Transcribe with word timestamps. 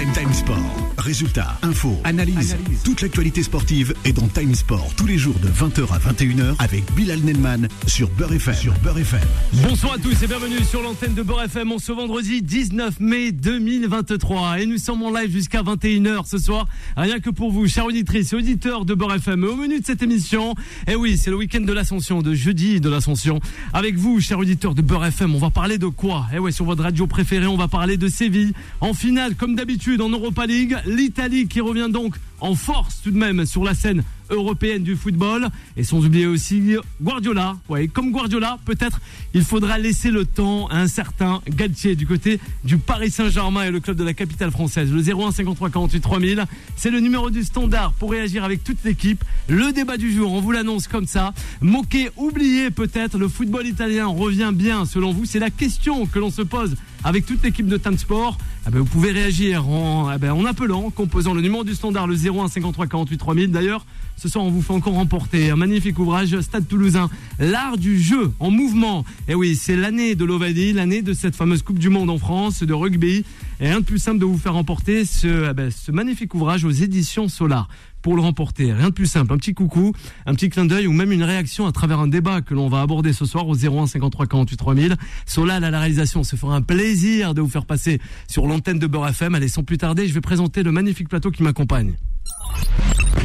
Time 0.00 0.14
Time 0.14 0.32
Sport. 0.32 0.79
Résultats, 1.00 1.58
infos, 1.62 1.98
analyse. 2.04 2.56
Toute 2.84 3.00
l'actualité 3.00 3.42
sportive 3.42 3.94
est 4.04 4.12
dans 4.12 4.28
Time 4.28 4.54
Sport 4.54 4.92
tous 4.98 5.06
les 5.06 5.16
jours 5.16 5.36
de 5.42 5.48
20h 5.48 5.90
à 5.94 5.98
21h 5.98 6.56
avec 6.58 6.84
Bilal 6.94 7.20
Nelman 7.20 7.68
sur 7.86 8.10
Beurre 8.10 8.34
FM. 8.34 8.54
Sur 8.54 8.74
Beurre 8.80 8.98
FM. 8.98 9.20
Bonsoir 9.66 9.94
à 9.94 9.98
tous 9.98 10.22
et 10.22 10.26
bienvenue 10.26 10.62
sur 10.62 10.82
l'antenne 10.82 11.14
de 11.14 11.22
Beurre 11.22 11.44
FM 11.44 11.72
en 11.72 11.78
ce 11.78 11.92
vendredi 11.92 12.42
19 12.42 13.00
mai 13.00 13.32
2023. 13.32 14.60
Et 14.60 14.66
nous 14.66 14.76
sommes 14.76 15.02
en 15.02 15.10
live 15.10 15.32
jusqu'à 15.32 15.62
21h 15.62 16.28
ce 16.28 16.36
soir. 16.36 16.68
Rien 16.98 17.18
que 17.18 17.30
pour 17.30 17.50
vous, 17.50 17.66
chers 17.66 17.86
auditrices 17.86 18.34
et 18.34 18.36
auditeurs 18.36 18.84
de 18.84 18.92
Beurre 18.92 19.14
FM. 19.14 19.42
Au 19.44 19.56
menu 19.56 19.80
de 19.80 19.86
cette 19.86 20.02
émission, 20.02 20.54
et 20.86 20.96
oui, 20.96 21.16
c'est 21.16 21.30
le 21.30 21.36
week-end 21.36 21.62
de 21.62 21.72
l'Ascension, 21.72 22.20
de 22.20 22.34
jeudi 22.34 22.78
de 22.78 22.90
l'Ascension. 22.90 23.40
Avec 23.72 23.96
vous, 23.96 24.20
chers 24.20 24.38
auditeurs 24.38 24.74
de 24.74 24.82
Beurre 24.82 25.06
FM, 25.06 25.34
on 25.34 25.38
va 25.38 25.48
parler 25.48 25.78
de 25.78 25.86
quoi? 25.86 26.26
Eh 26.34 26.38
ouais, 26.38 26.52
sur 26.52 26.66
votre 26.66 26.82
radio 26.82 27.06
préférée, 27.06 27.46
on 27.46 27.56
va 27.56 27.68
parler 27.68 27.96
de 27.96 28.08
Séville. 28.08 28.52
En 28.82 28.92
finale, 28.92 29.34
comme 29.34 29.54
d'habitude, 29.54 30.02
en 30.02 30.10
Europa 30.10 30.44
League, 30.44 30.76
l'Italie 30.90 31.46
qui 31.46 31.60
revient 31.60 31.88
donc 31.90 32.16
en 32.40 32.54
force 32.54 33.00
tout 33.02 33.10
de 33.10 33.18
même 33.18 33.46
sur 33.46 33.64
la 33.64 33.74
scène 33.74 34.02
européenne 34.30 34.82
du 34.82 34.96
football. 34.96 35.48
Et 35.76 35.84
sans 35.84 36.04
oublier 36.04 36.26
aussi 36.26 36.76
Guardiola. 37.02 37.56
Ouais, 37.68 37.88
comme 37.88 38.10
Guardiola, 38.10 38.58
peut-être 38.64 39.00
il 39.34 39.44
faudra 39.44 39.78
laisser 39.78 40.10
le 40.10 40.24
temps 40.24 40.66
à 40.68 40.78
un 40.78 40.88
certain 40.88 41.40
Galtier 41.48 41.96
du 41.96 42.06
côté 42.06 42.40
du 42.64 42.78
Paris 42.78 43.10
Saint-Germain 43.10 43.64
et 43.64 43.70
le 43.70 43.80
club 43.80 43.96
de 43.96 44.04
la 44.04 44.14
capitale 44.14 44.50
française. 44.50 44.92
Le 44.92 45.02
01 45.02 45.32
53 45.32 45.70
48 45.70 46.00
3000, 46.00 46.44
c'est 46.76 46.90
le 46.90 47.00
numéro 47.00 47.30
du 47.30 47.42
standard 47.42 47.92
pour 47.92 48.10
réagir 48.10 48.44
avec 48.44 48.64
toute 48.64 48.82
l'équipe. 48.84 49.24
Le 49.48 49.72
débat 49.72 49.96
du 49.96 50.12
jour, 50.12 50.32
on 50.32 50.40
vous 50.40 50.52
l'annonce 50.52 50.88
comme 50.88 51.06
ça. 51.06 51.32
Moqué, 51.60 52.10
oublié 52.16 52.70
peut-être, 52.70 53.18
le 53.18 53.28
football 53.28 53.66
italien 53.66 54.06
revient 54.06 54.50
bien 54.52 54.84
selon 54.84 55.12
vous. 55.12 55.24
C'est 55.24 55.38
la 55.38 55.50
question 55.50 56.06
que 56.06 56.18
l'on 56.18 56.30
se 56.30 56.42
pose 56.42 56.76
avec 57.04 57.26
toute 57.26 57.42
l'équipe 57.42 57.66
de 57.66 57.76
Time 57.76 57.98
Sport. 57.98 58.38
Ah 58.66 58.70
ben, 58.70 58.80
vous 58.80 58.84
pouvez 58.84 59.10
réagir 59.10 59.68
en, 59.68 60.08
ah 60.08 60.18
ben, 60.18 60.32
en 60.32 60.44
appelant, 60.44 60.90
composant 60.90 61.32
le 61.32 61.40
numéro 61.40 61.64
du 61.64 61.74
standard, 61.74 62.06
le 62.06 62.14
01 62.14 62.29
53 62.48 62.86
48 62.86 63.18
3000. 63.18 63.50
D'ailleurs, 63.50 63.84
ce 64.16 64.28
soir, 64.28 64.44
on 64.44 64.50
vous 64.50 64.62
fait 64.62 64.72
encore 64.72 64.94
remporter 64.94 65.50
un 65.50 65.56
magnifique 65.56 65.98
ouvrage, 65.98 66.38
Stade 66.40 66.68
Toulousain, 66.68 67.08
l'art 67.38 67.78
du 67.78 67.98
jeu 67.98 68.32
en 68.38 68.50
mouvement. 68.50 69.04
Et 69.28 69.34
oui, 69.34 69.56
c'est 69.56 69.76
l'année 69.76 70.14
de 70.14 70.24
l'Ovalie, 70.24 70.72
l'année 70.72 71.02
de 71.02 71.12
cette 71.12 71.36
fameuse 71.36 71.62
Coupe 71.62 71.78
du 71.78 71.88
Monde 71.88 72.10
en 72.10 72.18
France, 72.18 72.62
de 72.62 72.74
rugby. 72.74 73.24
Et 73.60 73.68
rien 73.68 73.80
de 73.80 73.84
plus 73.84 73.98
simple 73.98 74.18
de 74.18 74.24
vous 74.24 74.38
faire 74.38 74.54
remporter 74.54 75.04
ce, 75.04 75.44
ah 75.48 75.52
ben, 75.52 75.70
ce 75.70 75.92
magnifique 75.92 76.34
ouvrage 76.34 76.64
aux 76.64 76.70
éditions 76.70 77.28
Solar 77.28 77.68
pour 78.02 78.16
le 78.16 78.22
remporter. 78.22 78.72
Rien 78.72 78.88
de 78.88 78.94
plus 78.94 79.06
simple, 79.06 79.32
un 79.32 79.38
petit 79.38 79.54
coucou, 79.54 79.92
un 80.26 80.34
petit 80.34 80.48
clin 80.48 80.64
d'œil 80.64 80.86
ou 80.86 80.92
même 80.92 81.12
une 81.12 81.22
réaction 81.22 81.66
à 81.66 81.72
travers 81.72 82.00
un 82.00 82.08
débat 82.08 82.40
que 82.40 82.54
l'on 82.54 82.68
va 82.68 82.80
aborder 82.80 83.12
ce 83.12 83.24
soir 83.24 83.48
au 83.48 83.54
01 83.54 83.86
53 83.86 84.26
48 84.26 84.56
3000. 84.56 84.96
Solal 85.26 85.64
à 85.64 85.70
la 85.70 85.78
réalisation, 85.78 86.24
se 86.24 86.36
fera 86.36 86.56
un 86.56 86.62
plaisir 86.62 87.34
de 87.34 87.40
vous 87.40 87.48
faire 87.48 87.66
passer 87.66 88.00
sur 88.28 88.46
l'antenne 88.46 88.78
de 88.78 88.86
Beurre 88.86 89.08
FM. 89.08 89.34
Allez, 89.34 89.48
sans 89.48 89.62
plus 89.62 89.78
tarder, 89.78 90.06
je 90.08 90.14
vais 90.14 90.20
présenter 90.20 90.62
le 90.62 90.72
magnifique 90.72 91.08
plateau 91.08 91.30
qui 91.30 91.42
m'accompagne. 91.42 91.94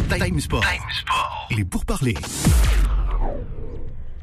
Time 0.04 0.40
Sport. 0.40 0.64
Il 1.50 1.60
est 1.60 1.66
pour 1.66 1.86
parler. 1.86 2.16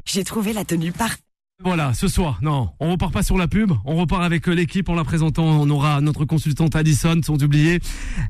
J'ai 0.05 0.23
trouvé 0.23 0.53
la 0.53 0.63
tenue 0.65 0.91
parfaite. 0.91 1.19
Voilà, 1.63 1.93
ce 1.93 2.07
soir, 2.07 2.39
non, 2.41 2.69
on 2.79 2.91
repart 2.91 3.13
pas 3.13 3.23
sur 3.23 3.37
la 3.37 3.47
pub, 3.47 3.71
on 3.85 3.95
repart 3.95 4.23
avec 4.23 4.49
euh, 4.49 4.53
l'équipe 4.53 4.89
en 4.89 4.95
la 4.95 5.03
présentant, 5.03 5.45
on 5.45 5.69
aura 5.69 6.01
notre 6.01 6.25
consultante 6.25 6.75
Addison, 6.75 7.21
sans 7.23 7.41
oublier, 7.41 7.79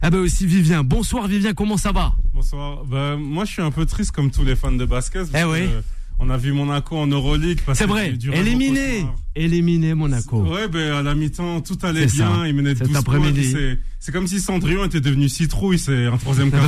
ah 0.01 0.11
ben 0.11 0.19
aussi 0.19 0.45
Vivien. 0.45 0.83
Bonsoir 0.83 1.27
Vivien, 1.27 1.53
comment 1.53 1.77
ça 1.77 1.91
va? 1.91 2.13
Bonsoir. 2.33 2.83
Bah, 2.85 3.15
moi, 3.17 3.45
je 3.45 3.51
suis 3.53 3.61
un 3.61 3.71
peu 3.71 3.85
triste 3.85 4.11
comme 4.11 4.29
tous 4.29 4.43
les 4.43 4.55
fans 4.55 4.71
de 4.71 4.85
basket. 4.85 5.27
Eh 5.33 5.43
oui. 5.45 5.61
que, 5.61 5.81
On 6.25 6.29
a 6.29 6.37
vu 6.37 6.53
Monaco 6.53 6.95
en 6.97 7.07
Euroleague. 7.07 7.59
parce 7.65 7.79
C'est 7.79 7.85
vrai, 7.85 8.13
éliminé, 8.33 9.05
éliminé 9.35 9.93
Monaco. 9.93 10.41
Ouais, 10.43 10.69
ben 10.69 10.93
à 10.93 11.01
la 11.01 11.15
mi-temps, 11.15 11.59
tout 11.59 11.77
allait 11.83 12.07
ça. 12.07 12.15
bien. 12.29 12.47
Il 12.47 12.55
menait 12.55 12.75
Cet 12.75 12.87
12 12.87 13.03
points. 13.03 13.15
après-midi. 13.17 13.55
C'est 13.99 14.11
comme 14.13 14.27
si 14.27 14.39
Cendrillon 14.39 14.85
était 14.85 15.01
devenu 15.01 15.27
citrouille. 15.27 15.77
C'est 15.79 16.05
un 16.05 16.17
troisième 16.17 16.49
quart 16.51 16.63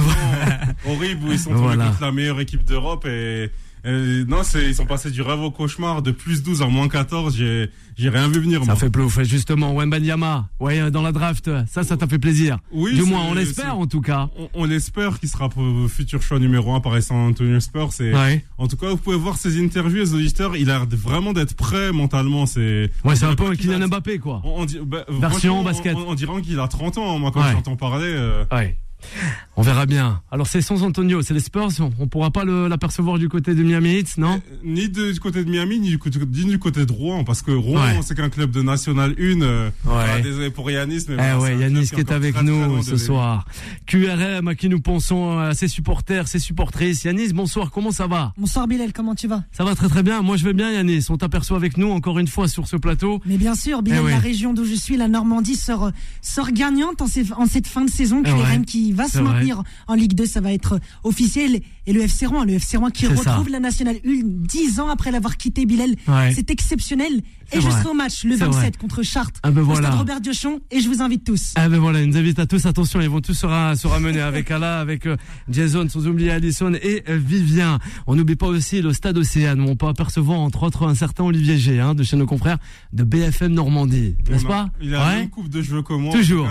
horrible 0.86 1.28
où 1.28 1.32
ils 1.32 1.40
sont 1.40 1.50
tombés 1.52 1.62
Voilà. 1.62 1.88
contre 1.88 2.02
la 2.02 2.12
meilleure 2.12 2.40
équipe 2.42 2.66
d'Europe 2.66 3.06
et, 3.06 3.50
et 3.86 4.24
non, 4.26 4.44
c'est 4.44 4.66
ils 4.66 4.76
sont 4.76 4.86
passés 4.86 5.12
du 5.12 5.22
rêve 5.22 5.40
au 5.42 5.52
cauchemar 5.52 6.02
de 6.02 6.12
plus 6.12 6.44
12 6.44 6.62
à 6.62 6.68
moins 6.68 6.88
14. 6.88 7.36
J'ai 7.38 7.70
j'ai 7.98 8.10
rien 8.10 8.28
vu 8.28 8.40
venir. 8.42 8.60
Ça 8.62 8.66
moi. 8.66 8.76
fait 8.76 8.90
plouf, 8.90 9.22
justement, 9.24 9.74
Wembanyama, 9.74 10.50
ouais, 10.60 10.92
dans 10.92 11.02
la 11.02 11.12
draft, 11.14 11.50
ça, 11.68 11.84
ça 11.84 11.96
t'a 11.96 12.08
fait 12.08 12.20
plaisir. 12.20 12.58
Oui, 12.74 12.94
du 12.94 13.04
moins, 13.04 13.22
on 13.30 13.34
l'espère 13.34 13.78
en 13.78 13.88
tout 13.88 14.02
cas. 14.02 14.30
On, 14.38 14.50
on 14.54 14.66
l'espère 14.66 15.20
qu'il 15.20 15.30
sera 15.30 15.48
pour- 15.50 15.64
futur 15.90 16.22
choix 16.22 16.40
numéro 16.40 16.74
1 16.74 16.82
par 16.82 17.02
San 17.02 17.16
Antonio 17.18 17.60
Spurs. 17.62 17.92
Et 18.02 18.14
Ouais. 18.14 18.44
En 18.58 18.68
tout 18.68 18.76
cas, 18.78 18.90
vous 18.90 18.98
pouvez 18.98 19.16
voir 19.18 19.38
ses 19.38 19.64
interviews, 19.64 20.00
les 20.00 20.14
auditeurs. 20.14 20.58
Il 20.58 20.70
a 20.70 20.80
l'air 20.80 20.88
vraiment 20.92 21.32
d'être 21.34 21.56
prêt 21.56 21.92
mentalement. 21.94 22.46
C'est 22.46 22.90
Ouais, 23.06 23.16
c'est 23.16 23.26
un 23.26 23.36
peu 23.36 23.46
un 23.46 23.56
Kylian 23.56 23.88
Mbappé, 23.88 24.20
quoi. 24.20 24.42
On, 24.44 24.64
on 24.64 24.84
bah, 24.86 25.06
Version 25.08 25.64
basket. 25.64 25.96
On, 25.96 26.10
on 26.10 26.16
dirait 26.16 26.42
qu'il 26.42 26.60
a 26.60 26.68
30 26.68 26.98
ans, 26.98 27.18
moi, 27.20 27.32
quand 27.32 27.42
Ouais. 27.42 27.52
j'entends 27.54 27.76
parler. 27.78 28.08
euh, 28.08 28.44
Ouais. 28.52 28.78
On 29.58 29.62
verra 29.62 29.86
bien. 29.86 30.22
Alors, 30.32 30.48
c'est 30.48 30.62
San 30.62 30.82
Antonio, 30.82 31.22
c'est 31.22 31.34
les 31.34 31.40
Spurs, 31.40 31.70
on, 32.00 32.08
pourra 32.08 32.32
pas 32.32 32.44
l'apercevoir 32.44 33.18
du 33.18 33.30
côté 33.30 33.54
de 33.56 33.64
Miami 33.64 33.96
Heat, 34.00 34.18
non? 34.18 34.42
Ni 34.64 34.90
de- 34.90 35.12
du 35.14 35.20
côté 35.20 35.44
de 35.46 35.50
Miami, 35.50 35.80
ni 35.80 35.90
du 35.90 35.98
côté, 36.00 36.20
ni 36.20 36.46
du 36.46 36.60
côté 36.60 36.86
de 36.86 36.92
Rouen, 36.92 37.24
parce 37.24 37.42
que 37.42 37.52
Rouen, 37.52 37.80
Ouais. 37.82 38.00
c'est 38.04 38.16
qu'un 38.16 38.30
club 38.30 38.52
de 38.52 38.62
National 38.62 39.16
1. 39.18 39.42
euh, 39.42 39.70
Ouais. 39.86 39.94
ah, 40.18 40.20
désolé 40.22 40.50
pour 40.50 40.70
Yanis, 40.72 41.06
mais 41.08 41.14
Eh 41.14 41.16
voilà, 41.16 41.40
ouais, 41.40 41.54
un 41.54 41.60
Yanis 41.60 41.88
qui 41.90 42.00
est 42.02 42.12
avec 42.12 42.34
très, 42.36 42.44
nous 42.44 42.82
ce 42.84 42.98
soir. 42.98 43.46
QRM, 43.86 44.48
à 44.50 44.56
qui 44.56 44.68
nous 44.68 44.82
pensons 44.82 45.38
à 45.38 45.54
ses 45.54 45.68
supporters, 45.68 46.28
ses 46.28 46.40
supportrices. 46.40 47.04
Yanis, 47.06 47.32
bonsoir, 47.34 47.72
comment 47.72 47.92
ça 47.92 48.08
va? 48.08 48.34
Bonsoir 48.38 48.68
Bilal, 48.68 48.92
comment 48.92 49.16
tu 49.16 49.28
vas? 49.28 49.44
Ça 49.52 49.64
va 49.64 49.76
très 49.76 49.88
très 49.88 50.04
bien. 50.04 50.22
Moi, 50.22 50.36
je 50.38 50.44
vais 50.44 50.54
bien, 50.54 50.72
Yanis. 50.72 51.06
On 51.10 51.18
t'aperçoit 51.18 51.58
avec 51.58 51.78
nous 51.78 51.92
encore 51.92 52.20
une 52.20 52.28
fois 52.28 52.48
sur 52.48 52.68
ce 52.68 52.76
plateau. 52.76 53.22
Mais 53.26 53.38
bien 53.38 53.56
sûr, 53.56 53.82
Bilal, 53.84 54.04
Eh 54.08 54.12
la 54.12 54.20
région 54.20 54.54
d'où 54.54 54.66
je 54.66 54.76
suis, 54.76 54.98
la 54.98 55.08
Normandie, 55.08 55.56
sort, 55.56 55.92
sort 56.22 56.52
gagnante 56.52 57.02
en, 57.02 57.08
ces- 57.08 57.32
en 57.34 57.46
cette 57.46 57.68
fin 57.68 57.86
de 57.86 57.90
saison. 57.90 58.22
Eh 58.26 58.30
QRM 58.30 58.60
ouais, 58.60 58.66
qui 58.66 58.85
va 58.94 59.08
se 59.08 59.20
vrai. 59.20 59.24
maintenir 59.34 59.64
en 59.88 59.94
Ligue 59.96 60.14
2, 60.14 60.26
ça 60.26 60.42
va 60.42 60.52
être 60.54 60.80
officiel. 61.04 61.60
Et 61.88 61.94
le 61.94 62.02
FC 62.02 62.26
Rouen, 62.26 62.44
le 62.46 62.54
FC 62.54 62.78
Rouen 62.78 62.90
qui 62.90 63.06
ça. 63.06 63.14
retrouve 63.14 63.50
la 63.50 63.60
Nationale 63.60 63.98
1 64.06 64.22
dix 64.24 64.80
ans 64.80 64.90
après 64.90 65.12
l'avoir 65.12 65.38
quitté 65.38 65.66
Bilal. 65.66 65.92
Ouais. 66.08 66.32
C'est 66.34 66.50
exceptionnel. 66.50 67.22
Et 67.54 67.62
je 67.62 67.70
serai 67.70 67.90
au 67.90 67.94
match 67.94 68.24
le 68.24 68.32
C'est 68.38 68.44
27 68.46 68.54
vrai. 68.60 68.72
contre 68.80 69.04
Chartres. 69.04 69.40
Ah 69.44 69.52
ben 69.52 69.62
au 69.62 69.66
voilà. 69.66 69.88
stade 69.90 70.00
Robert 70.00 70.20
Diochon. 70.22 70.60
Et 70.72 70.80
je 70.82 70.88
vous 70.90 71.04
invite 71.04 71.24
tous. 71.24 71.52
Ah 71.56 71.70
ben 71.70 71.78
voilà, 71.78 72.04
nous 72.04 72.18
invitent 72.18 72.40
à 72.40 72.48
tous, 72.48 72.66
attention, 72.66 73.00
ils 73.02 73.10
vont 73.10 73.22
tous 73.22 73.36
se, 73.36 73.46
ra- 73.46 73.76
se 73.76 73.86
ramener 73.86 74.20
avec 74.20 74.50
Ala, 74.50 74.80
avec 74.80 75.06
euh, 75.06 75.16
Jason, 75.48 75.88
sans 75.88 76.08
oublier 76.08 76.32
Allison 76.32 76.74
et 76.74 77.04
euh, 77.08 77.18
Vivien. 77.24 77.78
On 78.08 78.16
n'oublie 78.16 78.36
pas 78.36 78.48
aussi 78.48 78.82
le 78.82 78.94
stade 78.94 79.16
Océane, 79.20 79.62
où 79.62 79.70
on 79.70 79.76
peut 79.76 79.88
apercevoir 79.88 80.40
entre 80.40 80.64
autres 80.64 80.88
un 80.88 80.96
certain 80.96 81.24
Olivier 81.24 81.60
G, 81.60 81.80
hein, 81.80 81.94
de 81.94 82.02
chez 82.02 82.18
nos 82.18 82.26
confrères 82.26 82.58
de 82.94 83.04
BFM 83.04 83.54
Normandie, 83.54 84.16
n'est-ce 84.28 84.46
pas? 84.46 84.72
Il 84.82 84.96
a 84.96 85.06
Ouais. 85.08 85.16
même 85.18 85.30
coupe 85.30 85.50
de 85.50 85.62
cheveux 85.62 85.84
que 85.84 85.94
moi. 85.94 86.14
Toujours, 86.14 86.48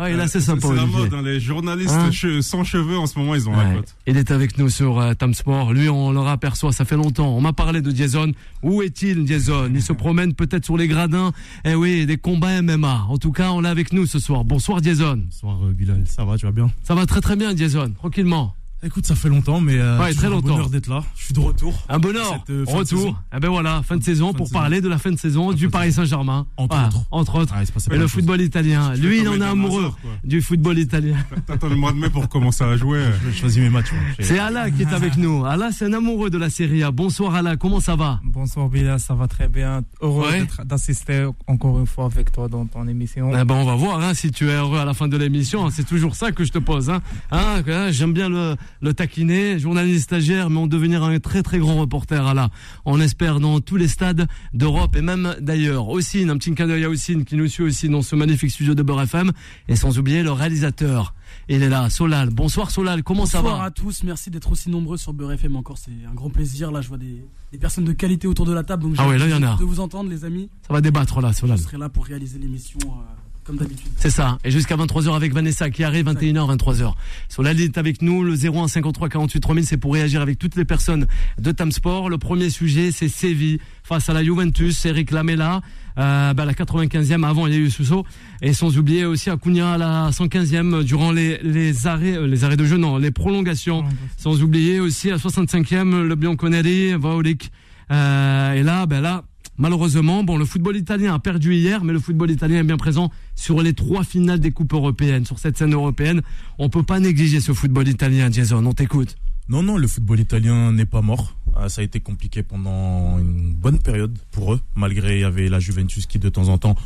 Toujours. 0.00 0.12
Ouais, 0.12 0.16
là, 0.16 0.28
c'est 0.28 0.40
sympa, 0.40 0.68
C'est 0.68 0.74
la 0.74 0.86
mode, 0.86 1.14
hein, 1.14 1.22
les 1.22 1.40
journalistes 1.40 1.90
Hein 1.90 2.10
che- 2.10 2.40
sans 2.40 2.64
cheveux, 2.64 2.98
en 2.98 3.06
ce 3.06 3.18
moment, 3.18 3.34
ils 3.34 3.48
ont 3.48 3.52
la 3.56 3.74
cote. 3.74 3.94
Il 4.06 4.16
est 4.16 4.30
avec 4.30 4.56
nous 4.58 4.68
sur 4.68 4.98
euh, 4.98 5.14
Tam 5.14 5.34
Sport. 5.34 5.72
Lui, 5.72 5.88
on 5.88 6.10
le 6.12 6.20
aperçoit, 6.20 6.72
ça 6.72 6.84
fait 6.84 6.96
longtemps. 6.96 7.36
On 7.36 7.40
m'a 7.40 7.52
parlé 7.52 7.80
de 7.82 7.94
Jason. 7.94 8.32
Où 8.62 8.82
est-il, 8.82 9.26
Jason? 9.26 9.70
Il 9.74 9.82
se 9.82 9.92
promène 9.92 10.34
peut-être 10.34 10.64
sur 10.64 10.76
les 10.76 10.88
gradins. 10.88 11.32
Eh 11.64 11.74
oui, 11.74 12.06
des 12.06 12.16
combats 12.16 12.60
MMA. 12.62 13.06
En 13.08 13.18
tout 13.18 13.32
cas, 13.32 13.50
on 13.50 13.60
l'a 13.60 13.70
avec 13.70 13.92
nous 13.92 14.06
ce 14.06 14.18
soir. 14.18 14.44
Bonsoir, 14.44 14.82
Jason. 14.82 15.22
Bonsoir 15.24 15.58
euh, 15.64 15.72
Bilal, 15.72 16.02
ça 16.06 16.24
va, 16.24 16.36
tu 16.38 16.46
vas 16.46 16.52
bien? 16.52 16.70
Ça 16.82 16.94
va 16.94 17.06
très 17.06 17.20
très 17.20 17.36
bien, 17.36 17.54
Jason. 17.56 17.92
Tranquillement. 17.98 18.54
Écoute, 18.82 19.04
ça 19.04 19.14
fait 19.14 19.28
longtemps, 19.28 19.60
mais 19.60 19.78
euh, 19.78 19.98
Ouais, 20.00 20.14
très 20.14 20.28
un 20.28 20.30
longtemps. 20.30 20.54
bonheur 20.54 20.70
d'être 20.70 20.86
là. 20.88 21.02
Je 21.14 21.24
suis 21.26 21.34
de 21.34 21.40
retour. 21.40 21.84
Un 21.90 21.98
bonheur. 21.98 22.38
Cette, 22.46 22.48
euh. 22.48 22.64
Retour. 22.66 23.20
Eh 23.36 23.38
ben 23.38 23.50
voilà, 23.50 23.82
fin 23.82 23.98
de 23.98 24.02
saison 24.02 24.28
Fin 24.28 24.32
de 24.32 24.36
pour 24.38 24.46
saison. 24.46 24.58
parler 24.58 24.80
de 24.80 24.88
la 24.88 24.96
fin 24.96 25.10
de 25.10 25.18
saison 25.18 25.52
du 25.52 25.66
de 25.66 25.70
Paris 25.70 25.92
Saint-Germain. 25.92 26.46
Entre 26.56 26.74
Voilà, 26.74 26.88
autres. 26.88 27.04
Entre 27.10 27.34
autres. 27.40 27.54
Ouais, 27.56 27.62
il 27.62 27.66
se 27.66 27.72
passait 27.72 27.94
Et 27.94 27.98
le 27.98 28.08
football 28.08 28.40
italien. 28.40 28.94
Lui, 28.94 29.20
il 29.20 29.28
en 29.28 29.38
est 29.38 29.44
amoureux 29.44 29.92
du 30.24 30.40
football 30.40 30.78
italien. 30.78 31.16
T'attends 31.46 31.68
le 31.68 31.76
mois 31.76 31.92
de 31.92 31.98
mai 31.98 32.08
pour 32.08 32.26
commencer 32.30 32.64
à 32.64 32.74
jouer. 32.78 33.04
Je 33.26 33.30
choisis 33.36 33.60
mes 33.60 33.68
matchs. 33.68 33.90
C'est 34.18 34.38
Ala 34.38 34.70
qui 34.70 34.80
est 34.80 34.92
avec 34.94 35.18
nous. 35.18 35.44
Ala, 35.44 35.72
c'est 35.72 35.84
un 35.84 35.92
amoureux 35.92 36.30
de 36.30 36.38
la 36.38 36.48
Serie 36.48 36.82
A. 36.82 36.90
Bonsoir 36.90 37.34
Ala, 37.34 37.56
comment 37.58 37.80
ça 37.80 37.96
va? 37.96 38.18
Bonsoir 38.24 38.70
Bilal, 38.70 38.98
ça 38.98 39.12
va 39.14 39.28
très 39.28 39.48
bien. 39.48 39.82
Heureux 40.00 40.22
Ouais. 40.30 40.46
d'assister 40.64 41.28
encore 41.46 41.78
une 41.80 41.86
fois 41.86 42.06
avec 42.06 42.32
toi 42.32 42.48
dans 42.48 42.64
ton 42.64 42.88
émission. 42.88 43.30
Eh 43.38 43.44
ben, 43.44 43.56
on 43.56 43.64
va 43.66 43.74
voir 43.74 44.00
hein, 44.00 44.14
si 44.14 44.30
tu 44.30 44.48
es 44.48 44.54
heureux 44.54 44.78
à 44.78 44.86
la 44.86 44.94
fin 44.94 45.06
de 45.06 45.18
l'émission. 45.18 45.68
C'est 45.70 45.84
toujours 45.86 46.14
ça 46.16 46.32
que 46.32 46.44
je 46.44 46.52
te 46.52 46.58
pose. 46.58 46.88
Hein. 46.88 47.00
Hein, 47.30 47.62
J'aime 47.90 48.12
bien 48.14 48.28
le, 48.30 48.56
le 48.80 48.94
taquiner, 48.94 49.58
journaliste 49.58 50.04
stagiaire, 50.04 50.50
mais 50.50 50.58
on 50.58 50.66
devenir 50.66 51.02
un 51.04 51.18
très 51.18 51.42
très 51.42 51.58
grand 51.58 51.76
reporter. 51.80 52.26
Ala. 52.26 52.50
On 52.84 53.00
espère 53.00 53.40
dans 53.40 53.60
tous 53.60 53.76
les 53.76 53.88
stades 53.88 54.26
d'Europe 54.54 54.96
et 54.96 55.02
même 55.02 55.34
d'ailleurs. 55.40 55.88
Aussi, 55.88 56.22
un 56.28 56.36
petit 56.38 56.54
cadeau 56.54 56.74
à 56.74 56.88
Oussine 56.88 57.24
qui 57.24 57.36
nous 57.36 57.48
suit 57.48 57.64
aussi 57.64 57.88
dans 57.88 58.02
ce 58.02 58.16
magnifique 58.16 58.50
studio 58.50 58.74
de 58.74 58.82
Beurre 58.82 59.02
FM. 59.02 59.32
Et 59.68 59.76
sans 59.76 59.98
oublier 59.98 60.22
le 60.22 60.32
réalisateur. 60.32 61.14
Il 61.48 61.62
est 61.62 61.68
là, 61.68 61.88
Solal. 61.90 62.30
Bonsoir 62.30 62.70
Solal, 62.70 63.02
comment 63.02 63.24
ça 63.26 63.40
Bonsoir 63.40 63.58
va 63.60 63.64
à 63.66 63.70
tous, 63.70 64.02
merci 64.02 64.30
d'être 64.30 64.50
aussi 64.50 64.68
nombreux 64.70 64.96
sur 64.96 65.12
Beurre 65.12 65.32
FM 65.32 65.56
encore, 65.56 65.78
c'est 65.78 65.90
un 66.10 66.14
grand 66.14 66.30
plaisir. 66.30 66.72
Là, 66.72 66.80
je 66.80 66.88
vois 66.88 66.98
des, 66.98 67.24
des 67.52 67.58
personnes 67.58 67.84
de 67.84 67.92
qualité 67.92 68.26
autour 68.26 68.46
de 68.46 68.52
la 68.52 68.64
table, 68.64 68.82
donc 68.82 68.94
Ah 68.98 69.06
ouais, 69.08 69.16
là, 69.18 69.26
il 69.26 69.30
y 69.30 69.34
en 69.34 69.42
a. 69.42 69.56
de 69.56 69.64
vous 69.64 69.78
entendre, 69.80 70.10
les 70.10 70.24
amis. 70.24 70.48
Ça 70.66 70.72
va 70.72 70.80
débattre 70.80 71.20
là, 71.20 71.30
Je 71.32 71.36
Solal. 71.38 71.58
serai 71.58 71.78
là 71.78 71.88
pour 71.88 72.04
réaliser 72.04 72.38
l'émission 72.38 72.78
euh, 72.84 73.29
comme 73.44 73.56
d'habitude. 73.56 73.88
C'est 73.96 74.10
ça. 74.10 74.38
Et 74.44 74.50
jusqu'à 74.50 74.76
23h 74.76 75.14
avec 75.14 75.32
Vanessa 75.32 75.70
qui 75.70 75.84
arrive 75.84 76.06
21h, 76.06 76.56
23h. 76.56 76.92
Sur 77.28 77.42
la 77.42 77.52
est 77.52 77.78
avec 77.78 78.02
nous, 78.02 78.22
le 78.22 78.34
01 78.34 78.68
53 78.68 79.08
48 79.08 79.40
3000, 79.40 79.66
c'est 79.66 79.76
pour 79.76 79.94
réagir 79.94 80.20
avec 80.20 80.38
toutes 80.38 80.56
les 80.56 80.64
personnes 80.64 81.06
de 81.38 81.52
Tam 81.52 81.72
Sport. 81.72 82.08
Le 82.08 82.18
premier 82.18 82.50
sujet, 82.50 82.92
c'est 82.92 83.08
Séville 83.08 83.58
face 83.82 84.08
à 84.08 84.12
la 84.12 84.22
Juventus, 84.22 84.84
Eric 84.84 85.10
Lamela. 85.10 85.60
Euh, 85.98 86.32
bah, 86.32 86.44
la 86.44 86.52
95e, 86.52 87.26
avant 87.26 87.46
il 87.46 87.52
y 87.52 87.56
a 87.56 87.58
eu 87.58 87.70
Sousso. 87.70 88.04
Et 88.40 88.52
sans 88.52 88.78
oublier 88.78 89.04
aussi 89.04 89.28
Acuna 89.28 89.74
à 89.74 89.78
la 89.78 90.10
115e 90.10 90.82
durant 90.84 91.12
les, 91.12 91.38
les 91.42 91.86
arrêts, 91.86 92.16
euh, 92.16 92.26
les 92.26 92.44
arrêts 92.44 92.56
de 92.56 92.64
jeu, 92.64 92.76
non, 92.76 92.96
les 92.96 93.10
prolongations. 93.10 93.84
Sans 94.16 94.42
oublier 94.42 94.80
aussi 94.80 95.10
à 95.10 95.16
65e, 95.16 96.02
le 96.02 96.14
Bianconeri, 96.14 96.94
Vaolik. 96.94 97.50
Euh, 97.90 98.54
et 98.54 98.62
là, 98.62 98.86
ben 98.86 99.00
là, 99.00 99.24
malheureusement, 99.60 100.24
bon, 100.24 100.36
le 100.36 100.44
football 100.44 100.76
italien 100.76 101.14
a 101.14 101.18
perdu 101.18 101.54
hier, 101.54 101.84
mais 101.84 101.92
le 101.92 102.00
football 102.00 102.30
italien 102.30 102.60
est 102.60 102.64
bien 102.64 102.76
présent 102.76 103.12
sur 103.36 103.62
les 103.62 103.74
trois 103.74 104.02
finales 104.02 104.40
des 104.40 104.50
coupes 104.50 104.72
européennes. 104.72 105.24
Sur 105.26 105.38
cette 105.38 105.56
scène 105.56 105.74
européenne, 105.74 106.22
on 106.58 106.68
peut 106.68 106.82
pas 106.82 106.98
négliger 106.98 107.40
ce 107.40 107.52
football 107.52 107.86
italien, 107.86 108.30
Jason. 108.32 108.64
On 108.66 108.72
t'écoute. 108.72 109.16
Non, 109.48 109.62
non, 109.62 109.76
le 109.76 109.86
football 109.86 110.20
italien 110.20 110.72
n'est 110.72 110.86
pas 110.86 111.02
mort. 111.02 111.36
Ah, 111.54 111.68
ça 111.68 111.82
a 111.82 111.84
été 111.84 112.00
compliqué 112.00 112.42
pendant 112.42 113.18
une 113.18 113.52
bonne 113.52 113.78
période 113.78 114.16
pour 114.30 114.54
eux, 114.54 114.60
malgré 114.74 115.18
il 115.18 115.20
y 115.20 115.24
avait 115.24 115.48
la 115.48 115.60
Juventus 115.60 116.06
qui 116.06 116.18
de 116.18 116.28
temps 116.28 116.48
en 116.48 116.58
temps 116.58 116.76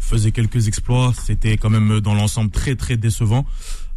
faisait 0.00 0.32
quelques 0.32 0.66
exploits. 0.66 1.12
C'était 1.22 1.56
quand 1.56 1.70
même 1.70 2.00
dans 2.00 2.14
l'ensemble 2.14 2.50
très 2.50 2.74
très 2.74 2.96
décevant. 2.96 3.46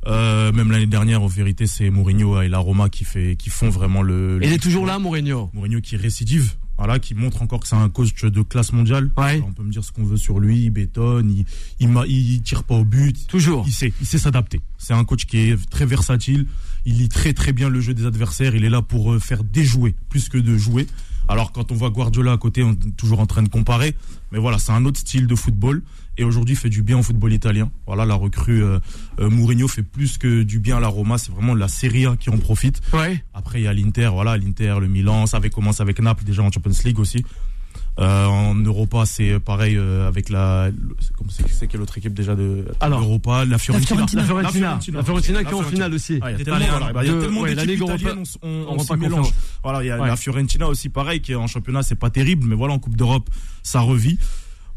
Euh, 0.06 0.52
même 0.54 0.72
l'année 0.72 0.86
dernière, 0.86 1.22
en 1.22 1.28
vérité, 1.28 1.68
c'est 1.68 1.90
Mourinho 1.90 2.42
et 2.42 2.50
la 2.50 2.60
Roma 2.60 2.90
qui 2.90 3.04
fait, 3.04 3.36
qui 3.36 3.50
font 3.50 3.70
vraiment 3.70 4.02
le. 4.02 4.40
Il 4.42 4.54
est 4.54 4.62
toujours 4.62 4.86
là, 4.86 5.00
Mourinho. 5.00 5.50
Mourinho 5.54 5.82
qui 5.82 5.98
récidive, 5.98 6.54
voilà, 6.78 7.00
qui 7.00 7.16
montre 7.16 7.42
encore 7.42 7.60
que 7.60 7.68
c'est 7.68 7.76
un 7.76 7.90
coach 7.90 8.14
de 8.24 8.42
classe 8.42 8.72
mondiale. 8.72 9.10
Ouais. 9.18 9.42
On 9.46 9.52
peut 9.52 9.64
me 9.64 9.72
dire 9.72 9.84
ce 9.84 9.92
qu'on 9.92 10.04
veut 10.04 10.18
sur 10.18 10.40
lui, 10.40 10.66
il 10.66 10.70
bétonne, 10.70 11.32
il, 11.32 11.46
il, 11.80 11.90
il 12.08 12.42
tire 12.42 12.64
pas 12.64 12.76
au 12.76 12.86
but. 12.86 13.28
Toujours. 13.28 13.64
Il 13.68 13.74
sait, 13.74 13.94
il 14.00 14.06
sait 14.06 14.20
s'adapter. 14.20 14.62
C'est 14.78 14.94
un 14.94 15.04
coach 15.04 15.26
qui 15.26 15.38
est 15.38 15.70
très 15.70 15.86
versatile. 15.86 16.46
Il 16.86 16.98
lit 16.98 17.10
très 17.10 17.34
très 17.34 17.52
bien 17.52 17.70
le 17.70 17.82
jeu 17.82 17.94
des 17.94 18.06
adversaires. 18.06 18.56
Il 18.56 18.64
est 18.64 18.70
là 18.70 18.82
pour 18.82 19.14
euh, 19.14 19.20
faire 19.20 19.44
déjouer 19.44 19.96
plus 20.10 20.30
que 20.30 20.38
de 20.38 20.58
jouer. 20.58 20.88
Alors 21.28 21.52
quand 21.52 21.72
on 21.72 21.76
voit 21.76 21.90
Guardiola 21.90 22.34
à 22.34 22.38
côté, 22.38 22.64
on 22.64 22.72
est 22.72 22.96
toujours 22.96 23.20
en 23.20 23.26
train 23.26 23.44
de 23.44 23.50
comparer. 23.50 23.96
Mais 24.32 24.40
voilà, 24.40 24.60
c'est 24.60 24.72
un 24.72 24.86
autre 24.86 25.00
style 25.00 25.28
de 25.28 25.36
football. 25.36 25.82
Et 26.18 26.24
aujourd'hui, 26.24 26.56
fait 26.56 26.70
du 26.70 26.82
bien 26.82 26.98
au 26.98 27.04
football 27.04 27.32
italien. 27.34 27.70
Voilà, 27.86 28.06
la 28.06 28.16
recrue 28.16 28.64
euh, 28.64 28.80
euh, 29.20 29.30
Mourinho 29.30 29.68
fait 29.68 29.84
plus 29.84 30.18
que 30.18 30.44
du 30.44 30.60
bien 30.60 30.78
à 30.78 30.80
la 30.80 30.88
Roma. 30.88 31.18
C'est 31.18 31.32
vraiment 31.32 31.54
la 31.54 31.68
Serie 31.68 32.06
A 32.08 32.16
qui 32.16 32.30
en 32.30 32.38
profite. 32.38 32.82
Ouais. 32.94 33.24
Après, 33.34 33.62
il 33.62 33.64
y 33.66 33.68
a 33.68 33.74
l'Inter, 33.74 34.10
voilà, 34.12 34.36
l'Inter, 34.38 34.76
le 34.82 34.88
Milan. 34.88 35.28
Ça 35.28 35.38
avait 35.38 35.50
commencé 35.52 35.82
avec 35.82 36.00
Naples 36.00 36.24
déjà 36.24 36.42
en 36.42 36.52
Champions 36.52 36.72
League 36.86 37.00
aussi. 37.00 37.24
Euh, 38.00 38.26
en 38.26 38.54
Europa, 38.54 39.06
c'est 39.08 39.40
pareil 39.40 39.76
euh, 39.76 40.08
avec 40.08 40.30
la. 40.30 40.70
c'est- 41.30 41.68
quelle 41.68 41.82
autre 41.82 41.98
équipe 41.98 42.14
déjà 42.14 42.36
de 42.36 42.66
Alors. 42.80 43.02
Europa, 43.02 43.44
la 43.46 43.58
Fiorentina. 43.58 43.88
Fiorentina. 44.06 44.22
La 44.22 44.28
Fiorentina. 44.28 44.80
La 45.00 45.04
Fiorentina 45.04 45.44
qui 45.44 45.50
est 45.50 45.54
en 45.56 45.64
finale 45.64 45.94
aussi. 45.96 46.20
Ah, 46.22 46.32
il 46.32 46.38
y 46.38 46.42
a 46.42 46.46
tellement, 46.46 46.60
voilà, 46.78 46.94
bah, 46.94 47.04
tellement 47.04 47.42
ouais, 47.42 47.56
d'équipes 47.56 47.82
italiennes, 47.82 48.24
on, 48.44 48.48
on, 48.48 48.66
on 48.70 48.76
on 48.76 48.80
s'y 48.80 48.94
mélange. 48.98 49.32
Voilà, 49.64 49.84
il 49.84 49.88
y 49.88 49.92
a 49.92 50.00
Ouais. 50.00 50.08
la 50.08 50.16
Fiorentina 50.16 50.68
aussi 50.68 50.90
pareil 50.90 51.22
qui 51.22 51.32
est 51.32 51.36
en 51.36 51.48
championnat, 51.48 51.82
c'est 51.82 51.96
pas 51.96 52.12
terrible, 52.12 52.46
mais 52.48 52.56
voilà 52.56 52.74
en 52.76 52.80
Coupe 52.80 52.96
d'Europe, 52.96 53.30
ça 53.64 53.80
revit. 53.82 54.20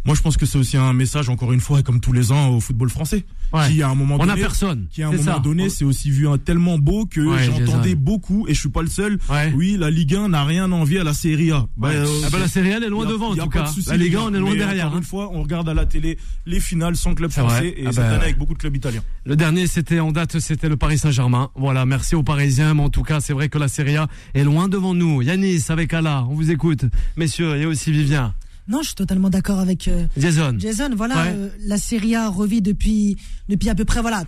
Moi, 0.07 0.15
je 0.15 0.23
pense 0.23 0.37
que 0.39 0.47
c'est 0.47 0.57
aussi 0.57 0.79
un 0.79 0.95
message, 0.95 1.29
encore 1.29 1.53
une 1.53 1.61
fois, 1.61 1.83
comme 1.83 2.01
tous 2.01 2.13
les 2.13 2.33
ans, 2.33 2.49
au 2.49 2.61
football 2.61 2.89
français, 2.89 3.25
Ouais. 3.53 3.69
qui 3.71 3.83
à 3.83 3.89
un 3.91 3.95
moment 3.95 4.15
On 4.15 4.19
donné, 4.19 4.33
a 4.33 4.37
personne. 4.37 4.87
qui 4.91 5.03
à 5.03 5.09
un 5.09 5.11
moment 5.13 5.23
ça. 5.23 5.39
donné, 5.41 5.69
c'est 5.69 5.85
aussi 5.85 6.11
vu 6.11 6.27
un 6.27 6.39
tellement 6.39 6.79
beau 6.79 7.05
que 7.05 7.21
Ouais, 7.21 7.45
j'entendais 7.45 7.95
beaucoup, 7.97 8.47
et 8.49 8.55
je 8.55 8.61
suis 8.61 8.71
pas 8.71 8.81
le 8.81 8.89
seul. 8.89 9.19
Ouais. 9.29 9.53
Oui, 9.55 9.77
la 9.79 9.91
Ligue 9.91 10.15
1 10.15 10.31
n'a 10.31 10.45
rien 10.45 10.73
envie 10.73 10.97
à 10.99 11.05
la 11.05 11.13
Serie 11.13 11.51
A. 11.51 11.67
Bah, 11.77 11.89
euh, 11.91 12.07
Ah 12.25 12.29
bah, 12.33 12.39
la 12.39 12.49
Serie 12.49 12.73
A, 12.73 12.77
elle 12.79 12.85
est 12.85 12.87
y 12.87 12.91
loin 12.91 13.05
a- 13.07 13.11
devant, 13.11 13.29
en 13.31 13.35
y 13.35 13.41
a 13.41 13.43
tout 13.43 13.51
cas. 13.51 13.67
souci, 13.67 13.91
La 13.91 13.97
Ligue 13.99 14.17
1, 14.17 14.19
les 14.19 14.25
on 14.25 14.35
est 14.35 14.39
loin 14.39 14.51
Mais 14.53 14.57
derrière. 14.59 14.87
Encore 14.87 14.97
hein. 14.97 15.01
une 15.01 15.05
fois, 15.07 15.31
on 15.35 15.43
regarde 15.43 15.69
à 15.69 15.75
la 15.75 15.85
télé 15.85 16.17
les 16.47 16.61
finales 16.61 16.97
sans 16.97 17.15
club 17.15 17.31
français, 17.31 17.75
et 17.77 17.85
Ah 17.87 17.93
cette 17.93 17.97
bah. 18.03 18.09
année 18.15 18.23
avec 18.25 18.39
beaucoup 18.39 18.55
de 18.55 18.59
clubs 18.59 18.75
italiens. 18.77 19.03
Le 19.27 19.37
dernier, 19.37 19.67
c'était 19.67 20.01
en 20.01 20.13
date, 20.13 20.39
c'était 20.39 20.69
le 20.71 20.77
Paris 20.79 20.97
Saint-Germain. 20.97 21.51
Voilà, 21.57 21.85
merci 21.85 22.15
aux 22.15 22.23
Parisiens, 22.23 22.73
mais 22.73 22.83
en 22.83 22.89
tout 22.89 23.03
cas, 23.03 23.21
c'est 23.21 23.35
vrai 23.35 23.49
que 23.51 23.59
la 23.59 23.69
Serie 23.69 23.97
A 23.97 24.09
est 24.35 24.45
loin 24.45 24.69
devant 24.69 24.95
nous. 24.95 25.21
Yanis 25.21 25.65
avec 25.69 25.93
Allah, 25.93 26.25
on 26.31 26.35
vous 26.35 26.51
écoute. 26.51 26.85
Messieurs, 27.19 27.57
et 27.57 27.67
aussi 27.67 27.93
Vivien. 27.93 28.33
Non, 28.69 28.81
je 28.83 28.87
suis 28.89 28.95
totalement 28.95 29.31
d'accord 29.31 29.59
avec 29.59 29.89
euh, 29.89 30.07
Jason. 30.17 30.55
Jason. 30.59 30.91
Voilà, 30.97 31.15
Ouais. 31.17 31.33
euh, 31.35 31.49
la 31.67 31.77
Serie 31.79 32.15
A 32.15 32.29
revit 32.29 32.63
depuis 32.63 33.17
depuis 33.49 33.69
à 33.69 33.75
peu 33.75 33.85
près 33.85 34.01
voilà 34.01 34.25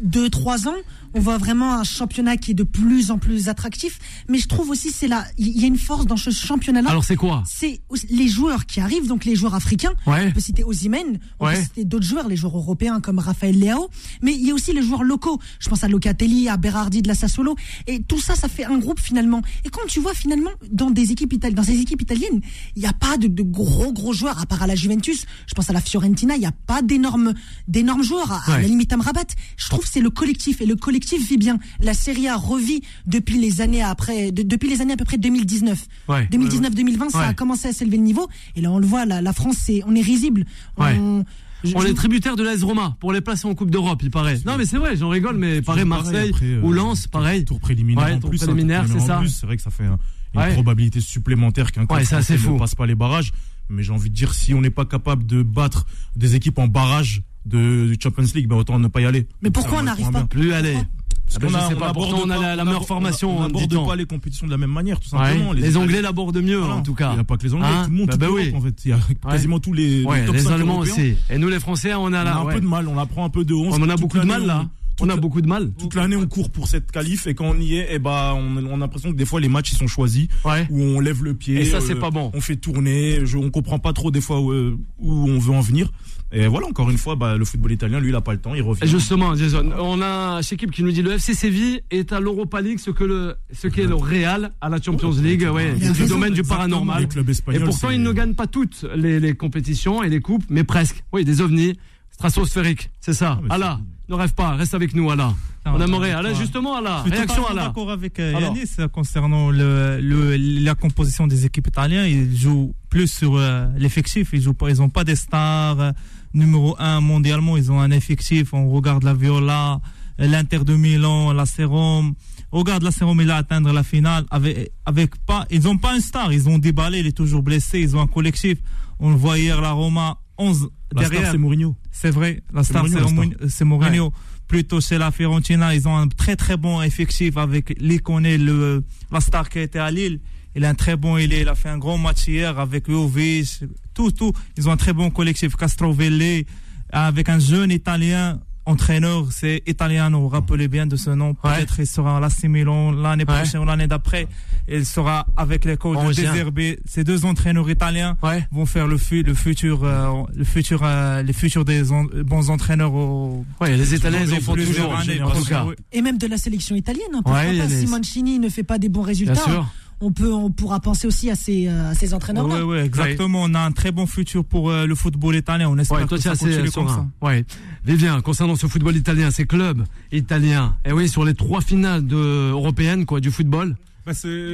deux 0.00 0.28
trois 0.30 0.68
ans. 0.68 0.74
On 1.14 1.20
voit 1.20 1.36
vraiment 1.36 1.74
un 1.74 1.84
championnat 1.84 2.38
qui 2.38 2.52
est 2.52 2.54
de 2.54 2.62
plus 2.62 3.10
en 3.10 3.18
plus 3.18 3.48
attractif. 3.50 3.98
Mais 4.28 4.38
je 4.38 4.48
trouve 4.48 4.70
aussi 4.70 4.90
c'est 4.90 5.08
là 5.08 5.26
il 5.36 5.60
y 5.60 5.64
a 5.64 5.66
une 5.66 5.76
force 5.76 6.06
dans 6.06 6.16
ce 6.16 6.30
championnat-là. 6.30 6.88
Alors 6.90 7.04
c'est 7.04 7.16
quoi? 7.16 7.42
C'est 7.46 7.80
les 8.08 8.28
joueurs 8.28 8.64
qui 8.66 8.80
arrivent, 8.80 9.06
donc 9.08 9.24
les 9.26 9.34
joueurs 9.36 9.54
africains. 9.54 9.92
Ouais. 10.06 10.26
On 10.28 10.32
peut 10.32 10.40
citer 10.40 10.64
Osimhen, 10.64 11.18
on 11.38 11.46
Ouais. 11.46 11.56
peut 11.56 11.62
citer 11.62 11.84
d'autres 11.84 12.06
joueurs, 12.06 12.28
les 12.28 12.36
joueurs 12.36 12.56
européens 12.56 13.00
comme 13.00 13.18
Raphaël 13.18 13.58
Leao, 13.58 13.88
mais 14.22 14.32
il 14.34 14.46
y 14.46 14.50
a 14.50 14.54
aussi 14.54 14.72
les 14.72 14.82
joueurs 14.82 15.02
locaux. 15.04 15.38
Je 15.60 15.68
pense 15.68 15.84
à 15.84 15.88
Locatelli, 15.88 16.48
à 16.48 16.56
Berardi 16.56 17.02
de 17.02 17.08
la 17.08 17.14
Sassuolo, 17.14 17.56
et 17.86 18.02
tout 18.02 18.20
ça, 18.20 18.34
ça 18.34 18.48
fait 18.48 18.64
un 18.64 18.78
groupe 18.78 19.00
finalement. 19.00 19.42
Et 19.64 19.68
quand 19.68 19.86
tu 19.88 20.00
vois 20.00 20.14
finalement 20.14 20.50
dans 20.70 20.90
des 20.90 21.12
équipes 21.12 21.32
italiennes, 21.34 21.56
dans 21.56 21.62
ces 21.62 21.78
équipes 21.78 22.00
italiennes, 22.02 22.40
il 22.76 22.80
n'y 22.82 22.88
a 22.88 22.92
pas 22.94 23.16
de, 23.18 23.26
de 23.26 23.42
gros 23.42 23.92
gros 23.92 24.12
joueurs 24.14 24.40
à 24.40 24.46
part 24.46 24.62
à 24.62 24.66
la 24.66 24.74
Juventus. 24.74 25.26
Je 25.46 25.54
pense 25.54 25.68
à 25.68 25.72
la 25.74 25.80
Fiorentina, 25.82 26.34
il 26.36 26.40
n'y 26.40 26.46
a 26.46 26.52
pas 26.66 26.80
d'énormes 26.80 27.34
d'énormes 27.68 28.02
joueurs. 28.02 28.32
À, 28.32 28.36
à 28.46 28.54
Ouais. 28.56 28.62
la 28.62 28.68
limite 28.68 28.92
Amrabat, 28.92 29.24
je 29.64 29.68
trouve 29.68 29.82
que 29.84 29.88
c'est 29.90 30.00
le 30.00 30.10
collectif 30.10 30.60
et 30.60 30.66
le 30.66 30.76
collectif 30.76 31.26
vit 31.28 31.36
bien. 31.38 31.58
La 31.80 31.94
Serie 31.94 32.28
A 32.28 32.36
revit 32.36 32.82
depuis 33.06 33.38
les 33.38 33.60
années 33.60 33.82
après, 33.82 34.32
de- 34.32 34.42
depuis 34.42 34.68
les 34.68 34.80
années 34.80 34.94
à 34.94 34.96
peu 34.96 35.04
près 35.04 35.18
2019. 35.18 35.86
Ouais. 36.08 36.26
2019-2020, 36.30 37.10
ça 37.10 37.18
Ouais. 37.18 37.24
a 37.26 37.34
commencé 37.34 37.68
à 37.68 37.72
s'élever 37.72 37.96
le 37.96 38.02
niveau. 38.02 38.28
Et 38.56 38.60
là, 38.60 38.70
on 38.70 38.78
le 38.78 38.86
voit, 38.86 39.04
la, 39.06 39.20
la 39.22 39.32
France, 39.32 39.56
c'est, 39.60 39.82
on 39.86 39.94
est 39.94 40.00
risible. 40.02 40.44
Ouais. 40.78 40.96
On, 40.98 41.24
je- 41.64 41.76
On 41.76 41.80
je- 41.80 41.88
est 41.88 41.94
tributaire 41.94 42.34
de 42.36 42.42
l'AS 42.42 42.62
Roma 42.62 42.96
pour 43.00 43.12
les 43.12 43.20
placer 43.20 43.46
en 43.46 43.54
Coupe 43.54 43.70
d'Europe, 43.70 44.00
il 44.02 44.10
paraît. 44.10 44.38
Non 44.44 44.56
mais 44.58 44.66
c'est 44.66 44.78
vrai, 44.78 44.96
j'en 44.96 45.08
rigole, 45.10 45.36
mais 45.36 45.62
pareil, 45.62 45.84
Marseille 45.84 46.12
pareil, 46.12 46.30
après, 46.30 46.46
euh, 46.46 46.60
ou 46.62 46.72
Lens, 46.72 47.06
pareil. 47.06 47.44
Tour 47.44 47.60
préliminaire 47.60 48.04
Ouais, 48.06 48.12
en 48.14 48.18
tour 48.18 48.30
plus. 48.30 48.42
hein, 48.42 48.46
préliminaire, 48.46 48.86
c'est 48.88 48.98
ça. 49.00 49.22
C'est 49.28 49.46
vrai 49.46 49.56
que 49.56 49.62
ça 49.62 49.70
fait 49.70 49.84
un- 49.84 49.98
une 50.34 50.40
Ouais. 50.40 50.54
probabilité 50.54 51.00
supplémentaire 51.00 51.70
qu'un 51.72 51.86
club 51.86 52.00
Ouais, 52.00 52.04
ne 52.04 52.58
passe 52.58 52.74
pas 52.74 52.86
les 52.86 52.94
barrages. 52.94 53.32
Mais 53.68 53.82
j'ai 53.84 53.92
envie 53.92 54.10
de 54.10 54.14
dire, 54.14 54.34
si 54.34 54.54
on 54.54 54.60
n'est 54.60 54.70
pas 54.70 54.84
capable 54.84 55.24
de 55.24 55.42
battre 55.42 55.86
des 56.16 56.34
équipes 56.34 56.58
en 56.58 56.66
barrage 56.66 57.22
de 57.46 57.86
du 57.88 57.98
Champions 58.02 58.24
League, 58.34 58.48
ben 58.48 58.56
autant 58.56 58.78
ne 58.78 58.88
pas 58.88 59.00
y 59.00 59.04
aller. 59.06 59.26
Mais 59.42 59.50
pourquoi 59.50 59.78
on 59.80 59.82
n'arrive 59.82 60.10
pas. 60.10 60.24
Plus 60.24 60.52
aller. 60.52 60.74
Parce 60.74 61.36
Ah 61.36 61.38
ben, 61.38 61.46
qu'on 61.46 61.52
je 61.52 61.56
a- 61.58 61.68
sais 61.68 61.74
on 61.74 61.78
pas, 61.78 61.92
pourtant 61.94 62.20
on 62.26 62.30
a 62.30 62.38
la, 62.38 62.56
la 62.56 62.62
on 62.62 62.66
meilleure 62.66 62.86
formation 62.86 63.38
On 63.38 63.42
n'aborde 63.42 63.68
10 63.70 63.76
ans. 63.76 63.86
pas 63.86 63.96
les 63.96 64.04
compétitions 64.04 64.46
de 64.46 64.50
la 64.50 64.58
même 64.58 64.70
manière, 64.70 65.00
tout 65.00 65.14
Ouais. 65.16 65.18
simplement. 65.28 65.52
Les 65.54 65.76
Anglais 65.78 66.02
l'abordent 66.02 66.42
mieux, 66.42 66.58
Voilà. 66.58 66.74
en 66.74 66.82
tout 66.82 66.94
cas. 66.94 67.10
Il 67.12 67.14
n'y 67.14 67.20
a 67.20 67.24
pas 67.24 67.36
que 67.38 67.44
les 67.44 67.54
Anglais, 67.54 67.66
Hein 67.68 67.84
tout 67.86 67.90
le 67.90 67.96
monde, 67.96 68.06
Bah, 68.08 68.12
tout 68.14 68.18
bah 68.18 68.26
oui. 68.30 68.52
en 68.54 68.60
fait. 68.60 68.84
Il 68.84 68.88
y 68.90 68.92
a 68.92 68.98
quasiment 69.30 69.58
tous 69.58 69.72
les, 69.72 70.04
Ouais, 70.04 70.20
les 70.20 70.26
top 70.26 70.34
les 70.34 70.42
5 70.42 70.50
Allemands 70.52 70.74
européens. 70.74 70.92
aussi. 70.92 71.14
Et 71.30 71.38
nous 71.38 71.48
les 71.48 71.58
Français, 71.60 71.94
on 71.94 72.12
a 72.12 72.24
On 72.24 72.42
un 72.42 72.44
ouais. 72.44 72.54
peu 72.54 72.60
de 72.60 72.66
mal, 72.66 72.86
on 72.86 72.98
apprend 72.98 73.24
un 73.24 73.30
peu 73.30 73.44
de 73.44 73.54
11. 73.54 73.74
On 73.78 73.82
en 73.82 73.88
a 73.88 73.96
beaucoup 73.96 74.18
de 74.18 74.26
mal 74.26 74.44
là. 74.46 74.68
On 75.00 75.08
a 75.08 75.16
beaucoup 75.16 75.40
de 75.40 75.48
mal. 75.48 75.72
Toute 75.78 75.94
l'année, 75.94 76.16
on 76.16 76.26
court 76.26 76.50
pour 76.50 76.68
cette 76.68 76.92
qualif 76.92 77.26
et 77.26 77.34
quand 77.34 77.46
on 77.46 77.58
y 77.58 77.76
est, 77.76 77.88
eh 77.90 77.98
ben, 77.98 78.34
on, 78.36 78.58
on 78.66 78.74
a 78.74 78.76
l'impression 78.76 79.10
que 79.10 79.16
des 79.16 79.24
fois 79.24 79.40
les 79.40 79.48
matchs 79.48 79.72
ils 79.72 79.76
sont 79.78 79.86
choisis 79.88 80.28
Ouais. 80.44 80.66
où 80.70 80.80
on 80.80 81.00
lève 81.00 81.24
le 81.24 81.32
pied. 81.34 81.60
Et 81.60 81.64
ça, 81.64 81.80
c'est 81.80 81.94
euh, 81.96 82.00
pas 82.00 82.10
bon. 82.10 82.30
On 82.34 82.40
fait 82.42 82.56
tourner. 82.56 83.24
Je, 83.24 83.38
on 83.38 83.50
comprend 83.50 83.78
pas 83.78 83.94
trop 83.94 84.10
des 84.10 84.20
fois 84.20 84.40
où, 84.40 84.52
euh, 84.52 84.76
où 84.98 85.28
on 85.30 85.38
veut 85.38 85.54
en 85.54 85.60
venir. 85.62 85.90
Et 86.34 86.46
voilà, 86.46 86.66
encore 86.66 86.88
une 86.88 86.96
fois, 86.96 87.14
bah, 87.14 87.36
le 87.36 87.44
football 87.44 87.72
italien, 87.72 88.00
lui, 88.00 88.08
il 88.08 88.14
a 88.14 88.20
pas 88.22 88.32
le 88.32 88.38
temps, 88.40 88.54
il 88.54 88.62
revient. 88.62 88.82
Et 88.84 88.86
Justement, 88.86 89.34
Jason, 89.36 89.70
on 89.78 90.00
a 90.00 90.40
chez 90.42 90.54
équipe 90.54 90.70
qui 90.70 90.82
nous 90.82 90.90
dit 90.92 91.02
le 91.02 91.12
FC 91.12 91.34
Séville 91.34 91.82
est 91.90 92.10
à 92.12 92.20
l'Europa 92.20 92.60
League 92.62 92.78
ce 92.78 92.90
que 92.90 93.04
le 93.04 93.36
ce 93.52 93.68
qu'est 93.68 93.84
le 93.86 93.94
Real 93.94 94.52
à 94.60 94.68
la 94.70 94.80
Champions 94.80 95.10
League, 95.12 95.46
ouais, 95.52 95.74
Il 95.76 95.92
du 95.92 96.02
raison. 96.02 96.14
domaine 96.14 96.32
du 96.32 96.42
paranormal. 96.42 97.02
les 97.02 97.08
clubs 97.08 97.28
Et 97.52 97.60
pourtant, 97.60 97.90
ils 97.90 98.02
ne 98.02 98.12
gagnent 98.12 98.34
pas 98.34 98.46
toutes 98.46 98.86
les, 98.96 99.20
les 99.20 99.34
compétitions 99.34 100.02
et 100.02 100.08
les 100.08 100.20
coupes, 100.20 100.44
mais 100.48 100.64
presque. 100.64 101.04
Oui, 101.12 101.24
des 101.24 101.40
ovnis 101.42 101.76
stratosphériques, 102.10 102.90
c'est 103.00 103.14
ça. 103.14 103.40
Ah, 103.50 103.54
Allah, 103.54 103.80
ne 104.08 104.14
rêve 104.14 104.32
pas, 104.34 104.52
reste 104.56 104.74
avec 104.74 104.94
nous, 104.94 105.10
Allah. 105.10 105.34
Non, 105.64 105.72
On 105.76 105.80
aimerait. 105.80 106.12
toi. 106.12 106.32
justement, 106.34 106.76
Allah. 106.76 107.02
Je 107.04 107.10
suis 107.10 107.16
Réaction, 107.18 107.42
totalement 107.42 107.48
Allah. 107.60 107.68
d'accord 107.68 107.90
avec 107.90 108.18
euh, 108.20 108.34
Alors. 108.36 108.54
Yanis 108.56 108.70
euh, 108.80 108.88
concernant 108.88 109.50
le, 109.50 109.98
le, 110.00 110.36
la 110.36 110.74
composition 110.74 111.26
des 111.28 111.46
équipes 111.46 111.68
italiennes. 111.68 112.06
Ils 112.10 112.36
jouent 112.36 112.74
plus 112.90 113.06
sur 113.06 113.36
euh, 113.36 113.66
l'effectif. 113.78 114.30
Ils 114.32 114.42
jouent 114.42 114.54
pas, 114.54 114.70
ils 114.70 114.82
ont 114.82 114.88
pas 114.88 115.04
des 115.04 115.14
stars 115.14 115.78
euh, 115.80 115.92
numéro 116.34 116.76
un 116.78 117.00
mondialement. 117.00 117.56
Ils 117.56 117.70
ont 117.72 117.80
un 117.80 117.90
effectif. 117.90 118.52
On 118.54 118.70
regarde 118.70 119.02
la 119.04 119.14
Viola, 119.14 119.80
l'Inter 120.18 120.60
de 120.64 120.74
Milan, 120.76 121.32
la 121.32 121.46
Serum. 121.46 122.14
On 122.52 122.58
Regarde 122.58 122.82
la 122.82 122.90
Serum, 122.90 123.20
il 123.20 123.30
a 123.30 123.36
atteindre 123.36 123.72
la 123.72 123.82
finale 123.82 124.24
avec, 124.30 124.72
avec 124.84 125.16
pas. 125.24 125.46
Ils 125.50 125.66
ont 125.68 125.78
pas 125.78 125.94
un 125.94 126.00
star. 126.00 126.32
Ils 126.32 126.48
ont 126.48 126.58
déballé. 126.58 126.98
Il 127.00 127.06
est 127.06 127.16
toujours 127.16 127.42
blessé. 127.42 127.80
Ils 127.80 127.96
ont 127.96 128.00
un 128.00 128.06
collectif. 128.06 128.58
On 128.98 129.10
le 129.10 129.16
voit 129.16 129.38
hier, 129.38 129.60
la 129.60 129.72
Roma 129.72 130.18
11 130.38 130.68
La 130.94 131.02
derrière. 131.02 131.20
star, 131.20 131.32
c'est 131.32 131.38
Mourinho. 131.38 131.76
C'est 131.90 132.10
vrai, 132.10 132.42
la 132.52 132.62
star 132.62 132.86
c'est. 132.88 133.00
Mourinho- 133.00 133.48
c'est 133.48 133.64
Mourinho. 133.64 134.12
Plutôt 134.48 134.80
chez 134.82 134.98
la 134.98 135.10
Fiorentina, 135.10 135.74
ils 135.74 135.88
ont 135.88 135.96
un 135.96 136.08
très 136.08 136.36
très 136.36 136.58
bon 136.58 136.82
effectif 136.82 137.38
avec 137.38 137.74
l'icône, 137.80 138.24
le 138.36 138.84
la 139.10 139.20
star 139.20 139.48
qui 139.48 139.60
était 139.60 139.78
à 139.78 139.90
Lille. 139.90 140.20
Il 140.54 140.64
est 140.64 140.66
un 140.66 140.74
très 140.74 140.96
bon, 140.96 141.16
il, 141.18 141.32
est, 141.32 141.40
il 141.42 141.48
a 141.48 141.54
fait 141.54 141.68
un 141.70 141.78
grand 141.78 141.98
match 141.98 142.28
hier 142.28 142.58
avec 142.58 142.90
Jovic, 142.90 143.60
tout, 143.94 144.10
tout. 144.10 144.32
Ils 144.56 144.68
ont 144.68 144.72
un 144.72 144.76
très 144.76 144.92
bon 144.92 145.10
collectif. 145.10 145.56
Castrovelli, 145.56 146.46
avec 146.90 147.28
un 147.28 147.38
jeune 147.38 147.70
Italien, 147.70 148.38
entraîneur, 148.66 149.26
c'est 149.32 149.62
Italiano. 149.66 150.28
Rappelez 150.28 150.68
bien 150.68 150.86
de 150.86 150.94
ce 150.96 151.10
nom. 151.10 151.34
Peut-être 151.34 151.80
il 151.80 151.86
sera 151.86 152.18
à 152.18 152.20
l'AC 152.20 152.44
Milan 152.44 152.92
l'année 152.92 153.24
Ouais. 153.26 153.34
prochaine 153.34 153.60
ou 153.62 153.64
l'année 153.64 153.86
d'après. 153.88 154.28
Il 154.68 154.86
sera 154.86 155.26
avec 155.36 155.64
les 155.64 155.76
coachs 155.76 155.96
On 155.98 156.08
de. 156.10 156.14
Désherbé. 156.14 156.78
Ces 156.84 157.02
deux 157.02 157.24
entraîneurs 157.24 157.68
italiens 157.68 158.16
Ouais. 158.22 158.46
vont 158.52 158.64
faire 158.66 158.86
le, 158.86 158.98
fu- 158.98 159.22
le 159.24 159.34
futur, 159.34 159.82
euh, 159.82 160.22
le 160.34 160.44
futur, 160.44 160.80
euh, 160.84 161.22
les 161.22 161.32
futurs 161.32 161.64
des 161.64 161.90
en- 161.90 162.04
bons 162.04 162.50
entraîneurs 162.50 162.94
au. 162.94 163.44
Ouais, 163.60 163.76
les 163.76 163.94
Italiens, 163.94 164.20
ils 164.22 164.32
en 164.32 164.34
les 164.36 164.40
font 164.40 164.52
plusieurs 164.52 164.76
toujours, 164.90 164.96
années, 164.98 165.22
en 165.22 165.30
tout 165.32 165.44
cas. 165.44 165.64
Et 165.92 166.00
même 166.02 166.18
de 166.18 166.26
la 166.28 166.36
sélection 166.36 166.76
italienne. 166.76 167.02
Hein, 167.14 167.22
pourquoi 167.24 167.40
Ouais, 167.42 167.58
pas? 167.58 167.68
si 167.68 167.86
Mancini 167.88 168.38
ne 168.38 168.48
fait 168.48 168.62
pas 168.62 168.78
des 168.78 168.88
bons 168.88 169.00
Bien 169.00 169.08
résultats, 169.08 169.34
sûr. 169.34 169.66
On 170.02 170.12
peut, 170.12 170.32
on 170.32 170.50
pourra 170.50 170.80
penser 170.80 171.06
aussi 171.06 171.30
à 171.30 171.36
ces, 171.36 171.68
euh, 171.68 171.90
à 171.90 171.94
ces 171.94 172.12
entraîneurs-là. 172.12 172.56
Ouais, 172.66 172.78
ouais, 172.78 172.84
exactement. 172.84 173.42
On 173.42 173.54
a 173.54 173.60
un 173.60 173.70
très 173.70 173.92
bon 173.92 174.06
futur 174.06 174.44
pour 174.44 174.70
euh, 174.70 174.84
le 174.84 174.94
football 174.94 175.36
italien. 175.36 175.68
On 175.68 175.78
espère 175.78 175.98
Ouais, 175.98 176.06
toi, 176.06 176.18
que 176.18 176.24
ça 176.24 176.32
assez 176.32 176.46
continue 176.46 176.70
comme 176.72 176.88
ça. 176.88 177.06
Ouais. 177.20 177.44
Vivien, 177.84 178.20
concernant 178.20 178.56
ce 178.56 178.66
football 178.66 178.96
italien, 178.96 179.30
ces 179.30 179.46
clubs 179.46 179.84
italiens, 180.10 180.76
et 180.84 180.92
oui, 180.92 181.08
sur 181.08 181.24
les 181.24 181.34
trois 181.34 181.60
finales 181.60 182.06
de, 182.06 182.50
européennes, 182.50 183.06
quoi, 183.06 183.20
du 183.20 183.30
football. 183.30 183.76
Bah, 184.04 184.12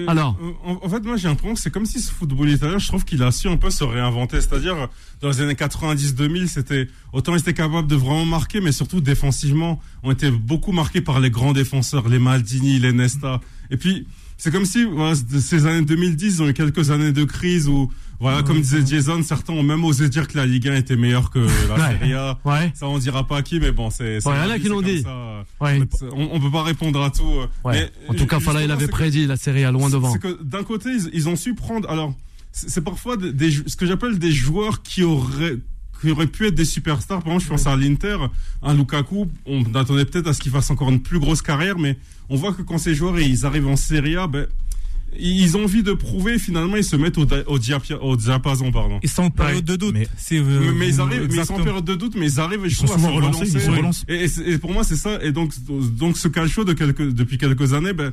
Alors 0.09 0.39
en, 0.63 0.79
en 0.85 0.89
fait, 0.91 1.01
moi 1.05 1.17
j'ai 1.17 1.27
l'impression 1.27 1.55
que 1.55 1.61
c'est 1.61 1.71
comme 1.71 1.87
si 1.87 2.01
ce 2.01 2.13
football 2.13 2.51
italien, 2.51 2.77
je 2.77 2.87
trouve 2.87 3.07
qu'il 3.07 3.23
a 3.23 3.31
su 3.33 3.49
un 3.49 3.57
peu 3.57 3.71
se 3.71 3.83
réinventer. 3.83 4.43
C'est-à-dire, 4.43 4.89
dans 5.23 5.29
les 5.29 5.41
années 5.41 5.55
90-2000, 5.55 6.49
c'était 6.49 6.89
autant 7.15 7.35
ils 7.35 7.41
étaient 7.41 7.55
capables 7.55 7.89
de 7.89 7.97
vraiment 7.97 8.27
marquer, 8.27 8.61
mais 8.61 8.73
surtout 8.73 9.01
défensivement, 9.01 9.81
on 10.03 10.13
était 10.13 10.31
beaucoup 10.31 10.73
marqués 10.73 11.01
par 11.01 11.19
les 11.21 11.31
grands 11.31 11.55
défenseurs, 11.55 12.11
les 12.11 12.19
Maldini, 12.19 12.79
les 12.79 12.93
Nesta. 12.93 13.41
Et 13.71 13.79
puis, 13.79 14.07
c'est 14.39 14.51
comme 14.51 14.65
si 14.65 14.85
voilà, 14.85 15.15
ces 15.41 15.67
années 15.67 15.85
2010, 15.85 16.37
ils 16.37 16.43
ont 16.43 16.49
eu 16.49 16.55
quelques 16.55 16.91
années 16.91 17.13
de 17.13 17.25
crise 17.25 17.69
où, 17.69 17.93
voilà, 18.21 18.43
comme 18.43 18.61
disait 18.61 18.85
Jason, 18.87 19.23
certains 19.23 19.53
ont 19.53 19.63
même 19.63 19.85
osé 19.85 20.09
dire 20.09 20.27
que 20.27 20.37
la 20.37 20.47
Ligue 20.47 20.69
1 20.69 20.77
était 20.77 20.97
meilleure 20.97 21.29
que 21.31 21.41
la. 21.69 21.77
Serie 21.93 22.15
A. 22.15 22.39
Ouais. 22.45 22.73
Ça, 22.75 22.87
on 22.89 22.99
dira 22.99 23.27
pas 23.27 23.39
à 23.39 23.43
qui, 23.43 23.61
mais 23.61 23.71
bon, 23.73 23.91
c'est. 23.91 24.21
c'est 24.21 24.29
Ouais, 24.29 24.35
il 24.35 24.39
y 24.39 24.41
en 24.41 24.45
a 24.45 24.47
la 24.49 24.57
vie, 24.57 24.63
qui 24.63 24.69
l'ont 24.69 24.81
dit. 24.83 25.03
ça. 25.03 25.45
Ouais. 25.61 25.81
On, 26.13 26.31
on 26.33 26.41
peut 26.41 26.51
pas 26.51 26.63
répondre 26.63 27.03
à 27.03 27.11
tout. 27.11 27.23
euh, 27.25 27.47
Ouais. 27.65 27.91
mais, 28.09 28.09
en 28.09 28.15
tout 28.15 28.27
cas, 28.27 28.41
Fala, 28.41 28.63
il 28.65 28.71
avait 28.71 28.89
prédit 28.89 29.27
la 29.27 29.37
série 29.37 29.65
à 29.65 29.71
loin 29.71 29.91
devant. 29.91 30.13
C'est 30.13 30.19
que 30.21 30.43
d'un 30.43 30.65
côté, 30.65 30.91
ils, 30.91 31.11
ils 31.13 31.29
ont 31.29 31.37
su 31.37 31.55
prendre. 31.55 31.89
Alors, 31.91 32.15
c'est 32.53 32.83
parfois 32.83 33.17
des, 33.17 33.51
ce 33.67 33.77
que 33.77 33.87
j'appelle 33.87 34.19
des 34.19 34.33
joueurs 34.33 34.83
qui 34.83 35.03
auraient 35.05 35.59
qui 36.01 36.11
auraient 36.11 36.27
pu 36.27 36.47
être 36.47 36.55
des 36.55 36.65
superstars. 36.65 37.23
Par 37.23 37.33
exemple, 37.35 37.45
je 37.45 37.49
pense 37.51 37.67
à 37.67 37.77
l'Inter, 37.77 38.17
un 38.63 38.75
Lukaku. 38.75 39.29
On 39.47 39.63
attendait 39.75 40.05
peut-être 40.05 40.29
à 40.29 40.33
ce 40.33 40.41
qu'il 40.41 40.53
fasse 40.53 40.71
encore 40.71 40.91
une 40.91 41.01
plus 41.01 41.19
grosse 41.19 41.43
carrière, 41.43 41.79
mais 41.79 41.97
on 42.29 42.37
voit 42.37 42.53
que 42.53 42.63
quand 42.63 42.79
ces 42.79 42.95
joueurs 42.95 43.19
ils 43.19 43.45
arrivent 43.47 43.69
en 43.69 43.77
Serie 43.77 44.17
A, 44.17 44.27
ben 44.27 44.47
ils 45.19 45.57
ont 45.57 45.65
envie 45.65 45.83
de 45.83 45.93
prouver. 45.95 46.39
Finalement, 46.39 46.77
ils 46.77 46.85
se 46.85 46.95
mettent 46.95 47.17
au, 47.19 47.25
da- 47.25 47.43
au, 47.47 47.59
diapia- 47.59 47.99
au 48.01 48.15
diapason, 48.17 48.71
pardon. 48.71 49.01
Ils 49.03 49.09
sont 49.09 49.23
en 49.23 49.31
période 49.31 49.65
de 49.65 49.75
doute. 49.77 49.95
Mais- 49.95 50.07
euh, 50.33 50.61
Mais, 50.61 50.73
mais 50.73 50.89
ils 50.89 51.01
arrivent, 51.01 51.21
mais 51.23 51.27
ils 51.27 51.31
sont 51.47 51.55
en 51.55 51.57
exactement. 51.57 51.65
période 51.65 51.85
de 51.85 51.95
doute, 51.95 52.15
mais 52.15 52.27
ils 52.31 52.41
arrivent, 52.41 52.65
et 52.67 52.69
je 52.69 52.75
Ils 52.75 52.77
sont 52.77 52.85
trouve, 52.87 52.97
à 52.97 53.09
souvent 53.09 53.09
se 53.09 53.15
ils 53.15 53.27
relancer. 53.47 53.61
se 53.61 53.71
relancent. 53.71 54.05
Et, 54.09 54.25
et 54.27 54.53
et 54.53 54.59
pour 54.59 54.73
moi, 54.73 54.85
c'est 54.85 54.97
ça. 54.97 55.19
Et 55.25 55.33
donc, 55.33 55.53
donc 55.97 56.19
ce 56.19 56.29
calcio 56.29 56.65
de 56.65 56.75
quelques, 56.75 57.09
depuis 57.11 57.39
quelques 57.39 57.73
années, 57.73 57.95
ben, 57.95 58.13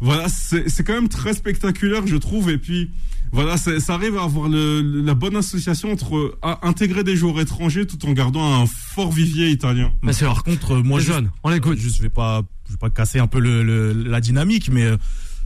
voilà, 0.00 0.28
c'est 0.28 0.68
c'est 0.68 0.84
quand 0.84 0.94
même 0.94 1.08
très 1.08 1.34
spectaculaire, 1.34 2.06
je 2.06 2.16
trouve. 2.16 2.50
Et 2.50 2.58
puis, 2.58 2.90
voilà, 3.32 3.56
c'est- 3.56 3.80
ça 3.80 3.94
arrive 3.94 4.16
à 4.16 4.22
avoir 4.24 4.48
le, 4.48 4.80
la 4.82 5.14
bonne 5.14 5.36
association 5.36 5.92
entre 5.92 6.38
à 6.42 6.66
intégrer 6.66 7.04
des 7.04 7.16
joueurs 7.16 7.40
étrangers 7.40 7.86
tout 7.86 8.04
en 8.06 8.12
gardant 8.12 8.62
un 8.62 8.66
fort 8.66 9.10
vivier 9.12 9.50
italien. 9.50 9.92
Bien 10.02 10.12
sûr. 10.12 10.28
Par 10.32 10.44
contre, 10.44 10.72
euh, 10.72 10.82
moi, 10.82 10.98
Les 10.98 11.04
juste- 11.06 11.16
jeunes, 11.16 11.30
on 11.42 11.50
l'écoute. 11.50 11.78
Juste, 11.78 11.96
je 11.98 12.02
vais 12.02 12.10
pas, 12.10 12.42
je 12.66 12.72
vais 12.72 12.78
pas 12.78 12.90
casser 12.90 13.18
un 13.18 13.26
peu 13.26 13.38
le, 13.40 13.62
le- 13.62 13.92
la 13.92 14.20
dynamique, 14.20 14.68
mais 14.70 14.84
euh, 14.84 14.96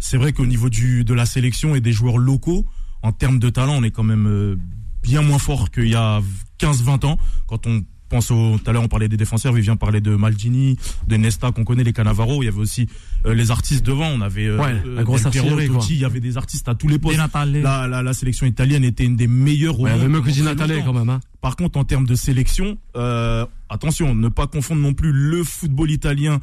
c'est 0.00 0.16
vrai 0.16 0.32
qu'au 0.32 0.46
niveau 0.46 0.68
du 0.70 1.04
de 1.04 1.14
la 1.14 1.26
sélection 1.26 1.74
et 1.74 1.80
des 1.80 1.92
joueurs 1.92 2.18
locaux, 2.18 2.66
en 3.02 3.12
termes 3.12 3.38
de 3.38 3.48
talent, 3.50 3.74
on 3.76 3.82
est 3.84 3.90
quand 3.90 4.02
même 4.02 4.26
euh, 4.26 4.56
bien 5.02 5.22
moins 5.22 5.38
fort 5.38 5.70
qu'il 5.70 5.88
y 5.88 5.94
a 5.94 6.20
15-20 6.58 7.04
ans. 7.06 7.18
Quand 7.46 7.66
on 7.66 7.82
pense 8.08 8.30
au, 8.30 8.58
tout 8.58 8.70
à 8.70 8.72
l'heure, 8.72 8.82
on 8.82 8.88
parlait 8.88 9.08
des 9.08 9.16
défenseurs, 9.16 9.52
Vivien 9.52 9.76
parlait 9.76 10.00
de 10.00 10.14
Maldini, 10.14 10.76
de 11.06 11.16
Nesta, 11.16 11.52
qu'on 11.52 11.64
connaît, 11.64 11.84
les 11.84 11.92
Cannavaro. 11.92 12.42
Il 12.42 12.46
y 12.46 12.48
avait 12.48 12.58
aussi 12.58 12.88
euh, 13.26 13.34
les 13.34 13.50
artistes 13.50 13.84
devant. 13.84 14.08
On 14.08 14.20
avait 14.20 14.46
euh, 14.46 14.58
Ouais, 14.58 14.74
euh, 14.86 14.94
la 14.96 15.04
grosse. 15.04 15.22
Totti, 15.22 15.94
Il 15.94 15.98
y 15.98 16.04
avait 16.04 16.20
des 16.20 16.36
artistes 16.36 16.68
à 16.68 16.74
tous 16.74 16.88
les 16.88 16.98
postes. 16.98 17.18
La, 17.18 17.86
la, 17.86 18.02
la 18.02 18.12
sélection 18.12 18.46
italienne 18.46 18.84
était 18.84 19.04
une 19.04 19.16
des 19.16 19.26
meilleures 19.26 19.78
Ouais, 19.78 19.90
il 19.90 19.96
y 19.96 19.98
avait 19.98 20.08
monde 20.08 20.18
mieux 20.18 20.22
que 20.22 20.30
Di 20.30 20.42
Natale 20.42 20.82
quand 20.84 20.92
même. 20.92 21.08
Hein. 21.08 21.20
Par 21.40 21.54
contre, 21.56 21.78
en 21.78 21.84
termes 21.84 22.06
de 22.06 22.14
sélection, 22.16 22.78
euh, 22.96 23.46
attention, 23.68 24.14
ne 24.14 24.28
pas 24.28 24.46
confondre 24.46 24.80
non 24.82 24.92
plus 24.92 25.12
le 25.12 25.44
football 25.44 25.90
italien 25.90 26.40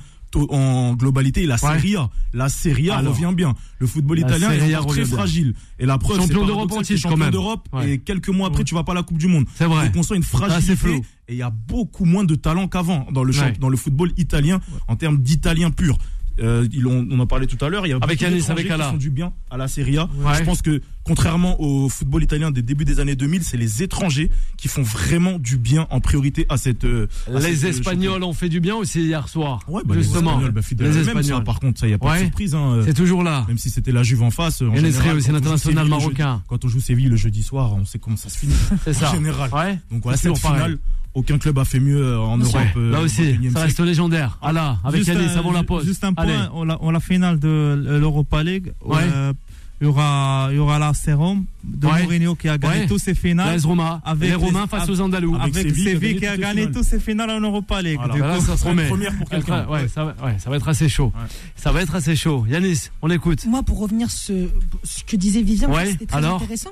en 0.50 0.94
globalité 0.96 1.46
la. 1.46 1.58
Serie 1.58 1.96
A. 1.96 2.10
La 2.34 2.50
Serie 2.50 2.90
A 2.90 2.98
Alors. 2.98 3.14
revient 3.14 3.34
bien. 3.36 3.54
Le 3.80 3.88
football 3.88 4.20
italien 4.20 4.52
est 4.52 4.76
encore 4.76 4.88
très 4.92 5.06
fragile. 5.06 5.54
Et 5.80 5.86
la 5.86 5.98
preuve, 5.98 6.18
Champion 6.18 6.42
c'est 6.42 6.46
d'Europe 6.48 6.70
paradoxal, 6.70 6.78
en 6.80 6.84
c'est 6.84 6.96
titre, 6.96 7.10
quand 7.10 7.16
champion 7.16 7.32
d'Europe 7.32 7.68
Ouais. 7.74 7.92
et 7.92 7.98
quelques 8.00 8.30
mois 8.30 8.48
après, 8.48 8.60
Ouais. 8.60 8.66
tu 8.66 8.76
vas 8.76 8.84
pas 8.84 8.92
à 8.94 8.96
la 8.96 9.04
Coupe 9.04 9.18
du 9.18 9.28
Monde. 9.28 9.46
C'est 9.56 9.66
vrai. 9.66 9.86
Donc 9.86 9.96
on 9.98 10.04
sent 10.04 10.16
une 10.16 10.24
c'est 10.24 10.30
fragilité 10.38 11.02
et 11.28 11.34
il 11.34 11.38
y 11.38 11.42
a 11.42 11.50
beaucoup 11.50 12.06
moins 12.06 12.24
de 12.24 12.36
talent 12.36 12.68
qu'avant 12.68 13.08
dans 13.12 13.24
le 13.24 13.32
champ- 13.32 13.52
dans 13.60 13.70
le 13.70 13.78
football 13.78 14.12
italien 14.18 14.60
en 14.88 14.96
termes 14.96 15.18
d'italien 15.18 15.72
pur. 15.72 15.98
Euh, 16.42 16.68
ils 16.74 16.86
ont- 16.86 17.08
on 17.10 17.20
en 17.20 17.26
parlait 17.28 17.48
tout 17.48 17.64
à 17.64 17.70
l'heure. 17.70 17.88
Il 17.88 17.92
y 17.92 17.94
a 17.94 17.96
Avec 18.02 18.20
d'étrangers 18.20 18.52
avec 18.52 18.68
qui 18.68 18.72
font 18.84 18.98
du 18.98 19.10
bien 19.10 19.32
à 19.50 19.56
la 19.58 19.68
Serie 19.70 19.98
A. 19.98 20.10
Je 20.38 20.44
pense 20.44 20.62
que 20.62 20.82
contrairement 21.06 21.62
au 21.62 21.88
football 21.88 22.24
italien 22.24 22.52
des 22.52 22.62
débuts 22.62 22.84
des 22.84 23.00
années 23.00 23.16
2000, 23.16 23.44
c'est 23.44 23.58
les 23.58 23.84
étrangers 23.84 24.30
qui 24.58 24.68
font 24.68 24.82
vraiment 24.82 25.40
du 25.40 25.58
bien 25.58 25.88
en 25.92 26.02
priorité 26.02 26.46
à 26.50 26.58
cette. 26.58 26.84
euh, 26.84 27.08
à 27.34 27.40
Les 27.40 27.64
euh, 27.64 27.70
Espagnols 27.70 28.24
ont 28.24 28.34
fait 28.34 28.50
du 28.50 28.60
bien 28.60 28.76
aussi 28.76 29.02
hier 29.04 29.28
soir. 29.30 29.60
Ouais, 29.68 29.82
bah, 29.86 29.96
les 29.96 30.02
justement. 30.04 30.32
Espagnols, 30.32 30.52
bah, 30.52 30.62
les 30.80 30.98
Espagnols. 30.98 31.24
ça, 31.24 31.42
par 31.42 31.60
contre, 31.60 31.80
ça, 31.80 31.88
y 31.88 31.94
a 31.94 31.98
pas 31.98 32.10
Ouais. 32.12 32.18
de 32.20 32.24
surprise. 32.26 32.56
Hein, 32.56 32.82
C'est 32.86 32.94
toujours 32.94 33.24
là. 33.24 33.46
même 33.48 33.58
si 33.58 33.70
c'était 33.70 33.92
la 33.92 34.04
Juve 34.04 34.24
en 34.24 34.32
face. 34.32 34.62
En 34.62 34.74
Et 34.74 34.78
général, 34.82 35.20
joue 35.22 35.32
l'international 35.32 35.88
marocain. 35.88 36.34
jeudi- 36.36 36.44
Quand 36.48 36.66
on 36.66 36.68
joue 36.68 36.80
Séville 36.80 37.08
le 37.10 37.16
jeudi 37.16 37.44
soir, 37.44 37.74
on 37.76 37.86
sait 37.86 38.00
comment 38.00 38.18
ça 38.18 38.30
se 38.30 38.38
finit. 38.40 38.56
C'est 38.84 38.94
ça. 38.94 39.12
En 39.12 39.14
général. 39.16 39.50
Ouais. 39.54 39.80
Donc 39.92 40.04
voilà, 40.04 40.18
C'est 40.18 40.34
cette 40.34 40.42
pareil. 40.42 40.58
finale, 40.62 40.78
aucun 41.14 41.38
club 41.38 41.58
a 41.60 41.66
fait 41.66 41.80
mieux 41.80 42.02
euh, 42.04 42.20
en 42.20 42.38
Europe. 42.38 42.56
Ouais. 42.76 42.90
Là 42.92 43.00
au 43.02 43.06
aussi, 43.06 43.22
21e 43.22 43.54
ça 43.54 43.60
reste 43.62 43.80
légendaire. 43.80 44.38
Ah 44.42 44.52
là, 44.52 44.80
avec 44.84 45.08
un- 45.08 45.18
avant 45.38 45.52
la 45.52 45.64
pause. 45.64 45.86
Juste 45.86 46.04
un 46.04 46.14
point, 46.14 46.50
on 46.54 46.64
la, 46.64 46.78
on 46.82 46.90
la 46.92 47.00
finale 47.00 47.40
de 47.40 47.84
l'Europa 48.00 48.44
League. 48.44 48.74
Ouais. 48.84 48.98
euh, 49.04 49.34
il 49.82 49.86
y 49.86 49.88
aura, 49.88 50.48
il 50.52 50.56
y 50.56 50.60
aura 50.60 50.80
la 50.80 50.94
Rome 51.16 51.46
de 51.64 51.88
Ouais. 51.88 52.04
Mourinho 52.04 52.36
qui 52.36 52.48
a 52.48 52.58
gagné 52.58 52.82
Ouais. 52.82 52.88
tous 52.88 52.98
ses 53.00 53.14
finales. 53.14 53.60
Roma. 53.64 54.02
Avec 54.06 54.30
les 54.30 54.36
Romains 54.36 54.68
face 54.68 54.88
aux 54.90 55.02
Andalous. 55.02 55.36
avec 55.36 55.56
Avec 55.56 55.68
Séville, 55.68 55.84
Séville, 55.84 56.20
qui 56.20 56.28
a 56.28 56.38
gagné 56.38 56.72
tous 56.72 56.84
ses 56.84 57.00
finales 57.00 57.30
en 57.32 57.42
Europa 57.42 57.82
League. 57.82 57.98
Voilà. 57.98 58.14
Du 58.14 58.20
Bah 58.22 58.28
là, 58.28 58.40
ça 58.42 58.56
sera 58.58 58.72
une 58.72 58.88
première 58.88 59.18
pour 59.18 59.28
Ça 59.28 59.36
va 59.36 59.38
être- 59.40 59.46
quelqu'un. 59.46 59.68
Ouais, 59.72 59.88
ça 59.88 60.06
va, 60.06 60.16
ouais, 60.26 60.36
ça 60.40 60.50
va 60.50 60.56
être 60.56 60.68
assez 60.70 60.88
chaud. 60.90 61.12
Ouais. 61.16 61.28
Ça 61.56 61.72
va 61.72 61.82
être 61.82 61.96
assez 61.96 62.16
chaud. 62.16 62.46
Yanis, 62.50 62.90
on 63.02 63.08
l'écoute. 63.08 63.46
Moi, 63.46 63.64
pour 63.64 63.80
revenir 63.80 64.10
ce, 64.12 64.48
ce 64.84 65.04
que 65.04 65.16
disait 65.18 65.42
Vivien, 65.42 65.70
Ouais, 65.70 65.88
c'était 65.92 66.06
très 66.06 66.18
alors 66.18 66.36
intéressant. 66.38 66.72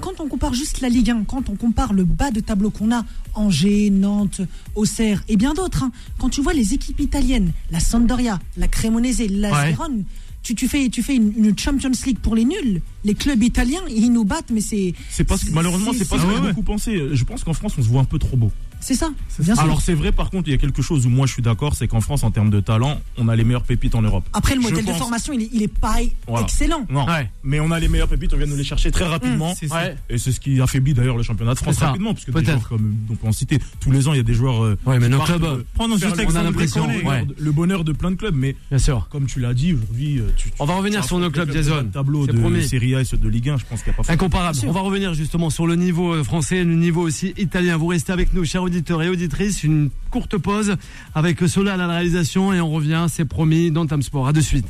Quand, 0.00 0.20
on 0.20 0.28
compare 0.28 0.54
juste 0.54 0.80
la 0.80 0.88
Ligue 0.88 1.10
1, 1.10 1.24
quand 1.24 1.48
on 1.50 1.56
compare 1.56 1.92
le 1.92 2.04
bas 2.04 2.30
de 2.30 2.38
tableau 2.40 2.70
qu'on 2.70 2.92
a, 2.94 3.04
Angers, 3.34 3.90
Nantes, 3.90 4.40
Auxerre 4.76 5.22
et 5.28 5.36
bien 5.36 5.54
d'autres, 5.54 5.82
hein, 5.82 5.90
quand 6.18 6.28
tu 6.28 6.40
vois 6.40 6.52
les 6.54 6.72
équipes 6.72 7.00
italiennes, 7.00 7.52
la 7.70 7.80
Sampdoria, 7.80 8.38
la 8.56 8.68
Cremonese, 8.68 9.26
la 9.28 9.50
Ouais. 9.52 9.70
Vérone, 9.70 10.04
tu, 10.42 10.54
tu 10.54 10.68
fais, 10.68 10.88
tu 10.88 11.02
fais 11.02 11.16
une, 11.16 11.32
une 11.36 11.58
Champions 11.58 11.90
League 12.04 12.18
pour 12.18 12.34
les 12.34 12.44
nuls. 12.44 12.80
Les 13.04 13.14
clubs 13.14 13.42
italiens, 13.42 13.82
ils 13.88 14.12
nous 14.12 14.24
battent, 14.24 14.50
mais 14.50 14.60
c'est 14.60 14.94
C'est 15.10 15.24
pas 15.24 15.36
malheureusement, 15.52 15.92
c'est 15.96 16.08
pas 16.08 16.18
ce 16.18 16.26
ouais, 16.26 16.34
ouais. 16.34 16.48
beaucoup 16.48 16.62
pensaient. 16.62 17.14
Je 17.14 17.24
pense 17.24 17.44
qu'en 17.44 17.54
France, 17.54 17.74
on 17.78 17.82
se 17.82 17.88
voit 17.88 18.00
un 18.00 18.04
peu 18.04 18.18
trop 18.18 18.36
beau. 18.36 18.50
C'est 18.82 18.94
ça. 18.94 19.10
Bien 19.38 19.54
sûr. 19.54 19.64
Alors 19.64 19.80
c'est 19.80 19.94
vrai, 19.94 20.12
par 20.12 20.28
contre, 20.30 20.48
il 20.48 20.52
y 20.52 20.54
a 20.54 20.58
quelque 20.58 20.82
chose 20.82 21.06
où 21.06 21.08
moi 21.08 21.26
je 21.26 21.32
suis 21.32 21.42
d'accord, 21.42 21.74
c'est 21.74 21.88
qu'en 21.88 22.00
France, 22.02 22.22
en 22.24 22.30
termes 22.30 22.50
de 22.50 22.60
talent, 22.60 23.00
on 23.16 23.28
a 23.28 23.36
les 23.36 23.44
meilleures 23.44 23.62
pépites 23.64 23.94
en 23.94 24.02
Europe. 24.02 24.24
Après, 24.34 24.54
le 24.54 24.60
je 24.62 24.68
modèle 24.68 24.84
de 24.84 24.92
formation, 24.92 25.32
il 25.32 25.42
est, 25.42 25.48
il 25.52 25.62
est 25.62 25.68
pas 25.68 25.96
Voilà. 26.28 26.44
excellent. 26.44 26.84
Non, 26.90 27.06
Ouais. 27.06 27.30
mais 27.42 27.60
on 27.60 27.70
a 27.70 27.78
les 27.80 27.88
meilleures 27.88 28.08
pépites, 28.08 28.32
on 28.34 28.36
vient 28.36 28.46
de 28.46 28.50
nous 28.52 28.56
les 28.58 28.64
chercher 28.64 28.90
très 28.90 29.06
rapidement. 29.06 29.54
c'est 29.58 29.68
ça. 29.68 29.76
Ouais. 29.76 29.96
Et 30.10 30.18
c'est 30.18 30.32
ce 30.32 30.40
qui 30.40 30.60
affaiblit 30.60 30.94
d'ailleurs 30.94 31.16
le 31.16 31.22
championnat 31.22 31.54
de 31.54 31.58
France 31.58 31.78
rapidement, 31.78 32.12
parce 32.12 32.24
que 32.26 32.30
des 32.30 32.42
Peut-être. 32.42 32.58
joueurs 32.58 32.68
comme 32.68 32.94
on 33.10 33.14
peut 33.14 33.28
en 33.28 33.32
citer 33.32 33.58
tous 33.80 33.90
les 33.90 34.08
ans, 34.08 34.12
il 34.12 34.16
y 34.18 34.20
a 34.20 34.24
des 34.24 34.34
joueurs. 34.34 34.62
euh, 34.64 34.76
Ouais, 34.86 34.98
mais 34.98 35.08
nos 35.08 35.20
clubs, 35.20 35.42
euh, 35.44 35.56
le- 35.58 35.66
on 35.78 36.34
a 36.36 36.42
l'impression, 36.42 36.86
ouais. 36.86 37.26
le 37.38 37.52
bonheur 37.52 37.84
de 37.84 37.92
plein 37.92 38.10
de 38.10 38.16
clubs, 38.16 38.34
mais 38.34 38.56
bien 38.70 38.78
sûr. 38.78 39.08
comme 39.10 39.26
tu 39.26 39.40
l'as 39.40 39.54
dit 39.54 39.72
aujourd'hui, 39.74 40.18
euh, 40.18 40.28
On 40.58 40.64
va 40.64 40.74
revenir 40.76 41.04
sur 41.04 41.18
nos 41.18 41.30
clubs, 41.30 41.48
les 41.48 41.54
de 41.54 41.58
Jason. 41.62 41.76
bas 41.76 41.82
de 41.82 41.88
tableau 41.92 42.26
de. 42.26 42.60
Serie 42.62 42.94
A 42.94 43.00
et 43.00 43.04
ceux 43.04 43.16
de 43.16 43.28
Ligue 43.28 43.48
1, 43.50 43.56
je 43.58 43.64
pense 43.64 43.82
qu'il 43.82 43.92
n'y 43.92 43.98
a 43.98 44.02
pas. 44.02 44.12
Incomparable. 44.12 44.58
On 44.66 44.72
va 44.72 44.80
revenir 44.80 45.14
justement 45.14 45.50
sur 45.50 45.66
le 45.66 45.74
niveau 45.76 46.12
euh, 46.12 46.24
français 46.24 46.58
et 46.58 46.64
le 46.64 46.74
niveau 46.74 47.02
aussi 47.02 47.34
italien. 47.38 47.76
Vous 47.76 47.86
restez 47.88 48.12
avec 48.12 48.32
nous, 48.34 48.44
chers 48.44 48.62
auditeurs 48.72 49.02
et 49.02 49.10
auditrices. 49.10 49.64
Une 49.64 49.90
courte 50.10 50.38
pause 50.38 50.76
avec 51.14 51.40
Solal 51.46 51.80
à 51.80 51.86
la 51.86 51.92
réalisation 51.92 52.54
et 52.54 52.60
on 52.60 52.70
revient, 52.70 53.06
c'est 53.08 53.26
promis, 53.26 53.70
dans 53.70 53.86
Time 53.86 54.02
Sport. 54.02 54.28
À 54.28 54.32
de 54.32 54.40
suite. 54.40 54.66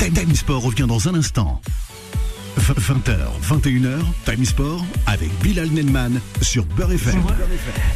Time 0.00 0.34
Sport 0.34 0.62
revient 0.62 0.86
dans 0.88 1.08
un 1.08 1.14
instant. 1.14 1.60
20h, 2.58 3.16
21h, 3.42 3.98
Time 4.24 4.44
Sport 4.44 4.84
avec 5.06 5.30
Bilal 5.42 5.68
Nenman 5.68 6.20
sur 6.42 6.64
Beurre 6.64 6.92
FM. 6.92 7.22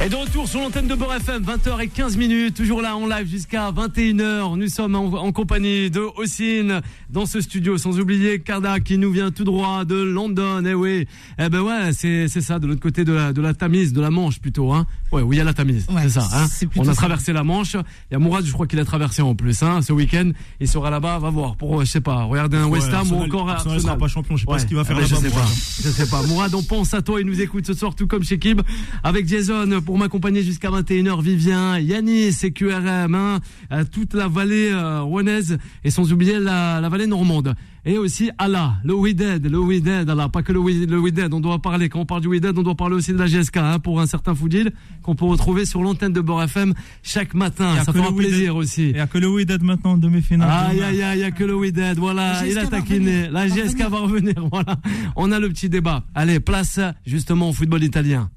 Et 0.04 0.08
de 0.08 0.14
retour 0.14 0.48
sur 0.48 0.60
l'antenne 0.60 0.86
de 0.86 0.94
Beurre 0.94 1.16
FM, 1.16 1.42
20h15 1.42 2.16
minutes, 2.16 2.54
toujours 2.54 2.80
là 2.80 2.96
en 2.96 3.08
live 3.08 3.28
jusqu'à 3.28 3.72
21h. 3.72 4.56
Nous 4.56 4.68
sommes 4.68 4.94
en, 4.94 5.32
compagnie 5.32 5.90
de 5.90 6.06
Ossine 6.16 6.80
dans 7.10 7.26
ce 7.26 7.40
studio, 7.40 7.76
sans 7.76 7.98
oublier 7.98 8.38
Karda 8.38 8.78
qui 8.78 8.98
nous 8.98 9.10
vient 9.10 9.32
tout 9.32 9.44
droit 9.44 9.84
de 9.84 9.96
London. 9.96 10.62
Eh 10.64 10.74
oui, 10.74 11.08
eh 11.38 11.48
ben 11.48 11.60
ouais, 11.60 11.92
c'est 11.92 12.28
c'est 12.28 12.40
ça, 12.40 12.60
de 12.60 12.68
l'autre 12.68 12.80
côté 12.80 13.04
de 13.04 13.12
la, 13.12 13.32
de 13.32 13.42
la 13.42 13.54
Tamise, 13.54 13.92
de 13.92 14.00
la 14.00 14.10
Manche 14.10 14.38
plutôt. 14.38 14.72
Hein. 14.72 14.86
Ouais, 15.12 15.22
où 15.22 15.32
il 15.32 15.36
y 15.36 15.40
a 15.40 15.44
la 15.44 15.52
Tamise, 15.54 15.86
Ouais, 15.90 16.02
c'est 16.04 16.20
ça. 16.20 16.28
Hein 16.32 16.46
on 16.76 16.82
a 16.82 16.84
ça. 16.86 16.94
traversé 16.94 17.32
la 17.32 17.44
Manche. 17.44 17.74
Il 17.74 18.12
y 18.12 18.16
a 18.16 18.18
Mourad, 18.18 18.44
je 18.44 18.52
crois 18.52 18.66
qu'il 18.66 18.78
a 18.80 18.84
traversé 18.84 19.20
en 19.22 19.34
plus, 19.34 19.62
hein, 19.62 19.82
ce 19.82 19.92
week-end. 19.92 20.30
Il 20.58 20.66
sera 20.68 20.88
là-bas, 20.90 21.18
va 21.18 21.30
voir. 21.30 21.56
Pour, 21.56 21.80
euh, 21.80 21.84
je 21.84 21.90
sais 21.90 22.00
pas, 22.00 22.24
regarder 22.24 22.56
un 22.56 22.64
Ouais, 22.64 22.78
West 22.78 22.92
Ham 22.92 23.12
ou 23.12 23.16
encore 23.16 23.48
Arsenal 23.50 23.74
Arsenal. 23.76 23.80
sera 23.80 23.96
pas 23.98 24.08
champion, 24.08 24.36
je 24.36 24.40
sais 24.42 24.46
pas 24.46 24.58
ce 24.58 24.66
qu'il 24.66 24.76
va 24.76 24.84
faire 24.84 24.96
ah 24.96 25.00
là-bas, 25.02 25.14
Je 25.14 25.20
sais 25.20 25.28
Mourad. 25.28 25.44
pas. 25.44 25.50
Je 25.84 25.88
sais 25.90 26.06
pas. 26.06 26.22
Mourad, 26.26 26.54
on 26.54 26.62
pense 26.62 26.94
à 26.94 27.02
toi. 27.02 27.20
Il 27.20 27.26
nous 27.26 27.40
écoute 27.40 27.66
ce 27.66 27.74
soir, 27.74 27.94
tout 27.94 28.06
comme 28.06 28.22
chez 28.24 28.38
Kib, 28.38 28.62
avec 29.04 29.28
Jason 29.28 29.80
pour 29.84 29.98
m'accompagner 29.98 30.42
jusqu'à 30.42 30.70
21h. 30.70 31.20
Vivien, 31.22 31.78
Yanis 31.78 32.34
et 32.42 32.52
QRM, 32.52 33.14
hein, 33.14 33.40
euh, 33.72 33.84
toute 33.84 34.14
la 34.14 34.28
vallée 34.28 34.70
euh, 34.72 35.02
rouennaise 35.02 35.58
et 35.84 35.90
sans 35.90 36.10
oublier 36.12 36.38
la, 36.38 36.80
la 36.80 36.88
vallée 36.88 37.06
normande. 37.06 37.54
Et 37.84 37.98
aussi 37.98 38.30
Allah, 38.38 38.74
le 38.84 38.94
We 38.94 39.12
Dead, 39.12 39.44
le 39.44 39.58
We 39.58 39.82
Dead, 39.82 40.08
Allah, 40.08 40.28
pas 40.28 40.42
que 40.44 40.52
le 40.52 40.60
We, 40.60 40.86
le 40.86 41.00
We 41.00 41.12
Dead. 41.12 41.34
On 41.34 41.40
doit 41.40 41.58
parler, 41.58 41.88
quand 41.88 41.98
on 41.98 42.06
parle 42.06 42.20
du 42.20 42.28
We 42.28 42.40
Dead, 42.40 42.56
on 42.56 42.62
doit 42.62 42.76
parler 42.76 42.94
aussi 42.94 43.12
de 43.12 43.18
la 43.18 43.26
GSK, 43.26 43.56
hein, 43.56 43.78
pour 43.80 44.00
un 44.00 44.06
certain 44.06 44.36
Foudil, 44.36 44.70
qu'on 45.02 45.16
peut 45.16 45.24
retrouver 45.24 45.64
sur 45.64 45.82
l'antenne 45.82 46.12
de 46.12 46.20
Bord 46.20 46.40
FM 46.44 46.74
chaque 47.02 47.34
matin. 47.34 47.74
A 47.74 47.84
Ça 47.84 47.92
fera 47.92 48.14
plaisir 48.14 48.54
aussi. 48.54 48.90
Il 48.90 48.94
n'y 48.94 49.00
a 49.00 49.08
que 49.08 49.18
le 49.18 49.28
Wydad 49.28 49.62
maintenant 49.64 49.92
en 49.92 49.96
demi-finale. 49.96 50.48
Aïe, 50.70 50.80
aïe, 50.80 51.02
aïe, 51.02 51.18
il 51.18 51.22
y 51.22 51.24
a 51.24 51.32
que 51.32 51.42
le 51.42 51.56
We 51.56 51.72
Dead. 51.72 51.98
Voilà, 51.98 52.46
il 52.46 52.56
a 52.56 52.66
taquiné. 52.68 53.28
La 53.30 53.48
GSK 53.48 53.80
va 53.90 53.98
revenir. 53.98 54.34
Voilà. 54.52 54.76
On 55.16 55.32
a 55.32 55.38
le 55.38 55.48
petit 55.48 55.68
débat. 55.68 56.04
Allez, 56.14 56.38
place 56.38 56.78
justement 57.06 57.48
au 57.48 57.52
football 57.52 57.82
italien. 57.82 58.30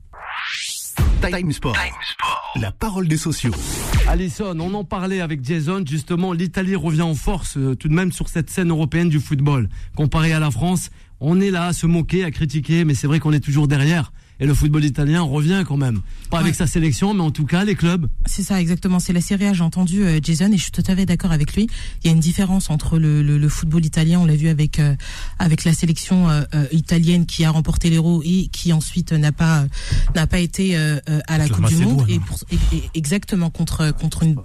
Time 1.22 1.52
Sport. 1.52 1.76
La 2.56 2.72
parole 2.72 3.08
des 3.08 3.18
sociaux. 3.18 3.52
Alison, 4.08 4.58
on 4.60 4.74
en 4.74 4.84
parlait 4.84 5.22
avec 5.22 5.44
Jason. 5.44 5.84
Justement, 5.86 6.34
l'Italie 6.34 6.76
revient 6.76 7.02
en 7.02 7.16
force 7.16 7.58
euh, 7.58 7.76
tout 7.76 7.88
de 7.88 7.94
même 7.94 8.12
sur 8.12 8.30
cette 8.30 8.50
scène 8.50 8.70
européenne 8.70 9.10
du 9.10 9.20
football. 9.20 9.70
Comparé 9.96 10.34
à 10.34 10.40
la 10.40 10.52
France, 10.52 10.90
on 11.20 11.42
est 11.42 11.52
là 11.52 11.68
à 11.68 11.74
se 11.74 11.88
moquer, 11.88 12.24
à 12.24 12.32
critiquer, 12.32 12.86
mais 12.86 12.94
c'est 12.94 13.08
vrai 13.08 13.20
qu'on 13.20 13.34
est 13.34 13.40
toujours 13.40 13.68
derrière. 13.68 14.12
Et 14.40 14.46
le 14.46 14.54
football 14.54 14.84
italien 14.84 15.22
revient 15.22 15.64
quand 15.66 15.78
même. 15.78 16.02
Pas 16.30 16.40
avec 16.40 16.56
sa 16.56 16.68
sélection, 16.68 17.14
mais 17.14 17.22
en 17.22 17.32
tout 17.32 17.46
cas, 17.46 17.64
les 17.64 17.76
clubs. 17.76 18.08
C'est 18.26 18.44
ça, 18.44 18.60
exactement. 18.60 19.00
C'est 19.00 19.14
la 19.14 19.22
Serie 19.22 19.46
A. 19.46 19.54
J'ai 19.54 19.64
entendu 19.64 20.04
euh, 20.04 20.20
Jason 20.22 20.52
et 20.52 20.58
je 20.58 20.64
suis 20.64 20.72
tout 20.72 20.84
à 20.88 20.96
fait 20.96 21.06
d'accord 21.06 21.32
avec 21.32 21.56
lui. 21.56 21.68
Il 22.04 22.08
y 22.08 22.10
a 22.10 22.14
une 22.14 22.20
différence 22.20 22.70
entre 22.70 23.00
le, 23.00 23.24
le, 23.24 23.38
le 23.38 23.50
football 23.50 23.86
italien, 23.86 24.20
on 24.20 24.26
l'a 24.26 24.36
vu 24.36 24.50
avec 24.50 24.80
euh, 24.80 24.96
avec 25.40 25.64
la 25.64 25.74
sélection 25.74 26.30
euh, 26.30 26.42
euh, 26.54 26.66
italienne 26.72 27.26
qui 27.26 27.46
a 27.46 27.52
remporté 27.52 27.90
l'Euro 27.90 28.22
et 28.26 28.48
qui 28.52 28.74
ensuite 28.74 29.14
n'a 29.14 29.32
pas 29.32 29.66
n'a 30.16 30.28
pas 30.28 30.40
été 30.40 30.76
euh, 30.76 31.00
à 31.28 31.38
la 31.38 31.48
Coupe 31.48 31.68
du 31.68 31.78
Monde 31.78 32.06
et, 32.10 32.20
pour, 32.20 32.38
et- 32.52 32.76
et 32.76 32.84
exactement 32.94 33.50
contre 33.50 33.92
contre 33.92 34.24
une 34.24 34.36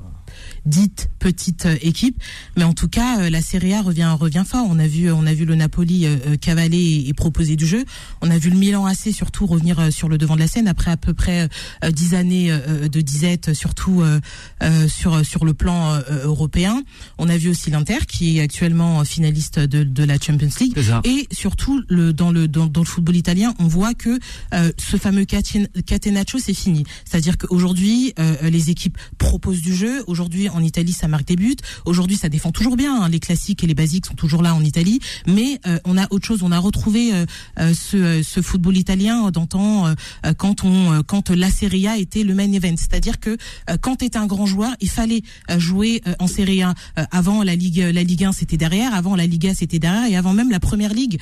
dite 0.67 1.09
petite 1.19 1.67
euh, 1.67 1.77
équipe, 1.83 2.21
mais 2.57 2.65
en 2.65 2.73
tout 2.75 2.89
cas 2.89 3.21
euh, 3.21 3.31
la 3.31 3.43
Serie 3.43 3.75
A 3.75 3.83
revient 3.83 4.15
revient 4.19 4.45
fort. 4.47 4.67
On 4.69 4.79
a 4.79 4.87
vu 4.87 5.11
on 5.11 5.27
a 5.27 5.35
vu 5.35 5.45
le 5.45 5.55
Napoli 5.55 6.07
euh, 6.07 6.17
euh, 6.27 6.37
cavaler 6.37 6.79
et, 6.79 7.09
et 7.09 7.15
proposer 7.15 7.57
du 7.57 7.67
jeu. 7.67 7.85
On 8.23 8.31
a 8.31 8.39
vu 8.39 8.51
le 8.51 8.57
Milan 8.57 8.87
AC 8.87 9.13
surtout 9.13 9.47
revenir 9.47 9.79
euh, 9.81 9.91
sur 9.91 10.09
le 10.09 10.19
devant 10.19 10.35
de 10.35 10.41
la 10.41 10.47
scène 10.49 10.69
après 10.69 10.91
à 10.91 10.97
peu 10.97 11.15
près 11.15 11.49
euh, 11.85 11.91
dix 11.91 12.15
années 12.15 12.51
euh, 12.51 12.89
de 12.89 13.01
disette, 13.01 13.55
surtout 13.55 14.03
euh, 14.03 14.21
euh, 14.63 14.89
sur 14.89 15.25
sur 15.25 15.45
le 15.45 15.55
plan 15.55 15.95
euh, 15.95 16.01
européen. 16.25 16.83
On 17.19 17.29
a 17.29 17.37
vu 17.37 17.49
aussi 17.49 17.71
l'Inter 17.71 17.99
qui 18.07 18.39
est 18.39 18.41
actuellement 18.41 19.05
finaliste 19.05 19.59
de, 19.59 19.83
de 19.83 20.05
la 20.05 20.19
Champions 20.19 20.49
League. 20.61 20.75
Et 21.05 21.27
surtout, 21.33 21.83
le, 21.89 22.13
dans, 22.13 22.31
le, 22.31 22.47
dans, 22.49 22.67
dans 22.67 22.81
le 22.81 22.87
football 22.87 23.17
italien, 23.17 23.55
on 23.59 23.67
voit 23.67 23.95
que 23.95 24.19
euh, 24.55 24.73
ce 24.79 24.97
fameux 24.97 25.25
caten- 25.25 25.67
catenaccio, 25.83 26.39
c'est 26.39 26.55
fini. 26.55 26.85
C'est-à-dire 27.05 27.37
qu'aujourd'hui, 27.39 28.13
euh, 28.19 28.37
les 28.51 28.71
équipes 28.71 28.97
proposent 29.19 29.63
du 29.63 29.75
jeu. 29.75 30.03
Aujourd'hui, 30.07 30.30
en 30.53 30.63
Italie, 30.63 30.93
ça 30.93 31.09
marque 31.09 31.27
des 31.27 31.37
buts. 31.37 31.57
Aujourd'hui, 31.85 32.17
ça 32.17 32.29
défend 32.29 32.53
toujours 32.53 32.77
bien. 32.77 33.03
hein. 33.03 33.09
Les 33.09 33.21
classiques 33.21 33.65
et 33.65 33.67
les 33.67 33.75
basiques 33.75 34.07
sont 34.07 34.15
toujours 34.15 34.43
là 34.43 34.55
en 34.55 34.63
Italie. 34.65 35.01
Mais 35.27 35.61
euh, 35.67 35.79
on 35.85 35.97
a 35.99 36.07
autre 36.11 36.27
chose. 36.27 36.43
On 36.43 36.53
a 36.53 36.59
retrouvé 36.59 37.13
euh, 37.13 37.27
euh, 37.59 37.75
ce, 37.75 37.97
euh, 37.97 38.23
ce 38.23 38.41
football 38.43 38.77
italien 38.77 39.31
d'antan 39.31 39.87
euh, 39.89 39.95
euh, 40.27 40.35
quand, 40.35 40.65
on, 40.65 41.03
quand 41.03 41.31
la 41.31 41.51
Serie 41.51 41.87
A 41.89 41.97
était 41.99 42.23
le 42.23 42.35
main 42.35 42.51
event. 42.53 42.75
C'est-à-dire 42.77 43.21
que 43.21 43.37
quand 43.81 43.97
tu 43.97 44.05
étais 44.07 44.19
un 44.19 44.27
grand 44.27 44.47
joueur, 44.47 44.73
il 44.81 44.89
fallait 44.91 45.23
jouer 45.59 46.03
en 46.19 46.27
Serie 46.27 46.63
A. 46.63 46.75
Avant 47.11 47.43
la 47.43 47.55
Ligue, 47.55 47.79
la 47.79 48.03
Ligue 48.03 48.25
1, 48.25 48.33
c'était 48.33 48.57
derrière. 48.57 48.95
Avant 48.95 49.17
la 49.17 49.27
Liga, 49.27 49.53
c'était 49.55 49.79
derrière. 49.79 50.11
Et 50.11 50.17
avant 50.17 50.33
même 50.33 50.51
la 50.51 50.61
Première 50.61 50.93
Ligue, 50.95 51.19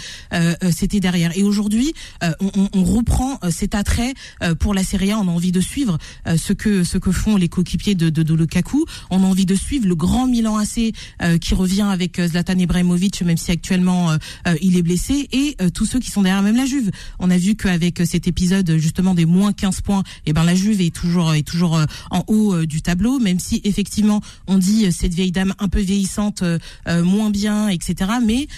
c'était 0.71 1.01
derrière. 1.01 1.37
Et 1.37 1.43
aujourd'hui, 1.43 1.93
on, 2.23 2.51
on- 2.57 2.69
on 2.75 2.85
reprend 2.85 3.39
cet 3.51 3.75
attrait 3.75 4.15
pour 4.59 4.75
la 4.75 4.85
Serie 4.85 5.13
A. 5.13 5.19
On 5.19 5.29
a 5.29 5.31
envie 5.31 5.53
de 5.53 5.61
suivre 5.61 5.99
ce 6.37 6.53
que 6.53 6.85
ce 6.85 6.99
que 6.99 7.13
font 7.13 7.37
les 7.37 7.49
coéquipiers 7.49 7.95
de, 7.95 8.11
de, 8.11 8.23
de 8.23 8.35
Lukaku. 8.35 8.85
On 9.11 9.23
a 9.23 9.27
envie 9.27 9.47
de 9.47 9.55
suivre 9.55 9.87
le 9.87 9.95
grand 9.95 10.27
Milan 10.27 10.57
AC 10.57 10.93
euh, 11.23 11.39
qui 11.39 11.55
revient 11.55 11.83
avec 11.83 12.19
euh, 12.19 12.29
Zlatan 12.29 12.59
Ibrahimovic, 12.59 13.23
même 13.23 13.37
si 13.37 13.51
actuellement 13.51 14.11
euh, 14.11 14.17
euh, 14.47 14.55
il 14.61 14.77
est 14.77 14.83
blessé, 14.83 15.29
et 15.33 15.57
euh, 15.61 15.71
tous 15.71 15.87
ceux 15.87 15.99
qui 15.99 16.11
sont 16.11 16.23
derrière 16.23 16.43
même 16.43 16.57
la 16.57 16.67
Juve. 16.67 16.91
On 17.19 17.31
a 17.31 17.37
vu 17.37 17.55
qu'avec 17.57 18.01
euh, 18.01 18.05
cet 18.05 18.29
épisode 18.29 18.77
justement 18.79 19.15
des 19.15 19.27
moins 19.27 19.53
15 19.53 19.81
points, 19.81 20.03
et 20.27 20.33
ben 20.33 20.45
la 20.45 20.55
Juve 20.55 20.81
est 20.81 20.95
toujours 20.95 21.35
est 21.35 21.43
toujours 21.43 21.81
en 22.11 22.25
haut 22.27 22.65
du 22.65 22.83
tableau, 22.83 23.19
même 23.19 23.39
si 23.39 23.61
effectivement 23.65 24.21
on 24.47 24.59
dit 24.59 24.91
cette 24.93 25.15
vieille 25.15 25.33
dame 25.33 25.55
un 25.59 25.69
peu 25.69 25.81
vieillissante, 25.81 26.43
moins 26.87 27.31
bien, 27.31 27.69
etc. 27.69 28.13
Mais 28.25 28.49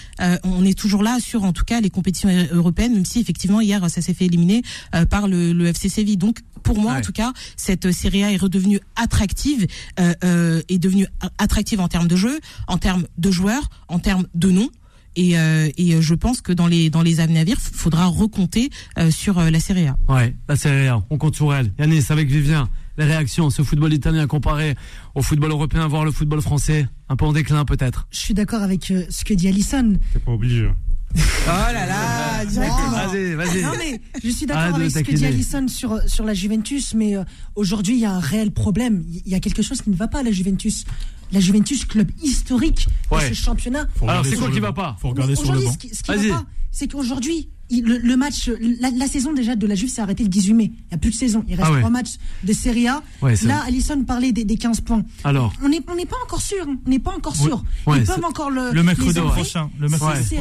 on 0.44 0.64
est 0.64 0.78
toujours 0.78 1.02
là 1.02 1.18
sur 1.20 1.44
en 1.44 1.52
tout 1.52 1.64
cas 1.64 1.80
les 1.80 1.90
compétitions 1.90 2.28
européennes, 2.52 2.94
même 2.94 3.04
si 3.04 3.20
effectivement 3.20 3.60
hier 3.60 3.88
ça 3.90 4.00
s'est 4.00 4.14
fait 4.14 4.26
éliminer 4.26 4.62
par 5.10 5.28
le, 5.28 5.52
le 5.52 5.66
FC 5.66 5.88
Séville. 5.88 6.16
Donc 6.16 6.38
pour 6.62 6.78
moi 6.78 6.92
Ouais. 6.92 6.98
en 6.98 7.02
tout 7.02 7.12
cas, 7.12 7.32
cette 7.56 7.86
euh, 7.86 7.92
Serie 7.92 8.24
A 8.24 8.32
est 8.32 8.36
redevenue 8.36 8.80
attractive, 8.96 9.66
euh, 9.98 10.12
euh, 10.24 10.62
est 10.68 10.78
devenue 10.78 11.06
attractive 11.38 11.80
en 11.80 11.88
termes 11.88 12.08
de 12.08 12.16
jeu, 12.16 12.40
en 12.68 12.78
termes 12.78 13.04
de 13.18 13.30
joueurs, 13.30 13.68
en 13.88 13.98
termes 13.98 14.26
de 14.34 14.50
noms. 14.50 14.70
Et, 15.16 15.36
euh, 15.36 15.68
et 15.76 16.00
je 16.00 16.14
pense 16.14 16.40
que 16.40 16.52
dans 16.52 16.68
les 16.68 16.88
dans 16.88 17.02
les 17.02 17.18
années 17.18 17.40
à 17.40 17.42
venir, 17.44 17.56
faudra 17.60 18.06
recompter 18.06 18.70
euh, 18.96 19.10
sur 19.10 19.38
euh, 19.40 19.50
la 19.50 19.58
Serie 19.58 19.88
A. 19.88 19.96
Ouais, 20.08 20.36
la 20.48 20.54
Serie 20.54 20.86
A, 20.86 21.02
on 21.10 21.18
compte 21.18 21.34
sur 21.34 21.52
elle. 21.52 21.72
Yanis, 21.80 22.04
avec 22.10 22.28
Vivien, 22.28 22.68
les 22.96 23.04
réactions, 23.06 23.50
ce 23.50 23.62
football 23.62 23.92
italien 23.92 24.28
comparé 24.28 24.76
au 25.16 25.22
football 25.22 25.50
européen, 25.50 25.88
voire 25.88 26.04
le 26.04 26.12
football 26.12 26.40
français, 26.40 26.86
un 27.08 27.16
peu 27.16 27.24
en 27.24 27.32
déclin 27.32 27.64
peut-être. 27.64 28.06
Je 28.12 28.18
suis 28.20 28.34
d'accord 28.34 28.62
avec 28.62 28.88
euh, 28.92 29.02
ce 29.10 29.24
que 29.24 29.34
dit 29.34 29.48
Alison. 29.48 29.94
T'es 30.12 30.20
pas 30.20 30.30
obligé. 30.32 30.68
Oh 31.16 31.48
là 31.48 31.86
là, 31.86 32.44
directement. 32.44 32.90
Vas-y, 32.90 33.34
vas-y. 33.34 33.62
Non 33.62 33.72
mais 33.78 34.00
je 34.22 34.28
suis 34.30 34.46
d'accord 34.46 34.74
avec 34.76 34.90
ce 34.90 34.98
que 35.00 35.12
dit. 35.12 35.24
Alison 35.26 35.66
sur 35.68 36.00
sur 36.08 36.24
la 36.24 36.34
Juventus, 36.34 36.94
mais 36.94 37.16
euh, 37.16 37.24
aujourd'hui 37.56 37.94
il 37.94 38.00
y 38.00 38.04
a 38.04 38.12
un 38.12 38.20
réel 38.20 38.52
problème. 38.52 39.04
Il 39.08 39.30
y 39.30 39.34
a 39.34 39.40
quelque 39.40 39.62
chose 39.62 39.82
qui 39.82 39.90
ne 39.90 39.96
va 39.96 40.06
pas 40.08 40.20
à 40.20 40.22
la 40.22 40.30
Juventus. 40.30 40.84
La 41.32 41.40
Juventus, 41.40 41.84
club 41.84 42.10
historique 42.22 42.88
Ouais. 43.10 43.28
de 43.30 43.34
ce 43.34 43.40
championnat. 43.40 43.86
Alors, 44.06 44.24
c'est 44.26 44.36
quoi 44.36 44.50
qui 44.50 44.58
banc. 44.60 44.66
va 44.66 44.72
pas 44.72 44.96
Faut 45.00 45.10
regarder 45.10 45.36
sur 45.36 45.52
le 45.52 45.58
aujourd'hui, 45.58 45.66
banc. 45.68 45.72
ce 45.74 45.78
qui, 45.78 45.94
ce 45.94 46.02
qui 46.02 46.10
Vas-y. 46.10 46.28
va 46.30 46.36
pas, 46.38 46.44
c'est 46.72 46.88
qu'aujourd'hui, 46.90 47.48
le, 47.70 47.98
le 47.98 48.16
match, 48.16 48.50
la, 48.80 48.90
la 48.90 49.06
saison 49.06 49.32
déjà 49.32 49.54
de 49.54 49.64
la 49.66 49.76
Juve 49.76 49.88
s'est 49.90 50.00
arrêtée 50.02 50.24
le 50.24 50.28
18 50.28 50.54
mai. 50.54 50.64
Il 50.64 50.70
n'y 50.88 50.94
a 50.94 50.98
plus 50.98 51.10
de 51.10 51.14
saison. 51.14 51.44
Il 51.48 51.54
reste 51.54 51.66
Ah 51.68 51.72
ouais. 51.72 51.78
trois 51.78 51.90
matchs 51.90 52.14
de 52.42 52.52
Serie 52.52 52.88
A. 52.88 53.00
Ouais, 53.22 53.34
Là, 53.44 53.58
vrai. 53.58 53.68
Alison 53.68 54.02
parlait 54.02 54.32
des, 54.32 54.44
des 54.44 54.56
15 54.56 54.80
points. 54.80 55.04
Alors, 55.22 55.52
On 55.62 55.68
n'est 55.68 55.78
on 55.78 56.06
pas 56.06 56.16
encore 56.24 56.42
sûr. 56.42 56.66
hein. 56.68 56.76
On 56.84 56.90
n'est 56.90 56.98
pas 56.98 57.12
encore 57.16 57.36
sûr. 57.36 57.62
Ouais, 57.86 57.98
Ils 57.98 58.04
peuvent 58.04 58.24
encore 58.24 58.50
le. 58.50 58.72
Le 58.72 58.82
mercredi 58.82 59.20
prochain. 59.20 59.70
Le 59.78 59.88
mercredi. 59.88 60.36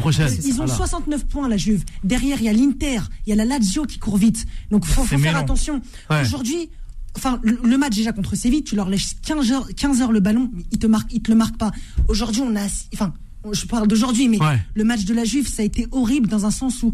prochaine. 0.00 0.32
Ils 0.44 0.52
ont 0.54 0.66
Voilà. 0.66 0.74
69 0.74 1.26
points, 1.26 1.48
la 1.48 1.56
Juve. 1.56 1.84
Derrière, 2.02 2.38
il 2.40 2.44
y 2.46 2.48
a 2.48 2.52
l'Inter, 2.52 2.98
il 3.26 3.30
y 3.30 3.32
a 3.32 3.36
la 3.36 3.44
Lazio 3.44 3.84
qui 3.84 3.98
court 4.00 4.16
vite. 4.16 4.44
Donc, 4.72 4.84
faut, 4.84 5.04
faut 5.04 5.18
faire 5.18 5.36
attention. 5.36 5.80
Aujourd'hui, 6.10 6.70
enfin, 7.16 7.38
le, 7.44 7.56
le 7.62 7.78
match 7.78 7.94
déjà 7.94 8.12
contre 8.12 8.34
Séville, 8.34 8.64
tu 8.64 8.74
leur 8.74 8.88
laisses 8.88 9.14
15 9.22 9.52
heures, 9.52 9.68
15 9.76 10.02
heures 10.02 10.10
le 10.12 10.18
ballon, 10.20 10.50
mais 10.52 10.64
ils 10.72 10.78
te 10.80 10.88
marquent, 10.88 11.12
ils 11.12 11.22
te 11.22 11.30
le 11.30 11.36
marquent 11.36 11.56
pas. 11.58 11.70
Aujourd'hui, 12.08 12.42
on 12.44 12.56
a, 12.56 12.66
enfin, 12.94 13.14
je 13.52 13.66
parle 13.66 13.86
d'aujourd'hui, 13.88 14.28
mais 14.28 14.40
Ouais. 14.40 14.60
le 14.74 14.84
match 14.84 15.04
de 15.04 15.14
la 15.14 15.24
Juve, 15.24 15.48
ça 15.48 15.62
a 15.62 15.64
été 15.64 15.86
horrible 15.92 16.28
dans 16.28 16.46
un 16.46 16.50
sens 16.50 16.82
où 16.82 16.92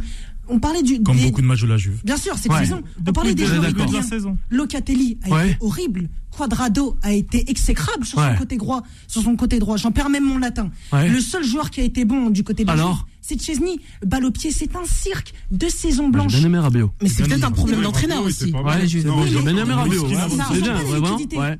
on 0.48 0.58
parlait 0.58 0.82
du. 0.82 1.00
Comme 1.02 1.16
des- 1.16 1.24
beaucoup 1.26 1.42
de 1.42 1.46
matchs 1.46 1.62
de 1.62 1.66
la 1.68 1.76
Juve. 1.76 2.00
Bien 2.04 2.16
sûr, 2.16 2.34
c'est 2.36 2.50
Ouais. 2.50 2.58
raison. 2.58 2.82
On 3.06 3.12
parlait 3.12 3.34
des 3.34 3.42
le 3.46 3.54
joueurs 3.54 3.72
de 3.72 3.94
la 3.94 4.02
saison. 4.02 4.36
Locatelli 4.50 5.18
a 5.24 5.30
Ouais. 5.30 5.50
été 5.50 5.56
horrible. 5.60 6.08
Quadrado 6.36 6.96
a 7.02 7.12
été 7.12 7.50
exécrable 7.50 8.04
sur 8.04 8.18
Ouais. 8.18 8.32
son 8.32 8.38
côté 8.38 8.56
droit. 8.56 8.82
Sur 9.06 9.22
son 9.22 9.36
côté 9.36 9.58
droit, 9.58 9.76
j'en 9.76 9.90
perds 9.92 10.08
même 10.10 10.24
mon 10.24 10.38
latin. 10.38 10.70
Ouais. 10.92 11.08
Le 11.08 11.20
seul 11.20 11.44
joueur 11.44 11.70
qui 11.70 11.80
a 11.80 11.84
été 11.84 12.04
bon 12.04 12.30
du 12.30 12.42
côté 12.44 12.62
de 12.62 12.68
la 12.68 12.74
Alors 12.74 12.96
Juve, 12.96 13.04
c'est 13.20 13.40
Chesney. 13.40 13.78
Balle 14.04 14.24
au 14.24 14.30
pied, 14.30 14.50
c'est 14.50 14.74
un 14.76 14.85
cirque. 14.85 15.33
Deux 15.50 15.68
saisons 15.68 16.09
blanches. 16.09 16.33
bien 16.33 16.44
aimé 16.44 16.59
Rabiot. 16.59 16.90
Mais 17.02 17.09
c'est 17.09 17.22
peut-être 17.24 17.44
un 17.44 17.50
problème 17.50 17.83
d'entraîneur 17.83 18.22
aussi. 18.22 18.52
Ouais, 18.52 18.87
j'ai 18.87 19.02
bien 19.02 19.56
aimé 19.56 19.72
Rabiot. 19.72 20.06
C'est 20.09 20.14
ils 20.14 20.54
ont 20.54 21.16
bien. 21.16 21.38
Ouais. 21.38 21.59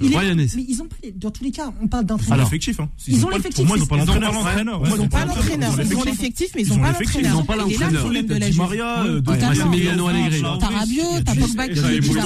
Mais 0.00 0.64
ils 0.68 0.82
ont 0.82 0.86
pas 0.86 0.96
dans 1.16 1.30
tous 1.30 1.44
les 1.44 1.50
cas, 1.50 1.72
on 1.82 1.88
parle 1.88 2.04
Ils 2.04 2.12
ont 2.12 2.16
d'entraîneur. 2.16 2.44
L'effectif. 2.44 2.80
Hein. 2.80 2.88
Ils 3.06 3.24
ont 3.24 3.30
l'effectif, 3.30 3.66
moi, 3.66 3.76
ils 3.76 3.80
n'ont 3.80 3.86
pas 3.86 3.96
Ils 3.96 4.10
ont 4.10 4.20
l'entraîneur. 4.20 4.82
Ils 4.84 4.96
n'ont 4.96 5.08
pas 5.08 5.24
l'entraîneur. 5.24 5.74
Ils 5.80 5.96
ont 5.96 6.04
l'effectif. 6.04 6.50
mais 6.54 6.62
ils 6.62 6.68
n'ont 6.68 6.74
ont 6.76 6.80
pas 6.80 6.92
l'entraîneur. 6.92 7.32
ils 7.32 7.36
ont 7.36 7.44
pas 7.44 7.56
l'entraîneur. 7.56 8.00
problème 8.00 8.26
de 8.26 8.34
la 8.34 8.46
Di 8.46 8.52
Juve. 8.52 8.58
Maria, 8.58 9.04
euh. 9.04 9.22
Massimiliano 9.22 10.06
Allegri. 10.08 10.42
T'as 10.60 10.66
Rabiot, 10.66 11.02
t'as 11.24 11.34
Pogba 11.34 11.68
qui 11.68 11.78
est. 11.78 12.18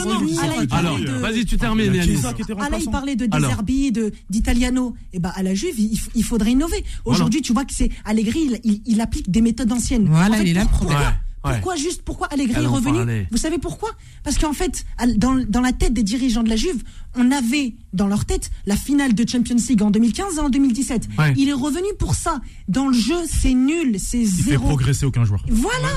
Alain, 0.42 0.66
Alors, 0.70 0.98
vas-y, 1.20 1.44
tu 1.44 1.56
termines, 1.56 1.86
Il 1.86 1.96
y 1.96 2.00
a 2.00 2.02
Yanis. 2.04 2.14
Chiesa 2.14 2.32
qui 2.32 2.42
était 2.42 2.54
Ah 2.58 2.68
là, 2.70 2.78
il 2.80 2.90
parlait 2.90 3.16
de. 3.16 3.26
Deserbi, 3.26 3.92
de 3.92 4.12
d'Italiano. 4.30 4.94
Et 5.12 5.18
ben 5.18 5.32
à 5.34 5.42
la 5.42 5.54
Juve, 5.54 5.78
il, 5.78 5.98
il 6.14 6.24
faudrait 6.24 6.52
innover. 6.52 6.84
Aujourd'hui, 7.04 7.42
tu 7.42 7.52
vois 7.52 7.64
que 7.64 7.74
c'est 7.74 7.90
Allegri, 8.04 8.41
il, 8.42 8.60
il, 8.64 8.82
il 8.86 9.00
applique 9.00 9.30
des 9.30 9.40
méthodes 9.40 9.72
anciennes. 9.72 10.06
Voilà, 10.08 10.36
En 10.36 10.38
fait, 10.38 10.44
il 10.44 10.48
est 10.50 10.54
là 10.54 10.62
le 10.64 10.68
pourquoi-. 10.68 11.14
Ouais, 11.44 11.76
juste 11.76 12.02
pourquoi 12.02 12.28
Allegri 12.28 12.62
est 12.62 12.66
en 12.66 12.72
revenu. 12.72 13.26
Vous 13.32 13.36
savez 13.36 13.58
pourquoi 13.58 13.90
Parce 14.22 14.38
qu'en 14.38 14.52
fait, 14.52 14.84
à- 14.96 15.08
dans, 15.08 15.34
dans 15.48 15.60
la 15.60 15.72
tête 15.72 15.92
des 15.92 16.04
dirigeants 16.04 16.44
de 16.44 16.48
la 16.48 16.54
Juve, 16.54 16.84
on 17.16 17.32
avait 17.32 17.74
dans 17.92 18.06
leur 18.06 18.24
tête 18.26 18.52
la 18.64 18.76
finale 18.76 19.12
de 19.12 19.28
Champions 19.28 19.56
League 19.68 19.82
en 19.82 19.90
2015 19.90 20.36
et 20.36 20.38
en 20.38 20.48
2017. 20.50 21.08
Ouais. 21.18 21.34
Il 21.36 21.48
est 21.48 21.52
revenu 21.52 21.88
pour 21.98 22.14
ça. 22.14 22.40
Dans 22.68 22.86
le 22.86 22.94
jeu, 22.96 23.16
c'est 23.28 23.54
nul, 23.54 23.96
c'est 23.98 24.20
Il 24.20 24.28
fait 24.28 24.50
zéro. 24.50 24.66
progresser 24.68 25.04
aucun 25.04 25.24
joueur. 25.24 25.44
Voilà. 25.48 25.88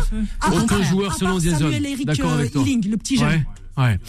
Aucun 0.48 0.58
à 0.64 0.66
part- 0.80 0.84
joueur 0.84 1.12
à 1.14 1.16
selon 1.16 1.32
part 1.34 1.40
Jason. 1.42 1.60
Samuel 1.60 1.86
Eric 1.86 2.08
D'accord 2.08 2.32
euh, 2.32 2.40
avec 2.40 2.52
toi. 2.52 2.62
Ealing, 2.64 2.90
le 2.90 2.98
petit 2.98 3.18
jeune. 3.18 3.44
Ouais. 3.78 4.00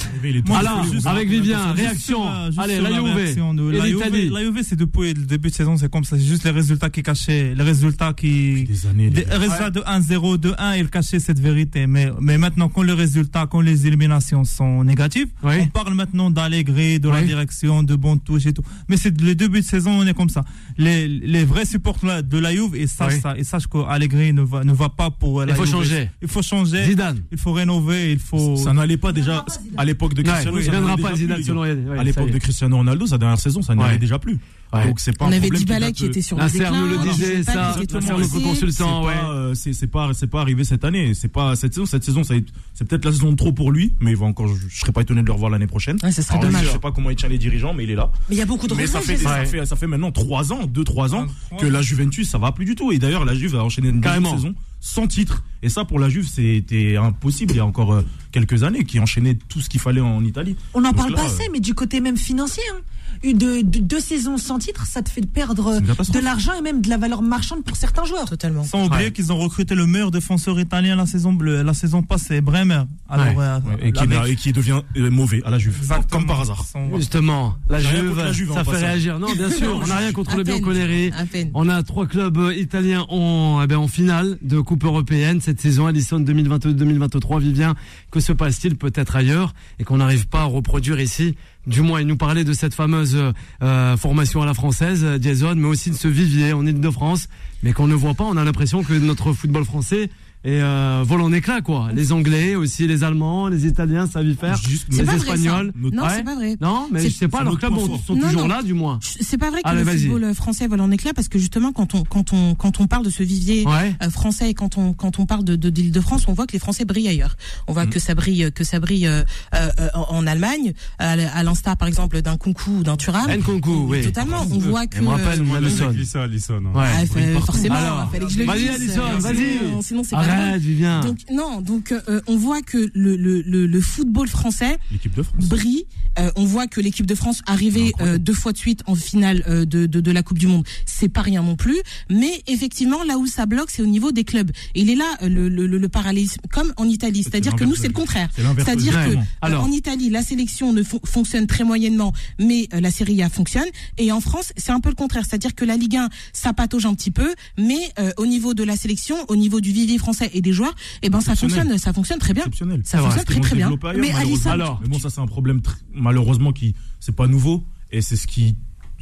Alors, 0.55 0.85
avec 1.07 1.29
Vivien, 1.29 1.72
réaction. 1.72 2.24
Allez, 2.57 2.81
la 2.81 2.90
Juve 2.92 3.14
réaction 3.14 3.52
de 3.55 3.72
et 3.72 3.79
la 3.79 3.87
Juve. 3.87 3.96
l'Italie. 3.96 4.29
La 4.31 4.40
Juve, 4.42 4.61
c'est 4.62 4.76
depuis 4.76 5.12
le 5.14 5.24
début 5.24 5.50
de 5.50 5.55
saison, 5.55 5.76
c'est 5.76 5.90
comme 5.90 6.05
ça. 6.05 6.16
C'est 6.16 6.24
juste 6.24 6.44
les 6.44 6.50
résultats 6.52 6.88
qui 6.88 7.02
cachaient, 7.02 7.52
les 7.55 7.62
résultats 7.64 8.12
qui, 8.12 8.64
Des 8.64 8.87
années. 8.87 9.11
des 9.11 9.22
résultats 9.24 9.70
de 9.70 9.81
1-0, 9.81 10.38
de 10.38 10.55
1, 10.57 10.76
ils 10.76 10.88
cachaient 10.88 11.18
cette 11.18 11.40
vérité. 11.40 11.87
Mais, 11.88 12.11
mais 12.20 12.38
maintenant, 12.38 12.68
quand 12.68 12.83
les 12.83 12.92
résultats, 12.92 13.46
quand 13.50 13.61
les 13.61 13.87
éliminations 13.88 14.44
sont 14.44 14.85
négatives, 14.85 15.29
on 15.42 15.66
parle 15.66 15.94
maintenant 15.94 16.31
d'Allegri, 16.31 17.00
de 17.00 17.09
la 17.09 17.22
direction, 17.22 17.83
de 17.83 17.96
bon 17.96 18.18
touche 18.18 18.46
et 18.46 18.52
tout. 18.52 18.62
Mais 18.88 18.96
c'est 18.96 19.20
les 19.20 19.35
débuts 19.35 19.61
de 19.62 19.64
saison, 19.66 19.90
on 19.98 20.07
est 20.07 20.14
comme 20.14 20.29
ça. 20.31 20.44
Les, 20.79 21.09
les 21.09 21.44
vrais 21.44 21.64
supporters 21.66 22.22
de 22.22 22.38
la 22.38 22.52
Juve, 22.55 22.76
ils 22.79 22.88
sachent 22.88 23.20
ça. 23.20 23.35
Ils 23.37 23.44
sachent 23.44 23.66
qu'Allegri 23.66 24.33
ne 24.33 24.42
va, 24.42 24.62
ne 24.62 24.72
va 24.72 24.90
pas 24.90 25.11
pour 25.11 25.44
la 25.44 25.52
Il 25.52 25.57
faut 25.57 25.64
Juve. 25.64 25.74
changer. 25.74 26.11
Il 26.22 26.29
faut 26.29 26.42
changer. 26.42 26.85
Zidane. 26.85 27.20
Il 27.33 27.38
faut 27.38 27.52
rénover, 27.52 28.12
il 28.12 28.18
faut. 28.20 28.57
Ça 28.57 28.72
n'allait 28.72 28.96
pas 28.96 29.12
déjà 29.12 29.44
à 29.77 29.85
l'époque 29.85 30.14
de 30.14 30.23
Cristiano. 30.23 30.61
ça 30.61 30.97
pas 30.97 31.14
Zidane 31.14 31.42
plus. 31.42 31.53
Ouais, 31.53 31.99
À 31.99 32.05
l'époque 32.05 32.31
de. 32.31 32.38
Cristiano 32.38 32.77
Ronaldo, 32.77 33.07
sa 33.07 33.19
dernière 33.19 33.38
saison, 33.38 33.62
ça 33.62 33.75
Ouais. 33.75 33.79
n'allait 33.81 33.99
déjà 33.99 34.19
plus. 34.19 34.38
Ouais. 34.79 34.87
Donc 34.89 35.01
c'est 35.01 35.17
pas 35.17 35.25
On 35.27 35.29
un 35.29 35.33
avait 35.33 35.51
Dybala 35.51 35.87
date 35.87 35.95
qui 35.95 36.07
était 36.07 36.23
sur 36.23 36.37
Nasser 36.37 36.59
le 36.59 36.65
déclin. 36.65 36.81
nous 36.81 36.87
le 36.89 36.99
disait, 37.12 37.43
ça, 37.43 37.75
blessé. 37.77 38.43
consultant. 38.43 39.03
C'est 39.03 39.09
ouais. 39.09 39.15
pas, 39.15 39.31
euh, 39.31 39.55
c'est 39.55 39.87
pas, 39.87 40.11
c'est 40.15 40.27
pas 40.27 40.41
arrivé 40.41 40.65
cette 40.65 40.85
année. 40.85 41.15
C'est 41.15 41.29
pas 41.29 41.57
cette 41.57 41.75
saison. 41.75 41.87
Cette 41.87 42.05
saison, 42.05 42.23
c'est 42.25 42.45
peut-être 42.87 43.05
la 43.05 43.12
saison 43.12 43.31
de 43.33 43.37
trop 43.37 43.53
pour 43.53 43.71
lui, 43.73 43.93
mais 44.01 44.11
il 44.12 44.17
va 44.17 44.27
encore. 44.27 44.49
Je, 44.49 44.55
je 44.69 44.79
serais 44.81 44.93
pas 44.93 45.03
étonné 45.03 45.23
de 45.23 45.27
le 45.27 45.33
revoir 45.33 45.51
l'année 45.51 45.67
prochaine. 45.67 45.97
Ouais, 46.03 46.12
ça 46.12 46.23
serait 46.23 46.39
Alors, 46.39 46.51
dommage. 46.51 46.67
Je 46.67 46.71
sais 46.71 46.79
pas 46.79 46.93
comment 46.93 47.11
il 47.11 47.17
tient 47.17 47.29
les 47.29 47.39
dirigeants, 47.39 47.75
mais 47.75 47.85
il 47.85 47.91
est 47.91 47.95
là. 47.97 48.11
Mais 48.29 48.37
il 48.37 48.39
y 48.39 48.43
a 48.43 48.47
beaucoup 48.47 48.67
de 48.67 48.75
Mais 48.75 48.87
ça 48.87 49.01
fait, 49.01 49.17
ça 49.17 49.45
fait, 49.45 49.65
ça 49.67 49.77
fait 49.77 49.87
maintenant 49.87 50.12
3 50.12 50.53
ans, 50.53 50.67
2-3 50.67 51.15
ans 51.15 51.27
Ouais. 51.53 51.59
que 51.59 51.67
la 51.67 51.83
Juventus, 51.83 52.29
ça 52.29 52.39
va 52.39 52.53
plus 52.53 52.65
du 52.65 52.75
tout. 52.75 52.93
Et 52.93 52.99
d'ailleurs, 52.99 53.25
la 53.25 53.35
Juve 53.35 53.55
a 53.57 53.65
enchaîné 53.65 53.89
une 53.89 54.03
saison 54.03 54.55
sans 54.81 55.07
titre. 55.07 55.43
Et 55.62 55.69
ça, 55.69 55.85
pour 55.85 55.99
la 55.99 56.09
Juve, 56.09 56.29
c'était 56.29 56.97
impossible 56.97 57.53
il 57.53 57.57
y 57.57 57.61
a 57.61 57.67
encore 57.67 57.93
euh, 57.95 58.03
quelques 58.31 58.62
années, 58.62 58.85
qui 58.85 59.01
enchaînait 59.01 59.35
tout 59.49 59.61
ce 59.61 59.69
qu'il 59.69 59.81
fallait 59.81 60.01
en 60.01 60.23
Italie. 60.25 60.55
On 60.75 60.81
n'en 60.81 60.93
parle 60.93 61.11
là, 61.11 61.17
pas 61.17 61.23
euh, 61.23 61.27
assez, 61.27 61.49
mais 61.53 61.61
du 61.61 61.75
côté 61.75 62.01
même 62.01 62.17
financier. 62.17 62.62
hein. 62.73 62.81
De, 63.22 63.33
de- 63.62 63.79
deux 63.81 64.00
saisons 64.00 64.38
sans 64.38 64.59
titre, 64.59 64.87
ça 64.87 65.02
te 65.02 65.11
fait 65.11 65.24
perdre 65.26 65.81
de 65.81 66.18
l'argent 66.18 66.52
et 66.59 66.62
même 66.62 66.81
de 66.81 66.88
la 66.88 66.96
valeur 66.96 67.22
marchande 67.22 67.64
pour 67.64 67.76
certains 67.76 68.05
joueurs. 68.05 68.29
Totalement. 68.29 68.64
Sans 68.64 68.87
oublier 68.87 69.07
Ouais. 69.07 69.12
qu'ils 69.12 69.33
ont 69.33 69.38
recruté 69.38 69.74
le 69.74 69.87
meilleur 69.87 70.11
défenseur 70.11 70.59
italien 70.61 70.96
la 70.96 71.07
saison, 71.07 71.33
bleue- 71.33 71.62
la 71.62 71.74
saison 71.74 72.02
passée, 72.02 72.40
Bremer. 72.40 72.83
Alors, 73.09 73.26
Ouais. 73.26 73.35
euh, 73.38 73.59
Ouais, 73.61 73.88
et, 73.88 73.92
qui, 73.92 74.00
avec- 74.02 74.29
et 74.29 74.37
qui 74.37 74.52
devient 74.52 74.81
euh, 74.96 75.11
mauvais 75.11 75.42
à 75.44 75.50
la 75.50 75.59
Juve. 75.59 75.76
Exactement. 75.79 76.07
Comme 76.18 76.26
par 76.26 76.40
hasard. 76.40 76.64
Justement, 76.96 77.57
la 77.68 77.81
Juve, 77.81 78.16
la 78.16 78.33
Juve, 78.33 78.52
ça 78.52 78.64
fait 78.64 78.70
passant. 78.72 78.87
réagir. 78.87 79.18
Non, 79.18 79.33
bien 79.35 79.50
sûr, 79.50 79.81
on 79.83 79.87
n'a 79.87 79.96
rien 79.96 80.12
contre 80.12 80.33
À 80.33 80.37
le 80.37 80.42
Bianconeri. 80.44 81.11
On 81.55 81.68
a 81.68 81.83
trois 81.83 82.07
clubs 82.07 82.37
euh, 82.38 82.55
italiens 82.55 83.05
en, 83.09 83.61
eh 83.62 83.66
ben, 83.66 83.76
en 83.79 83.88
finale 83.88 84.38
de 84.42 84.61
Coupe 84.61 84.85
européenne 84.85 85.40
cette 85.40 85.61
saison. 85.61 85.87
Allison 85.87 86.20
2022-2023. 86.20 87.40
Vivien, 87.40 87.74
que 88.11 88.20
se 88.20 88.33
passe-t-il 88.33 88.76
peut-être 88.76 89.16
ailleurs 89.16 89.55
et 89.79 89.85
qu'on 89.85 89.98
n'arrive 89.98 90.26
pas 90.26 90.40
à 90.40 90.44
reproduire 90.44 91.00
ici 91.00 91.35
Du 91.66 91.83
moins, 91.83 92.00
il 92.00 92.07
nous 92.07 92.16
parlait 92.16 92.44
de 92.44 92.52
cette 92.52 92.74
fameuse 92.74 93.16
euh, 93.62 93.96
formation 93.96 94.40
à 94.40 94.46
la 94.46 94.55
française, 94.55 95.02
euh, 95.05 95.18
Jason, 95.20 95.55
mais 95.57 95.66
aussi 95.66 95.90
de 95.90 95.96
ce 95.96 96.07
vivier 96.07 96.52
en 96.52 96.64
Ile-de-France, 96.64 97.29
mais 97.64 97.72
qu'on 97.72 97.88
ne 97.88 97.94
voit 97.94 98.14
pas. 98.14 98.24
On 98.24 98.37
a 98.37 98.44
l'impression 98.44 98.85
que 98.85 98.92
notre 98.92 99.33
football 99.33 99.64
français 99.64 100.09
est 100.44 100.61
euh, 100.61 101.03
vole 101.05 101.22
en 101.22 101.33
éclat, 101.33 101.61
quoi. 101.61 101.88
Les 101.94 102.12
Anglais, 102.12 102.55
aussi 102.55 102.87
les 102.87 103.03
Allemands, 103.05 103.49
les 103.49 103.66
Italiens 103.66 104.07
savent 104.07 104.27
y 104.27 104.35
faire. 104.35 104.57
Juste- 104.57 104.87
les 104.90 104.99
pas 104.99 105.05
vrai. 105.05 105.16
Espagnols. 105.16 105.72
Non, 105.77 106.03
Ouais. 106.05 106.09
c'est 106.16 106.22
pas 106.25 106.35
vrai. 106.37 106.57
Non, 106.61 106.88
mais 106.92 107.01
je 107.03 107.09
sais 107.09 107.29
pas, 107.29 107.42
leurs 107.42 107.59
clubs 107.59 107.75
sont 108.07 108.14
Non, 108.14 108.27
toujours 108.29 108.42
non. 108.42 108.46
là, 108.49 108.62
du 108.62 108.75
moins. 108.75 108.99
C'est 109.03 109.38
pas 109.38 109.51
vrai 109.51 109.62
que 109.62 109.68
Allez, 109.68 109.83
le 109.85 109.90
football 109.99 110.35
français 110.35 110.68
vole 110.68 110.81
en 110.81 110.90
éclat 110.90 111.12
parce 111.14 111.29
que 111.29 111.38
justement 111.38 111.72
quand 111.72 111.94
on 111.94 112.05
quand 112.05 112.33
on 112.33 112.55
quand 112.55 112.81
on 112.81 112.87
parle 112.87 113.05
de 113.05 113.11
ce 113.11 113.22
vivier 113.22 113.64
Ouais. 113.66 113.94
euh, 114.03 114.11
français 114.11 114.51
et 114.51 114.55
quand 114.55 114.79
on 114.79 114.92
quand 114.92 115.18
on 115.18 115.27
parle 115.27 115.44
de 115.44 115.57
de 115.57 115.70
d'Île-de-France, 115.70 116.25
on 116.29 116.33
voit 116.33 116.46
que 116.46 116.53
les 116.53 116.59
Français 116.59 116.85
brillent 116.85 117.09
ailleurs. 117.09 117.37
On 117.66 117.72
voit 117.72 117.87
que 117.87 117.99
ça 117.99 118.14
brille 118.14 118.51
que 118.55 118.62
ça 118.64 118.79
brille 118.81 119.07
euh, 119.07 119.22
euh, 119.55 119.68
en, 119.94 120.16
en 120.16 120.27
Allemagne, 120.27 120.72
à, 120.99 121.42
l'instar 121.42 121.77
par 121.77 121.88
exemple 121.88 122.22
d'un 122.22 122.37
Kunku 122.37 122.70
ou 122.70 122.83
d'un 122.83 122.96
Thuram. 122.96 123.27
Nkunku, 123.31 123.87
oui. 123.88 124.03
Totalement. 124.03 124.42
On 124.51 124.59
voit 124.59 124.87
que 124.87 124.99
Et 124.99 125.01
me 125.01 125.09
rappelle, 125.09 125.40
euh, 125.40 125.44
Moi, 125.44 125.61
le 125.61 125.66
Alisson. 125.66 126.20
Alisson. 126.20 126.62
Ouais. 126.75 126.85
ah, 126.85 127.40
forcément, 127.40 127.75
Alors, 127.75 128.11
fallait 128.11 128.27
que 128.27 128.33
je 128.33 128.38
le 128.38 128.44
vas-y. 128.44 128.68
Alisson, 128.68 129.01
euh, 129.01 129.18
vas-y. 129.18 129.37
sinon- 129.59 129.83
Sinon 129.83 130.03
c'est 130.05 130.16
pas 130.16 130.25
drôle. 130.25 130.36
Arrête, 130.37 130.62
Vivien. 130.62 131.01
Donc 131.01 131.18
non, 131.33 131.61
donc 131.61 131.92
euh, 131.92 132.20
on 132.27 132.37
voit 132.37 132.62
que 132.62 132.90
le, 132.94 133.16
le, 133.16 133.42
le, 133.42 133.66
le 133.66 133.81
football 133.81 134.29
français 134.29 134.79
de 134.92 135.22
France. 135.22 135.49
brille. 135.49 135.85
Euh, 136.18 136.31
on 136.37 136.46
voit 136.46 136.66
que 136.66 136.81
l'équipe 136.81 137.05
de 137.05 137.14
France 137.14 137.42
arrivait 137.46 137.92
euh, 138.01 138.16
deux 138.16 138.33
fois 138.33 138.53
de 138.53 138.57
suite 138.57 138.83
en 138.87 138.94
finale 138.94 139.42
euh, 139.49 139.66
de, 139.66 139.85
de, 139.85 140.01
de 140.01 140.11
la 140.11 140.22
Coupe 140.22 140.38
du 140.38 140.46
Monde. 140.46 140.64
C'est 140.87 141.11
pas 141.11 141.20
rien 141.20 141.42
non 141.42 141.57
plus. 141.57 141.77
Mais 142.11 142.42
effectivement, 142.46 143.05
là 143.05 143.18
où 143.18 143.27
ça 143.27 143.44
bloque, 143.44 143.68
c'est 143.70 143.83
au 143.83 143.87
niveau 143.87 144.12
des 144.12 144.25
clubs. 144.25 144.51
Et 144.75 144.81
il 144.81 144.88
est 144.88 144.94
là 144.94 145.05
euh, 145.22 145.29
le, 145.29 145.49
le, 145.51 145.66
le, 145.66 145.88
parallélisme, 145.90 146.40
comme 146.51 146.72
en 146.79 146.88
Italie. 146.88 147.22
C'est-à-dire 147.22 147.55
que 147.55 147.64
nous, 147.64 147.75
c'est 147.75 147.88
le 147.88 147.92
contraire. 147.92 148.31
C'est-à-dire 148.64 148.92
que 148.94 149.11
euh, 149.16 149.20
Alors. 149.42 149.64
en 149.64 149.70
Italie, 149.70 150.09
la 150.09 150.22
sélection 150.22 150.72
ne 150.72 150.83
fon- 150.83 151.01
fonctionne 151.05 151.46
très 151.46 151.64
moyennement, 151.64 152.14
mais 152.38 152.66
euh, 152.72 152.81
la 152.81 152.90
Serie 152.90 153.22
A 153.22 153.29
fonctionne. 153.29 153.68
Et 153.99 154.11
en 154.11 154.20
France, 154.22 154.55
c'est 154.57 154.72
un 154.72 154.81
peu 154.81 154.88
le 154.88 154.94
contraire. 154.94 155.25
C'est-à-dire 155.29 155.55
que 155.55 155.66
la 155.66 155.77
Ligue 155.77 155.96
1, 155.96 156.09
ça 156.33 156.55
patauge 156.55 156.87
un 156.87 156.94
petit 156.94 157.11
peu, 157.11 157.35
mais 157.59 157.77
euh, 157.99 158.11
au 158.16 158.25
niveau 158.25 158.55
de 158.55 158.64
la 158.64 158.77
sélection, 158.77 159.16
au 159.29 159.37
niveau 159.37 159.61
du 159.61 159.70
vivier 159.70 159.99
français 159.99 160.15
et 160.33 160.40
des 160.40 160.52
joueurs, 160.52 160.74
eh 161.02 161.11
ben 161.11 161.20
ça 161.20 161.37
fonctionne, 161.37 161.76
ça 161.79 161.92
fonctionne 161.92 162.18
très 162.18 162.33
bien. 162.33 162.42
Exceptionnel. 162.42 162.81
Ça 162.85 162.98
fonctionne 162.98 163.24
très 163.24 163.40
très 163.40 163.57
bien. 163.57 163.66
ailleurs, 163.68 163.79
Mais 163.94 164.12
malheureusement. 164.12 164.20
Alisson- 164.35 164.50
Alors. 164.50 164.79
mais 164.83 164.88
bon, 164.88 164.98
ça 164.98 165.11
c'est 165.11 165.20
un 165.20 165.26
problème 165.26 165.61
malheureusement 165.92 166.52
qui 166.52 166.74
c'est 167.00 167.14
pas 167.14 167.26
nouveau 167.26 167.64
et 167.92 168.00
c'est 168.02 168.16
ce 168.16 168.26
qui 168.26 168.57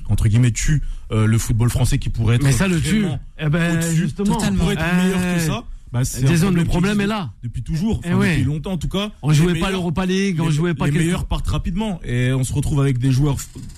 entre 0.08 0.28
guillemets 0.28 0.50
tue 0.50 0.82
euh, 1.12 1.26
le 1.26 1.38
football 1.38 1.70
français 1.70 1.98
qui 1.98 2.10
pourrait 2.10 2.36
être 2.36 2.42
Mais 2.42 2.52
ça 2.52 2.68
le 2.68 2.80
tue. 2.80 3.06
Eh 3.38 3.48
ben, 3.48 3.80
justement. 3.80 4.34
Totalement. 4.36 4.70
être 4.70 4.96
meilleur 4.96 5.34
que 5.36 5.40
ça. 5.40 5.64
Bah, 5.94 6.04
c'est 6.04 6.22
le 6.22 6.64
problème 6.64 7.00
est 7.00 7.06
là. 7.06 7.30
Depuis 7.44 7.62
toujours, 7.62 8.00
Eh 8.04 8.08
enfin, 8.08 8.16
ouais. 8.18 8.30
depuis 8.32 8.44
longtemps 8.44 8.72
en 8.72 8.76
tout 8.78 8.88
cas. 8.88 9.12
On 9.22 9.30
Les 9.30 9.36
jouait 9.36 9.54
pas 9.60 9.70
l'Europa 9.70 10.04
League, 10.06 10.40
on 10.40 10.48
les- 10.48 10.52
jouait 10.52 10.74
pas 10.74 10.86
les 10.86 10.92
quelque- 10.92 11.04
meilleurs 11.04 11.26
partent 11.26 11.46
rapidement 11.46 12.00
et 12.04 12.32
on 12.32 12.42
se 12.42 12.52
retrouve 12.52 12.80
avec 12.80 12.98
des 12.98 13.12
joueurs 13.12 13.36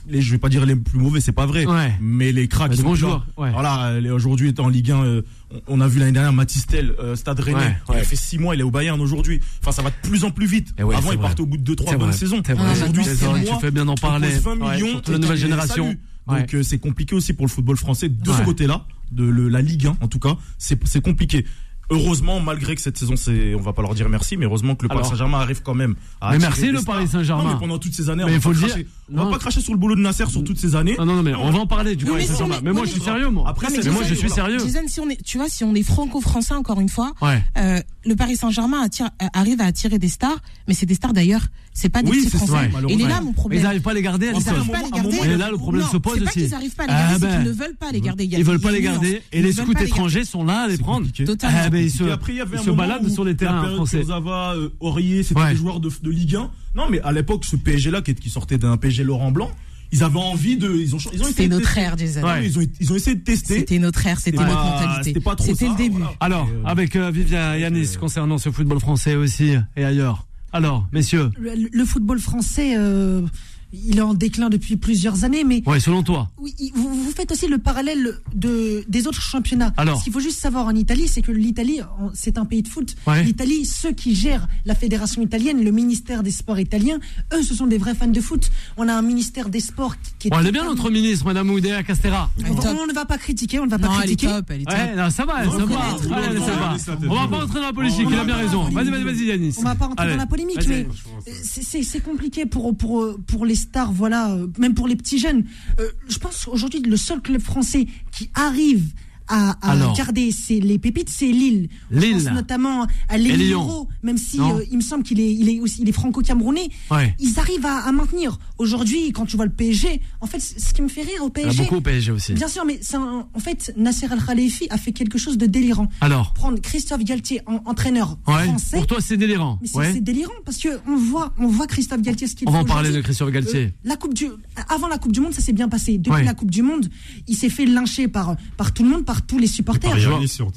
les 0.09 0.23
je 0.23 0.31
vais 0.33 0.39
pas 0.39 0.49
dire 0.49 0.65
les 0.65 0.75
plus 0.77 0.99
mauvais 0.99 1.21
c'est 1.21 1.33
pas 1.33 1.45
vrai 1.45 1.67
Ouais. 1.67 1.93
mais 2.01 2.33
les 2.33 2.49
cracks 2.49 2.71
Des 2.71 2.77
sont 2.79 2.85
bons 2.85 2.95
joueurs, 2.95 3.27
ouais. 3.37 3.51
voilà 3.53 4.01
les- 4.01 4.09
aujourd'hui 4.11 4.49
étant 4.49 4.65
en 4.65 4.69
Ligue 4.71 4.93
1 4.93 5.03
euh, 5.05 5.23
on- 5.69 5.81
a 5.83 5.89
vu 5.89 5.99
l'année 6.01 6.13
dernière 6.13 6.33
Matistel 6.33 6.95
euh, 6.99 7.17
Stade 7.17 7.39
Rennais 7.41 7.77
il 7.91 7.97
a 7.97 8.03
fait 8.03 8.17
6 8.17 8.39
mois 8.39 8.55
il 8.55 8.61
est 8.61 8.65
au 8.65 8.71
Bayern 8.71 8.99
aujourd'hui 9.01 9.41
enfin 9.61 9.73
ça 9.73 9.83
va 9.83 9.91
de 9.91 10.09
plus 10.09 10.25
en 10.25 10.31
plus 10.31 10.47
vite 10.47 10.73
Eh 10.79 10.83
avant 10.83 11.13
il 11.13 11.19
partait 11.19 11.43
au 11.43 11.47
bout 11.47 11.59
de 11.59 11.63
2 11.63 11.77
3 11.77 11.93
C'est 11.93 11.99
bonnes 11.99 12.09
vrai. 12.09 12.17
saisons 12.17 12.41
aujourd'hui 12.73 13.05
c'est 13.05 13.17
tu 13.45 13.61
fais 13.61 13.71
bien 13.71 13.85
d'en 13.85 13.95
parler. 13.95 14.29
propose 14.31 14.59
20 14.59 14.67
Ouais, 14.67 14.75
millions 14.77 15.03
la 15.09 15.19
nouvelle 15.19 15.37
génération. 15.37 15.95
donc 16.27 16.55
euh, 16.55 16.63
c'est 16.63 16.79
compliqué 16.79 17.15
aussi 17.15 17.35
pour 17.35 17.45
le 17.47 17.51
football 17.51 17.77
français 17.77 18.09
de 18.09 18.31
Ouais. 18.31 18.37
ce 18.39 18.43
côté-là 18.43 18.87
de 19.13 19.25
le- 19.25 19.49
la 19.49 19.61
Ligue 19.61 19.87
1 19.87 19.97
en 20.01 20.09
tout 20.09 20.19
cas 20.19 20.37
c'est 20.59 21.01
compliqué 21.03 21.45
Heureusement, 21.91 22.41
malgré 22.41 22.75
que 22.75 22.81
cette 22.81 22.99
saison, 22.99 23.15
c'est, 23.17 23.55
on 23.55 23.61
va 23.61 23.73
pas 23.73 23.83
leur 23.83 23.95
dire 23.95 24.09
merci, 24.09 24.37
mais 24.37 24.45
heureusement 24.47 24.75
que 24.75 24.83
le 24.83 24.89
Paris 24.89 25.01
Alors. 25.01 25.11
Saint-Germain 25.11 25.39
arrive 25.39 25.63
quand 25.63 25.75
même 25.75 25.95
à 26.21 26.33
Mais 26.33 26.39
merci, 26.39 26.67
le. 26.73 26.83
Paris 26.83 27.07
Saint-Germain. 27.07 27.45
Non, 27.45 27.53
mais 27.55 27.59
pendant 27.61 27.79
toutes 27.79 27.95
ces 27.95 28.11
années, 28.11 28.25
Mais 28.25 28.31
on 28.31 28.31
va 28.31 28.35
il 28.35 28.41
faut 28.41 28.51
pas 28.51 28.57
dire. 28.59 28.69
cracher- 28.69 28.87
On 29.15 29.25
va 29.25 29.31
pas 29.31 29.39
cracher 29.39 29.61
sur 29.61 29.73
le 29.73 29.79
boulot 29.79 29.95
de 29.95 30.01
Nasser 30.01 30.27
sur 30.27 30.43
toutes 30.43 30.59
ces 30.59 30.75
années. 30.75 30.97
Non, 30.99 31.07
non, 31.07 31.15
non, 31.17 31.23
mais 31.23 31.35
on 31.35 31.51
va 31.51 31.59
en 31.61 31.67
parler 31.69 31.95
du 31.95 32.05
Paris 32.05 32.17
mais 32.17 32.23
si 32.23 32.29
Saint-Germain. 32.31 32.57
est- 32.59 32.63
Mais 32.63 32.73
moi, 32.73 32.85
je 32.87 32.91
suis 32.91 32.99
mais- 32.99 33.05
sérieux, 33.05 33.31
moi. 33.31 33.45
Après, 33.49 33.69
mais 33.71 33.77
c'est 33.83 33.89
Mais 33.89 33.95
moi, 33.95 34.03
je 34.05 34.15
suis 34.15 34.31
sérieux. 34.31 34.59
Jason, 34.59 34.81
si 34.89 34.99
on 35.01 35.09
est, 35.09 35.23
tu 35.23 35.39
vois, 35.39 35.49
si 35.49 35.63
on 35.63 35.75
est 35.77 35.83
franco-français 35.85 36.55
encore 36.55 36.81
une 36.81 36.89
fois, 36.89 37.13
Ouais. 37.23 37.41
euh, 37.57 37.81
le 38.05 38.17
Paris 38.17 38.37
Saint-Germain 38.37 38.83
attire- 38.83 39.11
euh, 39.23 39.27
arrive 39.33 39.61
à 39.61 39.67
attirer 39.67 39.99
des 40.01 40.09
stars, 40.09 40.39
mais 40.67 40.75
c'est 40.75 40.87
des 40.87 40.95
stars 40.95 41.13
d'ailleurs. 41.13 41.47
C'est 41.79 41.91
pas 41.91 42.03
des 42.03 42.11
Oui, 42.11 42.25
petits 42.25 42.31
français. 42.39 42.53
il 42.55 42.57
est 42.57 42.73
malheureusement. 42.73 43.09
là 43.09 43.21
mon 43.21 43.27
Mais 43.29 43.33
problème. 43.35 43.61
ils 43.61 43.63
n'arrivent 43.65 43.83
pas 43.83 43.91
à 43.91 43.95
les 43.95 44.01
garder, 44.03 44.27
Ils 44.35 44.45
n'arrivent 44.47 44.71
pas 44.71 44.79
à 44.79 44.83
les 44.83 44.91
garder. 44.91 45.11
moment, 45.17 45.25
Et 45.25 45.37
là, 45.37 45.51
le 45.51 45.57
problème 45.59 45.83
Non, 45.85 45.91
se 45.91 45.97
pose 45.99 46.15
C'est 46.15 46.21
pas 46.25 46.31
aussi. 46.31 46.41
qu'ils 46.41 46.51
n'arrivent 46.51 46.75
pas 46.75 46.83
à 46.85 46.87
les 46.87 46.93
Ah 46.95 46.97
garder, 46.97 47.15
c'est 47.15 47.21
ben. 47.27 47.37
qu'ils 47.43 47.49
ne 47.49 47.53
veulent 47.53 47.77
pas 47.77 47.93
les 47.93 48.01
garder. 48.01 48.25
Il 48.25 48.31
y 48.31 48.35
a- 48.35 48.39
Ils 48.39 48.45
veulent 48.47 48.61
pas 48.61 48.73
les 48.73 48.81
garder. 48.81 49.23
Et 49.31 49.39
Ils 49.41 49.45
les 49.45 49.53
scouts 49.53 49.73
étrangers 49.79 50.25
sont 50.25 50.43
là 50.45 50.61
à 50.63 50.69
les 50.69 50.79
prendre. 50.79 51.07
Totalement. 51.13 51.59
Ah, 51.63 51.69
ben, 51.69 51.79
ils 51.83 51.87
Et 51.87 51.91
se, 51.91 52.05
après, 52.05 52.33
il 52.33 52.37
y 52.37 52.41
avait 52.41 52.57
ils 52.57 52.61
un 52.61 52.63
se 52.63 52.71
moment 52.71 52.79
baladent 52.83 53.11
sur 53.11 53.25
les 53.25 53.37
terrains 53.37 53.69
français. 53.75 53.99
Kurzawa, 53.99 54.55
euh, 54.57 54.71
Aurier, 54.81 55.23
c'était 55.23 55.39
Ouais. 55.39 55.51
des 55.51 55.57
joueurs 55.57 55.81
de, 55.81 55.91
de 56.03 56.11
Ligue 56.11 56.37
1. 56.37 56.51
Non, 56.75 56.85
mais 56.91 57.01
à 57.03 57.13
l'époque, 57.13 57.45
ce 57.45 57.57
PSG-là, 57.57 58.01
qui, 58.01 58.15
qui 58.15 58.31
sortait 58.31 58.57
d'un 58.57 58.79
PSG 58.79 59.05
Laurent 59.05 59.31
Blanc, 59.31 59.51
ils 59.93 60.03
avaient 60.03 60.19
envie 60.19 60.57
de, 60.57 60.69
ils 60.75 60.95
ont, 60.95 60.99
ils 60.99 61.07
ont 61.07 61.11
essayé 61.11 61.25
C'était 61.29 61.49
de 61.49 61.55
notre 61.57 61.67
tester. 61.67 61.81
ère, 61.83 61.99
Jason. 61.99 62.23
Ouais. 62.23 62.47
Ils 62.47 62.59
ont, 62.59 62.63
ils 62.81 62.93
ont 62.93 62.97
essayé 62.97 63.17
de 63.17 63.23
tester. 63.23 63.59
C'était 63.59 63.79
notre 63.79 64.05
ère, 64.07 64.19
c'était 64.19 64.39
notre 64.39 64.49
mentalité. 64.55 65.03
c'était 65.05 65.21
pas 65.21 65.37
trop 65.37 65.47
C'était 65.47 65.67
ça, 65.67 65.71
le 65.73 65.77
début. 65.77 65.99
voilà. 65.99 66.15
Alors, 66.21 66.49
euh, 66.51 66.65
avec 66.65 66.97
euh, 66.97 67.13
Yanis, 67.61 67.97
concernant 68.01 68.39
ce 68.39 68.51
football 68.51 68.81
français 68.81 69.15
aussi 69.15 69.53
et 69.77 69.85
ailleurs. 69.85 70.27
Alors, 70.53 70.87
messieurs, 70.93 71.31
Le, 71.39 71.85
football 71.85 72.19
français, 72.19 72.77
euh, 72.77 73.23
il 73.73 73.99
est 73.99 74.03
en 74.03 74.15
déclin 74.15 74.49
depuis 74.49 74.77
plusieurs 74.77 75.25
années, 75.25 75.45
mais 75.45 75.63
ouais, 75.67 75.81
selon 75.81 76.03
toi. 76.03 76.31
oui, 76.39 76.55
vous, 76.75 76.95
vous 77.05 77.11
faites 77.11 77.33
aussi 77.33 77.47
le 77.49 77.59
parallèle 77.59 78.19
de, 78.35 78.85
des 78.89 79.07
autres 79.07 79.21
championnats. 79.21 79.73
Alors. 79.77 79.99
Ce 79.99 80.05
qu'il 80.05 80.13
faut 80.13 80.21
juste 80.21 80.39
savoir 80.39 80.67
en 80.67 80.75
Italie, 80.75 81.09
c'est 81.09 81.23
que 81.23 81.33
l'Italie, 81.33 81.81
c'est 82.15 82.39
un 82.39 82.45
pays 82.45 82.63
de 82.63 82.69
foot. 82.69 82.95
Ouais. 83.07 83.23
L'Italie, 83.23 83.65
ceux 83.65 83.93
qui 83.93 84.15
gèrent 84.15 84.47
la 84.65 84.75
fédération 84.75 85.23
italienne, 85.23 85.65
le 85.65 85.71
ministère 85.73 86.23
des 86.23 86.31
sports 86.31 86.59
italien, 86.59 86.99
eux, 87.35 87.43
ce 87.43 87.55
sont 87.55 87.67
des 87.67 87.79
vrais 87.79 87.95
fans 87.95 88.07
de 88.07 88.21
foot. 88.21 88.51
On 88.77 88.89
a 88.89 88.95
un 88.95 89.03
ministère 89.03 89.49
des 89.49 89.61
sports 89.61 89.97
qui, 90.01 90.13
qui 90.19 90.29
est. 90.29 90.31
Elle 90.39 90.47
est 90.47 90.53
bien 90.53 90.65
notre 90.65 90.91
ministre, 90.91 91.27
Madame 91.27 91.51
Oudéa 91.51 91.83
Castera. 91.83 92.31
On, 92.39 92.87
ne 92.87 92.95
va 92.95 93.05
pas 93.05 93.19
critiquer, 93.19 93.59
on 93.59 93.67
ne 93.67 93.71
va 93.71 93.79
pas 93.79 93.89
Non, 93.89 93.95
elle 93.95 94.11
est 94.11 94.17
critiquer. 94.17 94.29
top, 94.29 94.51
elle 94.51 94.61
est 94.63 94.65
top. 94.65 94.75
Ouais, 94.75 94.95
non, 94.97 95.11
ça 95.11 95.25
va, 95.25 95.45
ça 95.45 95.65
va. 95.65 96.17
Allez, 96.17 96.39
ça 96.39 96.53
va. 96.53 96.73
reconnaître. 96.73 97.03
On 97.09 97.15
va 97.15 97.29
pas 97.29 97.45
entrer 97.45 97.61
dans 97.61 97.67
la 97.67 97.73
politique, 97.73 98.07
On 98.07 98.11
il 98.11 98.19
a 98.19 98.25
bien 98.25 98.37
raison. 98.37 98.65
Vas-y, 98.71 98.91
vas-y, 98.91 99.03
vas-y, 99.05 99.25
Yanis. 99.25 99.55
On 99.59 99.63
va 99.63 99.75
pas 99.75 99.87
rentrer 99.87 100.05
Allez, 100.05 100.13
dans 100.13 100.19
la 100.19 100.27
polémique, 100.27 100.67
mais 100.69 100.87
c'est 101.25 102.01
compliqué 102.01 102.47
pour, 102.47 102.77
pour, 102.77 103.17
pour 103.27 103.45
les 103.45 103.56
stars, 103.57 103.93
voilà, 103.93 104.31
euh, 104.33 104.47
même 104.59 104.75
pour 104.75 104.87
les 104.89 104.97
petits 104.97 105.19
jeunes. 105.19 105.45
Euh, 105.81 105.89
je 106.09 106.19
pense 106.19 106.47
aujourd'hui 106.49 106.81
le 106.81 106.97
seul 106.97 107.21
club 107.21 107.41
français 107.41 107.87
qui 108.13 108.31
arrive 108.35 108.93
à, 109.29 109.51
à 109.61 109.73
Alors, 109.73 109.97
garder, 109.97 110.31
c'est 110.31 110.61
les 110.61 110.79
pépites, 110.79 111.11
c'est 111.11 111.27
Lille. 111.27 111.69
Lille. 111.91 112.19
Je 112.19 112.25
pense 112.25 112.33
notamment 112.33 112.87
à 113.09 113.19
Lille 113.19 113.57
même 114.03 114.19
si 114.19 114.41
euh, 114.41 114.65
il 114.71 114.77
me 114.77 114.83
semble 114.83 115.03
qu'il 115.03 115.21
est, 115.21 115.33
il 115.33 115.49
est 115.49 115.61
aussi, 115.61 115.83
il 115.83 115.89
est 115.89 115.93
franco-camerounais. 115.93 116.69
Ouais. 116.91 117.15
Ils 117.19 117.39
arrivent 117.39 117.67
à, 117.67 117.79
à 117.79 117.93
maintenir. 117.93 118.39
Aujourd'hui, 118.59 119.13
quand 119.13 119.27
tu 119.27 119.37
vois 119.37 119.47
le 119.47 119.53
PSG, 119.53 120.01
en 120.21 120.27
fait, 120.27 120.41
ce 120.41 120.73
qui 120.73 120.83
me 120.83 120.89
fait 120.89 121.03
rire 121.03 121.23
au 121.23 121.29
PSG. 121.29 121.57
Ah, 121.59 121.63
beaucoup 121.63 121.77
au 121.77 121.81
PSG 121.81 122.13
aussi. 122.13 122.33
Bien 122.35 122.49
sûr, 122.49 122.65
mais 122.65 122.81
un, 122.95 123.27
en 123.33 123.39
fait, 123.41 123.73
Nasser 123.77 124.07
Al 124.11 124.25
Khalifi 124.25 124.67
a 124.71 124.79
fait 124.79 124.93
quelque 124.93 125.19
chose 125.19 125.39
de 125.39 125.47
délirant. 125.47 125.89
Alors. 126.01 126.33
Prendre 126.35 126.61
Christophe 126.61 127.05
Galtier, 127.05 127.41
en, 127.47 127.61
entraîneur 127.65 128.19
ouais, 128.27 128.45
français. 128.45 128.77
Pour 128.77 128.87
toi, 128.87 128.99
c'est 129.01 129.17
délirant. 129.17 129.59
Mais 129.61 129.69
c'est 129.69 129.79
ouais. 129.79 130.01
délirant 130.01 130.33
parce 130.45 130.59
que 130.59 130.69
on 130.87 130.97
voit, 130.97 131.33
on 131.39 131.49
voit 131.49 131.67
Christophe 131.67 132.03
Galtier 132.03 132.27
ce 132.27 132.37
qu'il. 132.37 132.49
On 132.49 132.53
va 132.53 132.61
en 132.61 132.65
parler 132.65 132.93
de 132.93 133.01
Christophe 133.01 133.31
Galtier. 133.31 133.65
Euh, 133.65 133.71
la 133.85 133.97
coupe 133.97 134.15
du, 134.15 134.27
avant 134.69 134.89
la 134.89 134.99
Coupe 134.99 135.13
du 135.13 135.21
Monde, 135.21 135.35
ça 135.35 135.41
s'est 135.41 135.53
bien 135.53 135.69
passé. 135.69 135.99
Depuis 135.99 136.25
la 136.25 136.35
Coupe 136.35 136.51
du 136.51 136.63
Monde, 136.63 136.89
il 137.27 137.37
s'est 137.37 137.49
fait 137.49 137.67
lyncher 137.67 138.09
par, 138.09 138.37
par 138.57 138.73
tout 138.73 138.83
le 138.83 138.91
monde. 138.91 139.05
Par 139.05 139.16
tous 139.23 139.39
les 139.39 139.47
supporters. 139.47 139.91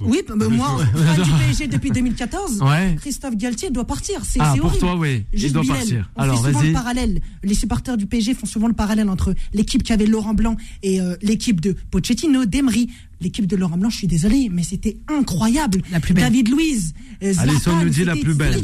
Oui, 0.05 0.21
mais 0.35 0.47
moi, 0.47 0.77
fan 0.95 1.23
du 1.23 1.31
PSG 1.47 1.67
depuis 1.67 1.91
2014. 1.91 2.61
Christophe 2.97 3.35
Galtier 3.35 3.69
doit 3.69 3.85
partir. 3.85 4.21
C'est 4.23 4.39
horrible. 4.59 4.61
Pour 4.61 4.77
toi, 4.79 4.95
oui. 4.95 5.23
Il 5.33 5.53
doit 5.53 5.63
partir. 5.63 6.09
On 6.17 6.35
fait 6.37 6.67
le 6.67 6.73
parallèle. 6.73 7.21
Les 7.43 7.53
supporters 7.53 7.97
du 7.97 8.05
PSG 8.05 8.33
font 8.33 8.45
souvent 8.45 8.67
le 8.67 8.73
parallèle 8.73 9.09
entre 9.09 9.33
l'équipe 9.53 9.83
qu'avait 9.83 10.05
Laurent 10.05 10.33
Blanc 10.33 10.57
et 10.83 11.01
euh, 11.01 11.15
l'équipe 11.21 11.61
de 11.61 11.75
Pochettino, 11.91 12.45
d'Emery. 12.45 12.89
L'équipe 13.21 13.45
de 13.45 13.55
Laurent 13.55 13.77
Blanc, 13.77 13.89
je 13.89 13.97
suis 13.97 14.08
désolé, 14.08 14.49
mais 14.51 14.63
c'était 14.63 14.97
incroyable. 15.08 15.82
La 15.91 15.99
plus 15.99 16.13
belle. 16.13 16.25
David 16.25 16.49
Louise. 16.49 16.93
Euh, 17.21 17.34
Zlatan, 17.34 17.51
Alisson 17.51 17.84
nous 17.84 17.89
dit 17.89 18.05
la 18.05 18.15
plus 18.15 18.34
belle. 18.34 18.55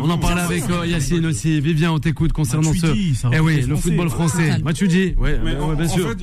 On 0.00 0.08
en 0.08 0.18
parlait 0.18 0.42
avec 0.42 0.70
euh, 0.70 0.86
Yacine 0.86 1.26
aussi. 1.26 1.60
Vivien, 1.60 1.90
on 1.90 1.98
t'écoute 1.98 2.32
concernant 2.32 2.72
ce. 2.72 2.86
Eh 3.32 3.40
oui, 3.40 3.62
le 3.62 3.76
football 3.76 4.08
français. 4.08 4.58
Moi, 4.62 4.72
tu 4.72 4.86
dis. 4.86 5.14
Oui, 5.18 5.30
bien 5.76 5.88
sûr. 5.88 6.14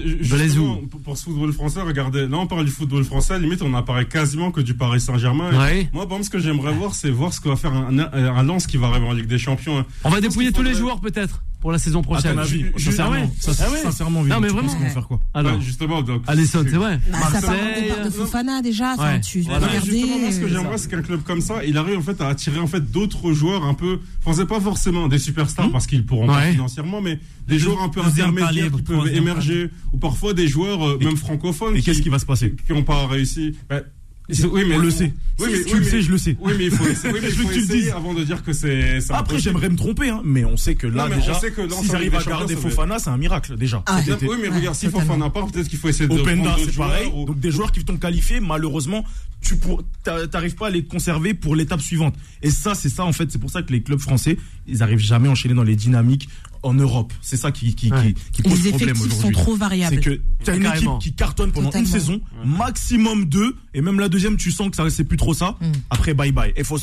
Pour 1.04 1.18
ce 1.18 1.26
football 1.26 1.52
français, 1.54 1.82
regardez, 1.82 2.28
là, 2.28 2.38
on 2.38 2.48
parle 2.48 2.66
du 2.66 2.72
football 2.72 3.04
français. 3.04 3.40
Limite, 3.40 3.62
on 3.62 3.74
apparaît 3.74 4.06
quasiment 4.06 4.52
que 4.52 4.62
du 4.62 4.74
Paris 4.74 5.02
Saint-Germain. 5.02 5.52
Moi, 5.94 6.08
ce 6.24 6.30
que 6.30 6.40
j'aimerais 6.40 6.74
voir, 6.74 6.96
c'est 6.96 7.10
voir 7.10 7.34
ce 7.34 7.42
que 7.42 7.50
va 7.50 7.58
faire 7.58 7.74
un, 7.74 8.00
un, 8.00 8.14
un 8.14 8.44
Lens 8.44 8.68
qui 8.68 8.78
va 8.78 8.88
arriver 8.88 9.06
en 9.06 9.12
Ligue 9.14 9.28
des 9.28 9.38
Champions. 9.38 9.86
On 10.06 10.10
va 10.10 10.22
dépouiller 10.22 10.52
tous 10.52 10.64
les 10.64 10.74
joueurs, 10.74 11.02
peut-être 11.02 11.44
pour 11.64 11.72
la 11.72 11.80
saison 11.80 12.02
prochaine. 12.02 12.32
À 12.32 12.34
ton 12.34 12.40
avis, 12.42 12.66
je, 12.76 12.92
sincèrement, 12.92 13.16
ah 13.16 13.90
ah 13.96 14.34
non 14.34 14.40
mais 14.42 14.50
vraiment. 14.50 14.68
Qu'on 14.68 14.90
faire 14.90 15.08
quoi 15.08 15.22
Alors 15.34 15.62
justement, 15.62 16.02
donc. 16.02 16.22
Alisson, 16.28 16.66
c'est 16.70 16.76
vrai. 16.76 17.00
Bah, 17.10 17.20
ça 17.32 17.42
parle 17.42 18.04
de 18.04 18.10
Fofana 18.10 18.62
déjà. 18.62 18.96
Tu 19.22 19.44
voilà. 19.44 19.68
regarder, 19.68 19.90
Justement, 19.90 20.32
ce 20.32 20.40
que 20.42 20.48
j'aimerais, 20.50 20.74
euh, 20.74 20.78
c'est 20.78 20.92
qu'un 20.92 21.02
club 21.02 21.24
comme 21.24 21.40
ça, 21.40 21.64
il 21.64 21.78
arrive 21.78 22.00
en 22.00 22.02
fait 22.02 22.20
à 22.20 22.28
attirer 22.28 22.60
en 22.60 22.68
fait 22.68 22.92
d'autres 22.92 23.32
joueurs 23.32 23.64
un 23.64 23.76
peu 23.76 24.00
français, 24.20 24.46
pas 24.46 24.60
forcément 24.60 25.08
des 25.08 25.20
superstars 25.20 25.70
hmm 25.70 25.72
parce 25.72 25.88
qu'ils 25.88 26.06
pourront 26.06 26.28
pas 26.28 26.52
financièrement, 26.52 27.00
mais 27.00 27.18
des 27.48 27.58
joueurs 27.58 27.82
un 27.82 27.88
peu 27.88 28.02
intermédiaires 28.02 28.70
qui 28.70 28.82
peuvent 28.82 29.08
émerger, 29.08 29.70
ou 29.94 29.98
parfois 29.98 30.34
des 30.34 30.50
joueurs 30.50 30.86
euh, 30.86 31.00
même 31.00 31.16
francophones. 31.16 31.78
Et 31.78 31.82
qu'est-ce 31.82 32.02
qui 32.02 32.10
va 32.10 32.20
se 32.20 32.26
passer 32.26 32.54
Qui 32.68 32.74
n'ont 32.74 32.84
pas 32.84 33.08
réussi. 33.08 33.56
Bah, 33.70 33.80
oui, 34.30 34.64
mais 34.68 34.76
on 34.76 34.80
le 34.80 34.90
sait. 34.90 35.14
Tu 35.38 35.78
le 35.78 35.84
sais, 35.84 36.02
je 36.02 36.12
le 36.12 36.18
sais. 36.18 36.38
Oui, 36.40 36.54
mais 36.58 36.66
il 36.66 36.72
faut, 36.72 36.84
oui, 36.84 36.94
mais 37.22 37.30
il 37.30 37.86
faut 37.86 37.98
avant 37.98 38.14
de 38.14 38.24
dire 38.24 38.44
que 38.44 38.54
c'est. 38.54 39.00
Après, 39.10 39.40
j'aimerais 39.40 39.70
me 39.70 39.76
tromper, 39.76 40.10
hein, 40.10 40.22
mais 40.24 40.46
on 40.46 40.58
sait 40.58 40.76
que 40.76 40.88
là, 40.88 41.08
non, 41.08 41.16
déjà, 41.16 41.34
s'ils 41.34 41.96
arrivent 41.96 42.16
à 42.16 42.24
garder 42.24 42.56
Fofana, 42.56 43.00
c'est 43.00 43.10
un 43.10 43.18
miracle, 43.18 43.58
déjà. 43.58 43.84
Ah, 43.86 44.00
oui, 44.22 44.38
mais 44.42 44.50
regarde, 44.50 44.76
si 44.76 44.88
Fofana 44.88 45.30
part, 45.30 45.48
peut-être 45.48 45.68
qu'il 45.68 45.80
faut 45.80 45.90
essayer 45.90 46.08
de. 46.08 46.20
Openda, 46.20 46.56
c'est 46.64 46.76
pareil. 46.76 47.12
Donc, 47.12 47.40
des 47.40 47.52
joueurs 47.52 47.72
qui 47.72 47.84
t'ont 47.84 47.98
qualifié, 47.98 48.40
malheureusement, 48.40 49.04
tu 49.42 49.58
pour... 49.58 49.84
t'arrives 50.04 50.56
pas 50.56 50.68
à 50.68 50.70
les 50.70 50.84
conserver 50.84 51.34
pour 51.34 51.56
l'étape 51.56 51.82
suivante. 51.82 52.16
Et 52.42 52.50
ça, 52.50 52.76
c'est 52.76 52.90
ça, 52.90 53.04
en 53.04 53.12
fait. 53.12 53.30
C'est 53.32 53.40
pour 53.40 53.50
ça 53.50 53.62
que 53.62 53.74
les 53.74 53.82
clubs 53.82 54.00
français, 54.00 54.38
ils 54.68 54.82
arrivent 54.84 55.00
jamais 55.00 55.28
à 55.28 55.32
enchaîner 55.32 55.54
dans 55.54 55.64
les 55.64 55.76
dynamiques 55.76 56.30
en 56.64 56.74
Europe. 56.74 57.14
C'est 57.22 57.38
ça 57.38 57.52
qui, 57.52 57.76
qui, 57.76 57.92
ouais. 57.92 58.14
qui, 58.32 58.42
qui 58.42 58.50
pose 58.50 58.64
les 58.64 58.70
problème 58.72 58.96
aujourd'hui. 58.96 59.18
Les 59.18 59.22
sont 59.22 59.32
trop 59.32 59.56
variables. 59.56 59.96
C'est 59.96 60.02
que 60.02 60.22
tu 60.44 60.52
as 60.52 60.56
une 60.56 60.66
équipe 60.66 60.90
qui 61.00 61.14
cartonne 61.14 61.52
pendant 61.52 61.72
une 61.72 61.86
saison, 61.86 62.22
maximum 62.46 63.26
deux, 63.26 63.56
et 63.74 63.82
même 63.82 64.00
la 64.00 64.10
deuxième, 64.10 64.38
tu 64.38 64.52
sens 64.52 64.70
que 64.70 64.90
c'est 64.90 65.04
plus 65.04 65.18
trop 65.18 65.34
ça. 65.34 65.58
Mm. 65.62 65.72
Après, 65.90 66.14
bye 66.14 66.32
bye. 66.32 66.54
Et 66.56 66.64
faut, 66.64 66.78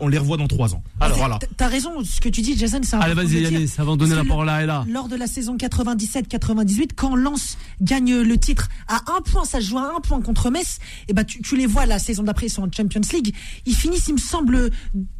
on, 0.00 0.08
les 0.08 0.18
revoit 0.18 0.36
dans 0.36 0.48
trois 0.48 0.74
ans. 0.74 0.82
Ah, 1.00 1.06
Alors 1.06 1.18
voilà. 1.18 1.38
T'as 1.56 1.68
raison, 1.68 1.90
ce 2.04 2.20
que 2.20 2.28
tu 2.28 2.40
dis, 2.40 2.56
Jason, 2.56 2.80
c'est 2.82 2.96
Allez, 2.96 3.14
vas-y, 3.14 3.40
Yannis, 3.40 3.72
avant 3.78 3.96
de 3.96 4.00
donner 4.00 4.14
la 4.14 4.24
parole 4.24 4.48
à 4.48 4.62
Ella. 4.62 4.84
Lors 4.88 5.08
de 5.08 5.16
la 5.16 5.26
saison 5.26 5.56
97-98, 5.56 6.90
quand 6.96 7.14
Lens 7.14 7.58
gagne 7.80 8.20
le 8.20 8.38
titre 8.38 8.68
à 8.88 9.02
un 9.16 9.20
point, 9.20 9.44
ça 9.44 9.60
joue 9.60 9.78
à 9.78 9.94
un 9.96 10.00
point 10.00 10.20
contre 10.20 10.50
Metz, 10.50 10.78
eh 11.08 11.12
ben, 11.12 11.22
et 11.22 11.24
bah, 11.24 11.24
tu 11.24 11.56
les 11.56 11.66
vois 11.66 11.86
la 11.86 11.98
saison 11.98 12.22
d'après, 12.22 12.46
ils 12.46 12.50
sont 12.50 12.62
en 12.62 12.70
Champions 12.70 13.00
League. 13.12 13.34
Ils 13.64 13.74
finissent, 13.74 14.08
il 14.08 14.14
me 14.14 14.18
semble, 14.18 14.70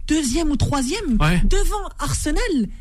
deuxième 0.07 0.51
ou 0.51 0.57
troisième 0.57 1.19
ouais. 1.21 1.42
devant 1.45 1.88
Arsenal, 1.99 2.40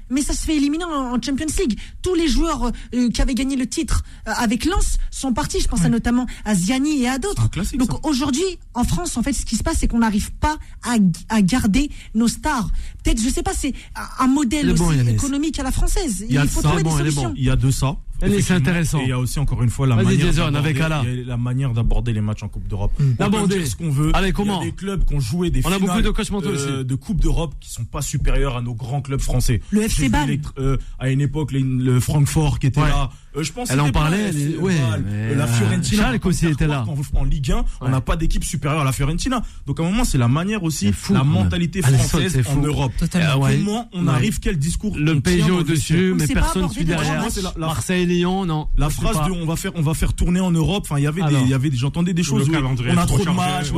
mais 0.10 0.22
ça 0.22 0.34
se 0.34 0.46
fait 0.46 0.56
éliminer 0.56 0.86
en, 0.86 1.22
Champions 1.22 1.46
League. 1.60 1.80
Tous 2.02 2.16
les 2.16 2.28
joueurs 2.28 2.72
euh, 2.94 3.10
qui 3.10 3.22
avaient 3.22 3.34
gagné 3.34 3.56
le 3.56 3.68
titre 3.68 4.04
euh, 4.28 4.32
avec 4.38 4.66
Lens 4.66 4.98
sont 5.12 5.34
partis. 5.34 5.60
Je 5.60 5.68
pense 5.68 5.84
à 5.84 5.90
notamment 5.90 6.26
à 6.44 6.56
Ziani 6.56 7.04
et 7.04 7.08
à 7.10 7.18
d'autres. 7.18 7.50
Donc 7.78 8.06
aujourd'hui, 8.06 8.44
en 8.74 8.84
France, 8.84 9.18
en 9.18 9.24
fait, 9.24 9.34
ce 9.34 9.46
qui 9.46 9.56
se 9.56 9.64
passe, 9.64 9.78
c'est 9.80 9.88
qu'on 9.88 10.00
n'arrive 10.00 10.32
pas 10.34 10.58
à, 10.84 10.96
à, 11.30 11.42
garder 11.42 11.90
nos 12.14 12.28
stars. 12.28 12.70
Peut-être, 13.04 13.22
je 13.22 13.30
sais 13.30 13.44
pas, 13.44 13.54
c'est 13.54 13.74
un 14.20 14.28
modèle 14.28 14.72
aussi 14.72 15.00
économique 15.10 15.60
à 15.60 15.64
la 15.64 15.72
française. 15.72 16.26
Il, 16.30 16.36
il 16.36 16.48
faut 16.48 16.62
trouver 16.62 16.84
bon, 16.84 16.92
des 16.92 16.98
solutions. 16.98 17.30
Bon. 17.30 17.34
Il 17.38 17.44
y 17.44 17.50
a 17.50 17.56
de 17.56 17.72
ça, 17.72 17.96
c'est 18.20 18.54
intéressant. 18.54 19.00
il 19.02 19.10
y 19.10 19.12
a 19.12 19.20
aussi 19.20 19.40
encore 19.40 19.64
une 19.64 19.70
fois 19.70 19.88
la 19.88 21.38
manière 21.38 21.74
d'aborder 21.74 22.14
les 22.14 22.22
matchs 22.22 22.44
en 22.44 22.48
Coupe 22.48 22.68
d'Europe. 22.68 22.92
Hmm. 23.00 23.14
D'aborder 23.14 23.66
ce 23.66 23.76
qu'on 23.76 23.90
veut. 23.90 24.12
Allez, 24.14 24.32
comment 24.32 24.62
Il 24.62 24.70
des 24.70 24.76
clubs 24.76 25.06
qui 25.06 25.16
ont 25.16 25.20
joué 25.20 25.50
des 25.50 25.62
on 25.66 25.72
a 25.72 25.80
beaucoup 25.80 26.02
de 26.02 26.10
coachs 26.10 26.32
euh, 26.32 26.84
de 26.84 26.96
Coupe 26.96 27.22
d'Europe 27.22 27.56
qui 27.60 27.70
sont 27.72 27.86
pas 27.86 28.02
supérieurs 28.02 28.58
à 28.58 28.62
nos 28.62 28.74
grands 28.74 29.02
clubs 29.02 29.22
français. 29.22 29.62
Le 29.72 29.84
FC 29.84 30.10
Bâle. 30.10 30.38
Euh, 30.58 30.78
à 31.00 31.10
une 31.10 31.22
époque 31.22 31.52
le 31.52 32.00
Francfort 32.00 32.60
qui 32.60 32.68
était 32.68 32.82
là 32.82 33.10
euh, 33.36 33.44
je 33.44 33.52
pense 33.52 33.70
elle 33.70 33.82
en 33.82 33.92
parlait. 33.92 34.30
Elle, 34.30 34.58
ouais, 34.60 34.76
euh, 35.08 35.36
la 35.36 35.44
euh, 35.46 35.48
Fiorentina. 35.48 36.04
Schalke 36.04 36.26
aussi 36.26 36.48
était 36.48 36.68
là. 36.68 36.86
En 37.14 37.24
Ligue 37.24 37.52
1, 37.52 37.66
on 37.82 37.90
n'a 37.90 38.02
pas 38.02 38.16
d'équipe 38.16 38.44
supérieure 38.44 38.82
à 38.82 38.84
la 38.84 38.92
Fiorentina. 38.92 39.42
Donc 39.66 39.80
à 39.80 39.84
un 39.84 39.90
moment, 39.90 40.04
c'est 40.04 40.18
la 40.18 40.28
manière 40.28 40.64
aussi, 40.64 40.94
la 41.10 41.24
mentalité 41.24 41.82
ah, 41.84 41.92
française 41.92 42.42
en 42.48 42.62
Europe. 42.62 42.94
Comment 43.12 43.90
on 43.94 44.08
arrive 44.08 44.40
quel 44.40 44.58
discours 44.58 44.98
Le 44.98 45.20
PSG 45.20 45.52
au-dessus, 45.52 46.14
mais 46.18 46.28
personne 46.28 46.70
suit 46.70 46.86
derrière. 46.86 47.26
Marseille-Lyon, 47.58 48.46
non. 48.46 48.68
La 48.78 48.90
phrase 48.90 49.28
de 49.28 49.32
on 49.36 49.46
va 49.46 49.56
faire 49.56 49.72
on 49.76 49.82
va 49.82 49.94
faire 49.94 50.14
tourner 50.14 50.40
en 50.40 50.52
Europe. 50.52 50.86
Enfin, 50.86 51.00
il 51.00 51.04
y 51.04 51.08
avait 51.08 51.22
ah 51.24 51.30
des 51.30 51.76
j'entendais 51.76 52.14
des 52.14 52.24
choses. 52.24 52.50
On 52.50 52.98
a 52.98 53.06
trop 53.06 53.20
de 53.20 53.30
matchs. 53.32 53.72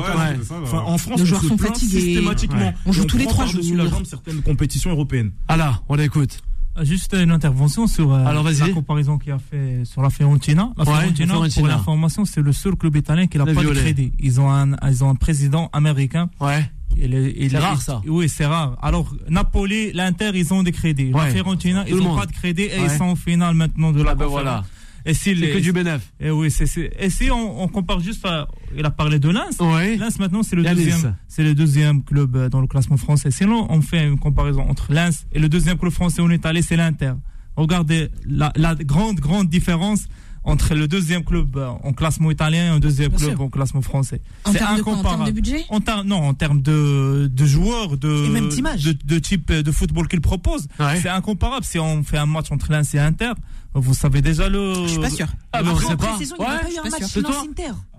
En 0.74 0.98
France, 0.98 1.22
on 1.22 1.26
se 1.26 1.54
plaint 1.56 1.76
systématiquement. 1.76 2.74
On 2.86 2.92
joue 2.92 3.06
tous 3.06 3.18
les 3.18 3.26
trois 3.26 3.46
jours. 3.46 3.62
la 3.76 3.88
jambe 3.88 4.06
certaines 4.06 4.42
compétitions 4.42 4.92
européennes. 4.92 5.32
Ah 5.48 5.58
là, 5.58 5.82
on 5.90 5.96
l'écoute. 5.96 6.42
Juste 6.84 7.14
une 7.14 7.32
intervention 7.32 7.88
sur 7.88 8.14
euh, 8.14 8.24
la 8.24 8.70
comparaison 8.70 9.18
qu'il 9.18 9.32
a 9.32 9.40
fait 9.40 9.84
sur 9.86 10.02
la 10.02 10.10
Fiorentina. 10.10 10.72
La 10.78 10.86
Fiorentina, 10.86 11.36
pour 11.56 11.68
l'information, 11.68 12.26
c'est 12.26 12.42
le 12.42 12.54
seul 12.54 12.76
club 12.76 12.96
italien 12.96 13.28
qui 13.28 13.38
n'a 13.38 13.46
pas 13.46 13.52
violet. 13.52 13.76
de 13.76 13.80
crédit. 13.80 14.14
Ils 14.20 14.40
ont 14.40 14.52
un, 14.52 14.76
ils 14.90 15.04
ont 15.04 15.10
un 15.10 15.16
président 15.16 15.70
américain. 15.74 16.30
Ouais. 16.40 16.70
C'est 17.00 17.58
rare 17.58 17.82
ça. 17.82 18.02
Oui, 18.08 18.28
c'est 18.28 18.46
rare. 18.46 18.78
Alors, 18.82 19.14
Napoli, 19.30 19.92
l'Inter, 19.94 20.32
ils 20.34 20.54
ont 20.54 20.64
des 20.64 20.72
crédits. 20.72 21.12
La 21.12 21.28
Fiorentina, 21.28 21.86
ils 21.88 21.96
n'ont 21.96 22.16
pas 22.16 22.26
de 22.26 22.32
crédit 22.32 22.64
et 22.64 22.80
ils 22.84 22.90
sont 22.90 23.06
en 23.06 23.16
finale 23.16 23.56
maintenant 23.56 23.92
de 23.92 24.02
ah 24.02 24.06
la. 24.06 24.16
Ben 24.16 24.64
et 25.08 25.14
si 25.14 25.38
c'est 25.38 25.52
que 25.52 25.60
du 25.60 25.72
bénéf. 25.72 26.12
Et 26.20 26.30
oui, 26.30 26.54
et 27.00 27.10
si 27.10 27.32
on, 27.32 27.68
compare 27.70 28.02
juste 28.02 28.26
à, 28.26 28.48
il 28.78 28.86
a 28.86 28.92
parlé 28.92 29.20
de 29.20 29.30
Lens. 29.30 29.58
Lens 29.60 30.20
maintenant 30.20 30.44
c'est 30.44 30.58
le 30.58 30.64
deuxième, 30.64 31.16
c'est 31.30 31.44
le 31.44 31.56
deuxième 31.56 32.04
club 32.04 32.36
euh, 32.36 32.50
dans 32.50 32.60
le 32.60 32.68
classement 32.68 32.98
français. 32.98 33.32
Sinon, 33.32 33.68
on 33.70 33.82
fait 33.82 34.06
une 34.06 34.20
comparaison 34.20 34.70
entre 34.70 34.92
Lens 34.92 35.26
et 35.32 35.40
le 35.40 35.48
deuxième 35.48 35.78
club 35.78 35.94
français 35.94 36.22
où 36.22 36.26
on 36.26 36.30
est 36.30 36.46
allé, 36.46 36.62
c'est 36.62 36.76
l'Inter. 36.76 37.14
Regardez 37.56 38.10
la, 38.28 38.52
grande 38.76 39.22
grande 39.22 39.48
différence 39.48 40.08
entre 40.44 40.76
le 40.76 40.88
deuxième 40.90 41.24
club 41.24 41.56
euh, 41.56 41.68
en 41.68 41.94
classement 41.94 42.30
italien 42.30 42.72
et 42.72 42.74
le 42.74 42.80
deuxième 42.82 43.12
club 43.12 43.40
en 43.40 43.50
classement 43.50 43.82
français. 43.82 44.22
C'est 44.46 44.62
incomparable. 44.62 45.08
en 45.08 45.10
termes 45.10 45.26
de 45.26 45.32
budget 45.32 45.66
Non, 46.06 46.16
en 46.18 46.34
termes 46.34 46.62
de, 46.62 47.30
joueurs, 47.46 47.98
de, 47.98 49.20
type 49.20 49.52
euh, 49.52 49.64
de 49.64 49.72
football 49.72 50.10
qu'ils 50.10 50.22
proposent. 50.22 50.68
C'est 51.02 51.10
incomparable. 51.10 51.66
Si 51.66 51.80
on 51.80 52.04
fait 52.04 52.18
un 52.18 52.26
match 52.26 52.52
entre 52.52 52.72
Lens 52.72 52.94
et 52.94 53.00
Inter, 53.00 53.32
vous 53.80 53.94
savez 53.94 54.22
déjà 54.22 54.50
le. 54.50 54.74
Je 54.84 54.88
suis 54.88 55.00
pas 55.00 55.10
sûr. 55.10 55.28
Ah, 55.54 55.62
mais 55.64 55.70
on 55.70 55.80
sait 55.80 55.96
pas. 55.96 56.18
Il 56.20 56.28
ouais, 56.28 56.38
pas 56.38 56.70
eu 56.70 56.78
un 56.78 56.90
match 56.90 57.14
toi 57.14 57.44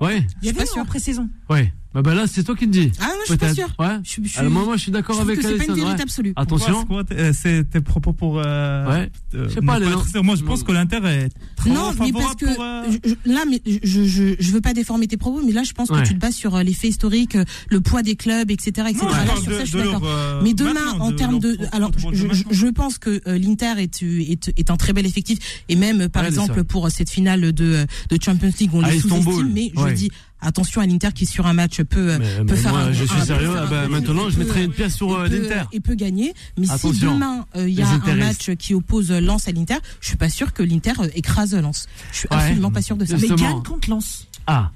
Ouais. 0.01 0.27
Il 0.43 0.47
y 0.47 0.51
avait 0.51 0.65
eu 0.65 0.81
en 0.81 0.85
pré-saison. 0.85 1.29
Ouais. 1.49 1.73
Bah, 1.95 2.03
bah, 2.03 2.15
là, 2.15 2.27
c'est 2.27 2.45
toi 2.45 2.55
qui 2.55 2.67
le 2.67 2.71
dis. 2.71 2.93
Ah, 3.01 3.07
moi, 3.07 3.15
je 3.23 3.33
suis 3.33 3.39
pas 3.39 3.55
sûr. 3.55 3.69
Ouais. 3.79 3.99
Je, 4.03 4.21
je, 4.23 4.39
ah, 4.39 4.43
moi, 4.45 4.65
moi, 4.65 4.77
je 4.77 4.83
suis 4.83 4.93
d'accord 4.93 5.21
avec 5.21 5.41
C'est 5.41 5.57
pas 5.57 5.65
une 5.65 5.75
vérité 5.75 6.03
absolue. 6.03 6.35
Attention. 6.37 6.87
Euh, 7.13 7.33
c'est 7.33 7.65
tes 7.71 7.81
propos 7.81 8.13
pour. 8.13 8.41
Euh, 8.45 8.87
ouais. 8.87 9.11
Je 9.33 9.49
sais 9.49 9.61
pas, 9.63 9.81
Moi, 10.23 10.37
je 10.37 10.45
pense 10.45 10.63
que 10.63 10.73
l'Inter 10.73 11.01
est 11.05 11.31
Non, 11.67 11.93
mais 11.99 12.13
parce 12.13 12.35
que. 12.35 12.45
Euh, 12.45 12.99
je, 13.05 13.15
là, 13.31 13.45
mais 13.49 13.63
je, 13.67 14.05
je, 14.05 14.35
je 14.39 14.53
veux 14.53 14.61
pas 14.61 14.75
déformer 14.75 15.09
tes 15.09 15.17
propos, 15.17 15.41
mais 15.45 15.53
là, 15.53 15.63
je 15.63 15.73
pense 15.73 15.89
que 15.89 16.03
tu 16.03 16.15
te 16.15 16.19
bases 16.19 16.35
sur 16.35 16.57
euh, 16.57 16.63
les 16.63 16.75
faits 16.75 16.91
historiques, 16.91 17.39
le 17.71 17.81
poids 17.81 18.03
des 18.03 18.17
clubs, 18.17 18.51
etc. 18.51 18.89
etc. 18.91 19.07
Là, 19.07 19.37
sur 19.43 19.53
ça, 19.53 19.65
je 19.65 19.71
suis 19.71 19.79
d'accord. 19.79 20.03
Mais 20.43 20.53
demain, 20.53 20.99
en 21.01 21.13
termes 21.13 21.39
de. 21.39 21.57
Alors, 21.73 21.91
je 22.13 22.67
pense 22.71 22.99
que 22.99 23.23
l'Inter 23.27 23.75
est 23.79 24.71
un 24.71 24.77
très 24.77 24.93
bel 24.93 25.07
effectif 25.07 25.39
et 25.69 25.77
même, 25.77 26.09
par 26.09 26.25
exemple, 26.25 26.65
pour 26.65 26.91
cette 26.91 27.11
finale 27.11 27.53
de, 27.53 27.87
de 28.11 28.19
Champions 28.23 28.53
League, 28.59 28.71
on 28.73 28.83
ah, 28.83 28.91
les 28.91 29.01
sous-estime, 29.01 29.53
mais 29.53 29.73
je 29.77 29.95
dis 29.95 30.11
attention 30.41 30.81
à 30.81 30.87
l'Inter 30.87 31.09
qui 31.15 31.27
sur 31.27 31.47
un 31.47 31.53
match 31.53 31.83
peut, 31.83 32.17
mais, 32.19 32.37
peut 32.37 32.45
mais 32.45 32.57
faire 32.57 32.73
moi, 32.73 32.93
je 32.93 33.05
suis 33.05 33.21
sérieux 33.23 33.51
ah 33.57 33.67
bah, 33.67 33.89
maintenant 33.89 34.31
je 34.31 34.39
mettrai 34.39 34.65
une 34.65 34.73
pièce 34.73 34.95
sur 34.95 35.13
euh, 35.13 35.27
l'Inter. 35.27 35.63
et 35.73 35.81
peut 35.81 35.95
gagner. 35.95 36.33
Mais 36.57 36.67
si 36.67 37.01
demain 37.01 37.45
euh, 37.57 37.69
il 37.69 37.75
y 37.75 37.83
a 37.83 37.89
un 37.89 38.15
match 38.15 38.51
qui 38.55 38.75
oppose 38.75 39.11
euh, 39.11 39.21
Lens 39.21 39.49
à 39.49 39.53
l'Inter 39.53 39.79
je 40.01 40.09
suis 40.09 40.17
pas 40.17 40.29
sûr 40.29 40.53
que 40.53 40.63
l'Inter 40.63 40.93
écrase 41.15 41.55
Lens. 41.55 41.89
Je 42.13 42.19
suis 42.19 42.29
absolument 42.31 42.71
pas 42.71 42.83
sûr 42.83 42.97
de 42.97 43.05
ça. 43.05 43.17
Mais 43.21 43.29
gagne 43.29 43.63
contre 43.63 43.91
Lens. 43.91 44.29
Ah 44.47 44.71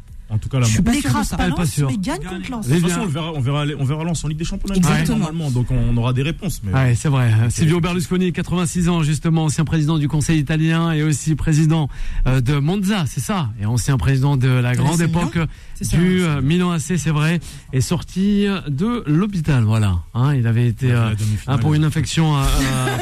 crasse 1.03 1.29
ça. 1.29 1.37
pas 1.37 1.45
Elle 1.45 1.53
est 1.53 1.55
pas 1.55 1.63
Lens, 1.63 1.79
mais 1.89 1.97
gagne 1.99 2.23
contre 2.23 2.51
Lens. 2.51 2.67
De 2.69 2.75
toute 2.75 2.89
façon, 2.89 3.01
on 3.03 3.07
verra, 3.07 3.33
on 3.35 3.41
verra, 3.41 3.65
on 3.79 3.85
verra 3.85 4.05
Lens 4.05 4.25
en 4.25 4.29
Ligue 4.29 4.39
des 4.39 4.45
Champions. 4.45 4.75
Exactement. 4.75 5.19
Normalement, 5.19 5.51
donc 5.51 5.67
on 5.71 5.97
aura 5.97 6.13
des 6.13 6.23
réponses. 6.23 6.61
Mais 6.65 6.73
Ouais, 6.73 6.95
c'est 6.95 7.09
vrai. 7.09 7.33
Silvio 7.51 7.81
Berlusconi, 7.81 8.33
86 8.33 8.89
ans, 8.89 9.03
justement, 9.03 9.45
ancien 9.45 9.65
président 9.65 9.99
du 9.99 10.09
Conseil 10.09 10.39
italien 10.39 10.93
et 10.93 11.03
aussi 11.03 11.35
président 11.35 11.89
euh, 12.27 12.41
de 12.41 12.55
Monza, 12.59 13.05
c'est 13.07 13.21
ça, 13.21 13.51
et 13.61 13.67
ancien 13.67 13.97
président 13.97 14.37
de 14.37 14.49
la 14.49 14.75
grande 14.75 15.01
époque 15.01 15.39
ça, 15.81 15.97
du 15.97 16.23
euh, 16.23 16.41
Milan 16.41 16.71
AC, 16.71 16.99
c'est 16.99 17.11
vrai, 17.11 17.41
est 17.73 17.81
sorti 17.81 18.47
de 18.69 19.03
l'hôpital, 19.07 19.65
voilà. 19.65 20.01
Hein, 20.15 20.35
il 20.35 20.47
avait 20.47 20.67
été 20.67 20.93
euh, 20.93 21.11
hein, 21.47 21.59
pour 21.59 21.75
une 21.75 21.85
infection 21.85 22.37
euh, 22.37 22.43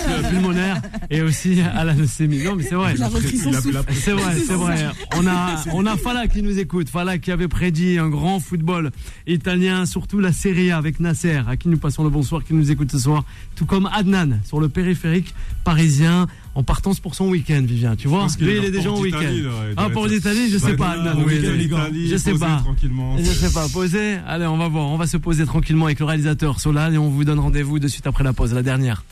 euh, 0.08 0.22
pulmonaire 0.30 0.80
et 1.10 1.22
aussi 1.22 1.60
à 1.60 1.84
la 1.84 1.92
leucémie. 1.94 2.42
Non, 2.42 2.56
mais 2.56 2.62
c'est 2.62 2.74
vrai. 2.74 2.94
C'est 2.96 4.12
vrai, 4.12 4.36
c'est 4.46 4.54
vrai. 4.54 4.86
On 5.16 5.26
a, 5.26 5.56
on 5.72 5.86
a 5.86 5.96
Fala 5.96 6.28
qui 6.28 6.42
nous 6.42 6.58
écoute. 6.58 6.88
Fala 6.88 7.18
qui 7.20 7.30
avait 7.30 7.48
prédit 7.48 7.98
un 7.98 8.08
grand 8.08 8.40
football 8.40 8.90
italien, 9.26 9.86
surtout 9.86 10.18
la 10.18 10.32
Serie 10.32 10.70
A 10.70 10.78
avec 10.78 11.00
Nasser, 11.00 11.42
à 11.46 11.56
qui 11.56 11.68
nous 11.68 11.78
passons 11.78 12.02
le 12.04 12.10
bonsoir, 12.10 12.44
qui 12.44 12.54
nous 12.54 12.70
écoute 12.70 12.90
ce 12.90 12.98
soir. 12.98 13.24
Tout 13.56 13.66
comme 13.66 13.88
Adnan 13.92 14.40
sur 14.44 14.60
le 14.60 14.68
périphérique 14.68 15.34
parisien, 15.64 16.26
en 16.54 16.62
partance 16.62 16.98
pour 16.98 17.14
son 17.14 17.28
week-end, 17.28 17.62
Vivien. 17.62 17.94
Tu 17.96 18.08
vois, 18.08 18.26
lui, 18.40 18.56
il 18.56 18.64
est 18.64 18.70
déjà 18.70 18.90
en 18.90 19.00
week-end. 19.00 19.34
Ah, 19.76 19.88
pour 19.90 20.06
l'Italie, 20.06 20.50
je 20.50 20.58
sais 20.58 20.76
pas, 20.76 20.90
Adnan. 20.90 21.24
Je 21.28 22.16
sais 22.16 22.34
pas. 22.34 22.56
Tranquillement. 22.58 23.16
Je 23.18 23.24
sais 23.24 23.52
pas, 23.52 23.68
poser. 23.68 24.16
Allez, 24.26 24.46
on 24.46 24.58
va 24.58 24.68
voir. 24.68 24.86
On 24.88 24.96
va 24.96 25.06
se 25.06 25.16
poser 25.16 25.46
tranquillement 25.46 25.86
avec 25.86 26.00
le 26.00 26.06
réalisateur 26.06 26.60
Solal 26.60 26.94
et 26.94 26.98
on 26.98 27.08
vous 27.08 27.24
donne 27.24 27.38
rendez-vous 27.38 27.78
de 27.78 27.88
suite 27.88 28.06
après 28.06 28.24
la 28.24 28.32
pause, 28.32 28.52
la 28.54 28.62
dernière. 28.62 29.04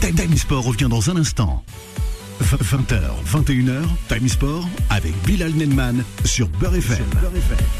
Time 0.00 0.36
Sport 0.36 0.64
revient 0.64 0.86
dans 0.88 1.10
un 1.10 1.16
instant. 1.16 1.64
20h, 2.42 3.00
21h, 3.26 3.82
Time 4.08 4.28
Sport 4.28 4.68
avec 4.90 5.14
Bilal 5.24 5.52
Nenman 5.54 6.04
sur 6.24 6.48
Beurre 6.48 6.76
FM. 6.76 7.04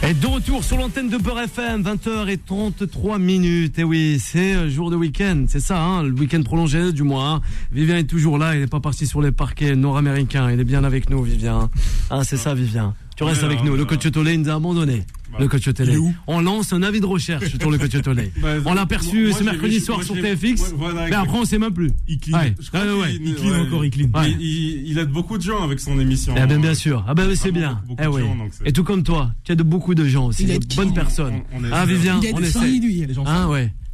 Et 0.02 0.14
de 0.14 0.26
retour 0.26 0.64
sur 0.64 0.78
l'antenne 0.78 1.08
de 1.08 1.18
Beurre 1.18 1.40
FM, 1.42 1.82
20h33 1.82 3.18
minutes. 3.20 3.78
Et 3.78 3.84
oui, 3.84 4.18
c'est 4.22 4.54
euh, 4.54 4.70
jour 4.70 4.90
de 4.90 4.96
week-end, 4.96 5.44
c'est 5.48 5.60
ça, 5.60 5.80
hein, 5.80 6.02
le 6.02 6.12
week-end 6.12 6.42
prolongé 6.42 6.92
du 6.92 7.02
mois. 7.02 7.28
hein. 7.28 7.40
Vivien 7.70 7.98
est 7.98 8.04
toujours 8.04 8.38
là, 8.38 8.54
il 8.54 8.60
n'est 8.60 8.66
pas 8.66 8.80
parti 8.80 9.06
sur 9.06 9.20
les 9.20 9.30
parquets 9.32 9.76
nord-américains, 9.76 10.50
il 10.50 10.58
est 10.58 10.64
bien 10.64 10.84
avec 10.84 11.10
nous, 11.10 11.22
Vivien. 11.22 11.68
Ah, 12.10 12.22
c'est 12.24 12.38
ça, 12.38 12.54
Vivien. 12.54 12.94
Tu 13.16 13.24
restes 13.24 13.44
avec 13.44 13.62
nous. 13.64 13.76
Le 13.76 13.84
coach 13.86 14.10
Tolé 14.10 14.36
nous 14.36 14.50
a 14.50 14.54
abandonné. 14.54 15.04
Le 15.38 15.48
coach 15.48 15.72
Tolé. 15.74 15.92
il 15.92 15.94
est 15.94 15.98
où 15.98 16.14
On 16.26 16.40
lance 16.40 16.72
un 16.72 16.82
avis 16.82 17.00
de 17.00 17.06
recherche 17.06 17.56
sur 17.58 17.70
le 17.70 17.78
coach 17.78 18.00
Tolé. 18.02 18.30
Bah, 18.42 18.48
On 18.64 18.74
l'a 18.74 18.86
perçu 18.86 19.28
moi, 19.28 19.38
ce 19.38 19.44
mercredi 19.44 19.80
soir 19.80 19.98
moi, 19.98 20.04
sur 20.04 20.14
TFX. 20.14 20.42
ouais, 20.62 20.68
voilà, 20.76 21.06
mais 21.08 21.14
après, 21.16 21.38
on 21.38 21.44
sait 21.44 21.58
même 21.58 21.72
plus. 21.72 21.90
Il 22.08 22.18
clean. 22.18 22.38
Ouais. 22.38 22.54
Je 22.60 22.68
crois 22.68 22.80
Ouais, 22.82 22.92
ouais. 23.00 23.12
qu'il- 23.12 23.26
Il 23.28 23.34
clean 23.34 23.50
ouais. 23.50 23.60
encore, 23.60 23.84
il 23.84 23.90
clean. 23.90 24.08
Ouais. 24.14 24.30
Il, 24.30 24.40
il- 24.40 24.88
il 24.88 24.98
aide 24.98 25.08
beaucoup 25.10 25.36
de 25.38 25.42
gens 25.42 25.62
avec 25.62 25.80
son 25.80 25.98
émission. 26.00 26.34
Eh 26.36 26.46
bien, 26.46 26.58
bien 26.58 26.74
sûr. 26.74 27.04
Ah 27.08 27.14
ben 27.14 27.28
c'est 27.34 27.50
Vraiment 27.50 27.58
bien. 27.58 27.82
beaucoup, 27.86 28.02
beaucoup 28.02 28.18
Eh 28.18 28.22
gens, 28.22 28.48
Et 28.64 28.72
tout 28.72 28.84
comme 28.84 29.02
toi, 29.02 29.32
tu 29.44 29.52
as 29.52 29.54
de 29.54 29.62
beaucoup 29.62 29.94
de 29.94 30.04
gens 30.06 30.26
aussi, 30.26 30.42
Il 30.44 30.58
de 30.58 30.74
bonnes 30.74 30.94
personnes. 30.94 31.42
On- 31.52 31.58
on 31.58 31.64
essaie. 31.64 31.70
Ah 31.72 31.86
Vivien, 31.86 32.20
on 32.34 32.38
essaie. 32.42 32.66
Les 33.06 33.14
gens 33.14 33.24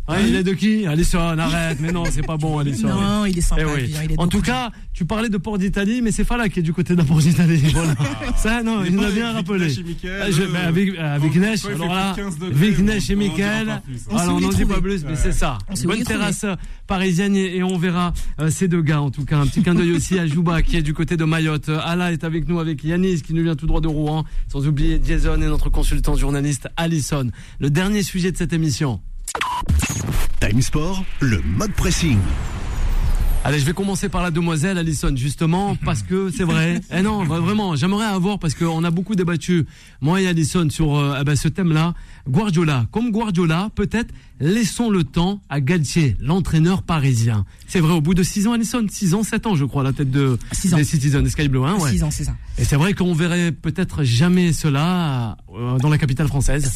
Hein, 0.08 0.16
il 0.26 0.34
est 0.34 0.42
de 0.42 0.52
qui? 0.52 0.84
Alisson, 0.86 1.18
arrête. 1.38 1.78
Mais 1.80 1.92
non, 1.92 2.02
c'est 2.10 2.26
pas 2.26 2.36
bon, 2.36 2.58
Alisson. 2.60 2.88
Non, 2.88 3.24
il 3.24 3.38
est 3.38 3.40
sympa. 3.40 3.62
Eh 3.62 3.64
oui. 3.64 3.82
Vivien, 3.84 4.02
il 4.04 4.12
est 4.12 4.18
En 4.20 4.26
tout 4.26 4.40
cas, 4.40 4.70
tu 4.92 5.04
parlais 5.04 5.28
de 5.28 5.36
Port 5.38 5.58
d'Italie, 5.58 6.02
mais 6.02 6.10
c'est 6.10 6.24
Fala 6.24 6.48
qui 6.48 6.58
est 6.58 6.62
du 6.62 6.72
côté 6.72 6.96
de 6.96 7.02
Port 7.02 7.18
d'Italie. 7.18 7.62
Voilà. 7.72 7.94
Ça, 8.36 8.62
non, 8.62 8.82
il, 8.84 8.92
nous 8.94 9.02
pas 9.02 9.08
a 9.08 9.10
bien 9.12 9.26
avec 9.30 9.46
rappelé. 9.48 9.72
Ah, 10.20 10.30
je- 10.30 10.42
bah, 10.52 10.58
avec 10.66 10.98
avec 10.98 11.34
Nesh, 11.36 11.60
il 11.64 11.68
fait 11.70 11.74
alors 11.74 11.94
là, 11.94 12.12
plus 12.14 12.22
de 12.22 12.28
15 12.28 12.38
degrés, 12.38 12.70
Vignesh 12.70 13.10
et 13.10 13.16
plus, 13.16 13.30
hein. 13.42 13.80
Alors, 14.16 14.36
on 14.36 14.40
n'en 14.40 14.48
dit 14.50 14.64
pas 14.64 14.80
plus, 14.80 15.04
mais 15.04 15.16
c'est 15.16 15.32
ça. 15.32 15.58
Bonne 15.84 16.02
terrasse 16.02 16.44
parisienne 16.86 17.36
et 17.36 17.56
et 17.56 17.62
on 17.62 17.76
verra 17.78 18.12
euh, 18.40 18.50
ces 18.50 18.66
deux 18.68 18.82
gars 18.82 19.00
en 19.02 19.10
tout 19.10 19.24
cas. 19.24 19.38
Un 19.38 19.46
petit 19.46 19.62
clin 19.62 19.74
d'œil 19.74 19.92
aussi 19.92 20.18
à 20.18 20.26
Jouba 20.26 20.62
qui 20.62 20.76
est 20.76 20.82
du 20.82 20.94
côté 20.94 21.16
de 21.16 21.24
Mayotte. 21.24 21.68
Ala 21.68 22.12
est 22.12 22.24
avec 22.24 22.48
nous 22.48 22.58
avec 22.60 22.82
Yanis 22.82 23.22
qui 23.22 23.34
nous 23.34 23.42
vient 23.42 23.56
tout 23.56 23.66
droit 23.66 23.80
de 23.80 23.88
Rouen. 23.88 24.24
Sans 24.48 24.66
oublier 24.66 25.00
Jason 25.04 25.34
et 25.36 25.46
notre 25.46 25.68
consultant 25.70 26.16
journaliste 26.16 26.68
Alison. 26.76 27.30
Le 27.60 27.70
dernier 27.70 28.02
sujet 28.02 28.32
de 28.32 28.36
cette 28.36 28.52
émission. 28.52 29.00
Time 30.42 30.60
Sport, 30.60 31.04
le 31.20 31.40
mode 31.56 31.70
pressing. 31.74 32.18
Allez, 33.44 33.60
je 33.60 33.64
vais 33.64 33.72
commencer 33.72 34.08
par 34.08 34.24
la 34.24 34.32
demoiselle 34.32 34.76
Alison, 34.76 35.14
justement, 35.14 35.76
parce 35.84 36.02
que 36.02 36.30
c'est 36.30 36.42
vrai. 36.42 36.80
Eh 36.92 37.00
non, 37.00 37.24
vra- 37.24 37.38
vraiment, 37.38 37.76
j'aimerais 37.76 38.06
avoir, 38.06 38.40
parce 38.40 38.54
qu'on 38.56 38.82
a 38.82 38.90
beaucoup 38.90 39.14
débattu, 39.14 39.66
moi 40.00 40.20
et 40.20 40.26
Alison, 40.26 40.68
sur 40.68 40.98
euh, 40.98 41.18
eh 41.20 41.22
ben, 41.22 41.36
ce 41.36 41.46
thème-là. 41.46 41.94
Guardiola, 42.28 42.86
comme 42.90 43.12
Guardiola, 43.12 43.70
peut-être 43.76 44.12
laissons 44.42 44.90
le 44.90 45.04
temps 45.04 45.40
à 45.48 45.60
Galtier, 45.60 46.16
l'entraîneur 46.20 46.82
parisien. 46.82 47.46
C'est 47.68 47.80
vrai, 47.80 47.92
au 47.94 48.00
bout 48.00 48.12
de 48.14 48.22
6 48.22 48.48
ans, 48.48 48.52
Alison, 48.52 48.84
6 48.90 49.14
ans, 49.14 49.22
7 49.22 49.46
ans, 49.46 49.54
je 49.54 49.64
crois, 49.64 49.82
la 49.84 49.92
tête 49.92 50.10
de, 50.10 50.36
Six 50.52 50.74
ans. 50.74 50.76
des 50.76 50.84
Citizens, 50.84 51.22
des 51.22 51.30
Sky 51.30 51.48
Blue, 51.48 51.64
hein, 51.64 51.76
ouais. 51.78 51.92
6 51.92 52.02
ans, 52.02 52.10
c'est 52.10 52.24
ça. 52.24 52.34
Et 52.58 52.64
c'est 52.64 52.76
vrai 52.76 52.92
qu'on 52.92 53.14
verrait 53.14 53.52
peut-être 53.52 54.02
jamais 54.02 54.52
cela 54.52 55.38
euh, 55.56 55.78
dans 55.78 55.88
la 55.88 55.96
capitale 55.96 56.26
française. 56.26 56.66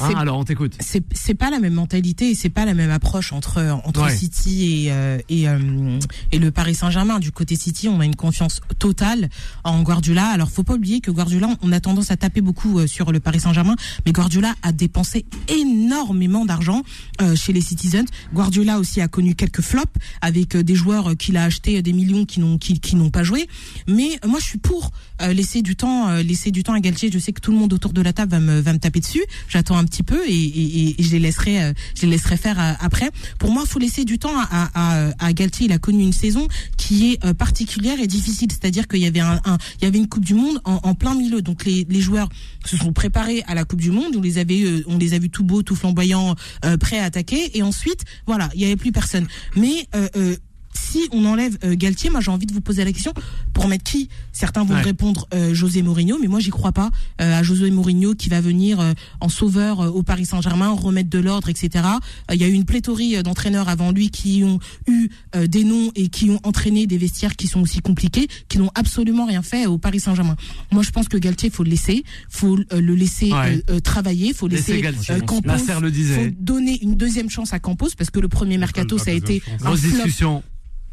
Hein, 0.00 0.08
C'est- 0.10 0.16
alors, 0.16 0.38
on 0.38 0.44
t'écoute. 0.44 0.76
c'est 0.80 1.34
pas 1.34 1.50
la 1.50 1.58
même 1.60 1.74
mentalité 1.74 2.30
et 2.30 2.34
c'est 2.34 2.50
pas 2.50 2.64
la 2.66 2.74
même 2.74 2.90
approche 2.90 3.32
entre 3.32 3.60
entre 3.84 4.02
Ouais. 4.04 4.14
City 4.16 4.84
et 4.86 4.92
euh, 4.92 5.18
et 5.28 5.48
euh, 5.48 5.98
et 6.32 6.38
le 6.38 6.50
Paris 6.50 6.74
Saint-Germain. 6.74 7.20
Du 7.20 7.30
côté 7.32 7.54
City, 7.56 7.88
on 7.88 8.00
a 8.00 8.04
une 8.04 8.16
confiance 8.16 8.60
totale 8.80 9.28
en 9.62 9.82
Guardiola. 9.82 10.26
Alors 10.26 10.50
faut 10.50 10.64
pas 10.64 10.74
oublier 10.74 11.00
que 11.00 11.10
Guardiola, 11.12 11.48
on 11.62 11.70
a 11.72 11.78
tendance 11.80 12.10
à 12.10 12.16
taper 12.16 12.40
beaucoup 12.40 12.80
euh, 12.80 12.86
sur 12.88 13.12
le 13.12 13.20
Paris 13.20 13.38
Saint-Germain, 13.40 13.76
mais 14.04 14.10
Guardiola 14.12 14.54
a 14.62 14.72
dépensé 14.72 15.24
énormément 15.48 16.44
d'argent 16.44 16.82
euh, 17.20 17.34
chez 17.36 17.52
les 17.52 17.60
Citizens. 17.60 18.04
Guardiola 18.32 18.78
aussi 18.78 19.00
a 19.00 19.08
connu 19.08 19.34
quelques 19.34 19.60
flops 19.60 19.92
avec 20.20 20.54
euh, 20.56 20.62
des 20.62 20.74
joueurs 20.74 21.10
euh, 21.10 21.14
qu'il 21.14 21.36
a 21.36 21.44
achetés 21.44 21.78
euh, 21.78 21.82
des 21.82 21.92
millions 21.92 22.24
qui 22.24 22.40
n'ont 22.40 22.58
qui, 22.58 22.80
qui 22.80 22.96
n'ont 22.96 23.10
pas 23.10 23.22
joué. 23.22 23.48
Mais 23.88 24.18
moi 24.26 24.38
je 24.40 24.44
suis 24.46 24.58
pour 24.58 24.90
laisser 25.20 25.62
du 25.62 25.76
temps 25.76 26.10
laisser 26.16 26.50
du 26.50 26.62
temps 26.62 26.72
à 26.74 26.80
Galtier. 26.80 27.10
Je 27.12 27.18
sais 27.18 27.32
que 27.32 27.40
tout 27.40 27.52
le 27.52 27.58
monde 27.58 27.72
autour 27.72 27.92
de 27.92 28.02
la 28.02 28.12
table 28.12 28.32
va 28.32 28.40
me 28.40 28.60
va 28.60 28.72
me 28.72 28.78
taper 28.78 29.00
dessus. 29.00 29.22
J'attends 29.48 29.76
un 29.76 29.84
petit 29.84 30.02
peu 30.02 30.20
et, 30.26 30.32
et, 30.34 31.00
et 31.00 31.02
je 31.02 31.10
les 31.12 31.18
laisserai 31.20 31.72
je 31.94 32.02
les 32.02 32.08
laisserai 32.12 32.36
faire 32.36 32.58
après. 32.80 33.10
Pour 33.38 33.50
moi, 33.52 33.64
faut 33.66 33.78
laisser 33.78 34.04
du 34.04 34.18
temps 34.18 34.36
à, 34.36 34.70
à, 34.74 35.10
à 35.24 35.32
Galtier. 35.32 35.66
Il 35.66 35.72
a 35.72 35.78
connu 35.78 36.02
une 36.02 36.12
saison 36.12 36.48
qui 36.76 37.12
est 37.12 37.32
particulière 37.34 37.98
et 38.00 38.06
difficile. 38.06 38.48
C'est-à-dire 38.50 38.88
qu'il 38.88 39.00
y 39.00 39.06
avait 39.06 39.20
un, 39.20 39.40
un- 39.44 39.58
il 39.80 39.84
y 39.84 39.86
avait 39.86 39.98
une 39.98 40.08
Coupe 40.08 40.24
du 40.24 40.34
Monde 40.34 40.60
en, 40.64 40.94
plein 40.94 41.14
milieu. 41.14 41.42
Donc 41.42 41.64
les, 41.64 41.86
les 41.88 42.00
joueurs 42.00 42.28
se 42.64 42.76
sont 42.76 42.92
préparés 42.92 43.42
à 43.46 43.54
la 43.54 43.64
Coupe 43.64 43.80
du 43.80 43.90
Monde. 43.90 44.14
On 44.16 44.20
les 44.20 44.38
avait 44.38 44.82
on 44.86 44.98
les 44.98 45.14
a 45.14 45.18
vus 45.18 45.30
tout 45.30 45.44
beaux, 45.44 45.62
tout 45.62 45.76
flamboyants, 45.76 46.34
prêts 46.80 46.98
attaquer. 47.04 47.56
Et 47.56 47.62
ensuite, 47.62 48.04
voilà, 48.26 48.48
il 48.54 48.60
y 48.60 48.64
avait 48.64 48.76
plus 48.76 48.92
personne. 48.92 49.26
Mais 49.56 49.86
euh, 49.94 50.08
euh, 50.16 50.36
si 50.74 51.08
on 51.12 51.24
enlève 51.24 51.56
euh, 51.64 51.74
Galtier, 51.76 52.10
moi 52.10 52.20
j'ai 52.20 52.30
envie 52.30 52.46
de 52.46 52.52
vous 52.52 52.60
poser 52.60 52.84
la 52.84 52.92
question 52.92 53.12
pour 53.54 53.68
mettre 53.68 53.84
qui? 53.84 54.08
Certains 54.32 54.64
vont 54.64 54.74
Ouais. 54.74 54.82
répondre 54.82 55.26
euh, 55.32 55.54
José 55.54 55.80
Mourinho, 55.82 56.18
mais 56.20 56.26
moi 56.26 56.40
j'y 56.40 56.50
crois 56.50 56.72
pas 56.72 56.90
euh, 57.20 57.38
à 57.38 57.42
José 57.42 57.70
Mourinho 57.70 58.14
qui 58.14 58.28
va 58.28 58.40
venir 58.40 58.80
euh, 58.80 58.92
en 59.20 59.28
sauveur 59.28 59.80
euh, 59.80 59.88
au 59.88 60.02
Paris 60.02 60.26
Saint-Germain, 60.26 60.70
remettre 60.70 61.08
de 61.08 61.18
l'ordre, 61.20 61.48
etc. 61.48 61.84
Euh, 62.30 62.34
Il 62.34 62.40
y 62.40 62.44
a 62.44 62.48
eu 62.48 62.52
une 62.52 62.64
pléthorie 62.64 63.16
euh, 63.16 63.22
d'entraîneurs 63.22 63.68
avant 63.68 63.92
lui 63.92 64.10
qui 64.10 64.42
ont 64.44 64.58
eu 64.88 65.08
euh, 65.36 65.46
des 65.46 65.64
noms 65.64 65.90
et 65.94 66.08
qui 66.08 66.30
ont 66.30 66.40
entraîné 66.42 66.86
des 66.86 66.98
vestiaires 66.98 67.36
qui 67.36 67.46
sont 67.46 67.60
aussi 67.60 67.78
compliqués, 67.80 68.26
qui 68.48 68.58
n'ont 68.58 68.70
absolument 68.74 69.24
rien 69.26 69.42
fait 69.42 69.66
au 69.66 69.78
Paris 69.78 70.00
Saint-Germain. 70.00 70.36
Moi 70.72 70.82
je 70.82 70.90
pense 70.90 71.08
que 71.08 71.16
Galtier 71.16 71.48
faut 71.48 71.62
le 71.64 71.70
laisser, 71.70 72.04
faut 72.28 72.56
le 72.56 72.94
laisser 72.94 73.32
Ouais. 73.32 73.62
travailler, 73.82 74.34
faut 74.34 74.48
laisser 74.48 74.82
Campos, 75.26 75.52
le 75.80 75.90
disait. 75.90 76.14
faut 76.24 76.30
donner 76.40 76.78
une 76.82 76.96
deuxième 76.96 77.30
chance 77.30 77.52
à 77.52 77.58
Campos 77.60 77.90
parce 77.96 78.10
que 78.10 78.18
le 78.20 78.28
premier 78.28 78.58
mercato 78.58 78.98
ça 78.98 79.10
a 79.12 79.14
été 79.14 79.42
un 79.62 79.76
flop 79.76 79.76
discussion. 79.76 80.42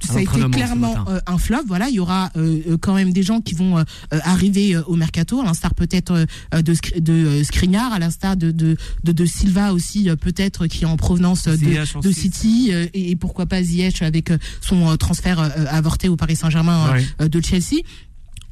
Ça 0.05 0.17
a 0.17 0.21
été 0.21 0.49
clairement 0.49 0.95
euh, 1.07 1.19
un 1.27 1.37
flop. 1.37 1.63
Voilà, 1.67 1.89
il 1.89 1.95
y 1.95 1.99
aura 1.99 2.29
euh, 2.35 2.59
euh, 2.69 2.77
quand 2.77 2.93
même 2.95 3.13
des 3.13 3.23
gens 3.23 3.41
qui 3.41 3.53
vont 3.55 3.77
euh, 3.77 3.83
euh, 4.13 4.19
arriver 4.23 4.75
euh, 4.75 4.83
au 4.87 4.95
mercato, 4.95 5.41
à 5.41 5.45
l'instar 5.45 5.73
peut-être 5.75 6.25
de, 6.53 6.73
de 6.99 7.13
euh, 7.13 7.43
Skriniar, 7.43 7.93
à 7.93 7.99
l'instar 7.99 8.35
de, 8.37 8.51
de, 8.51 8.77
de, 9.03 9.11
de 9.11 9.25
Silva 9.25 9.73
aussi, 9.73 10.09
euh, 10.09 10.15
peut-être 10.15 10.67
qui 10.67 10.83
est 10.83 10.87
en 10.87 10.97
provenance 10.97 11.45
de, 11.47 12.01
de. 12.01 12.11
City, 12.11 12.69
euh, 12.71 12.87
et, 12.93 13.11
et 13.11 13.15
pourquoi 13.15 13.45
pas 13.45 13.61
Ziyech 13.63 14.01
avec 14.01 14.31
euh, 14.31 14.37
son 14.61 14.89
euh, 14.89 14.95
transfert 14.95 15.39
avorté 15.69 16.09
au 16.09 16.15
Paris 16.15 16.35
Saint-Germain 16.35 16.93
Ouais. 17.19 17.29
de 17.29 17.41
Chelsea. 17.41 17.81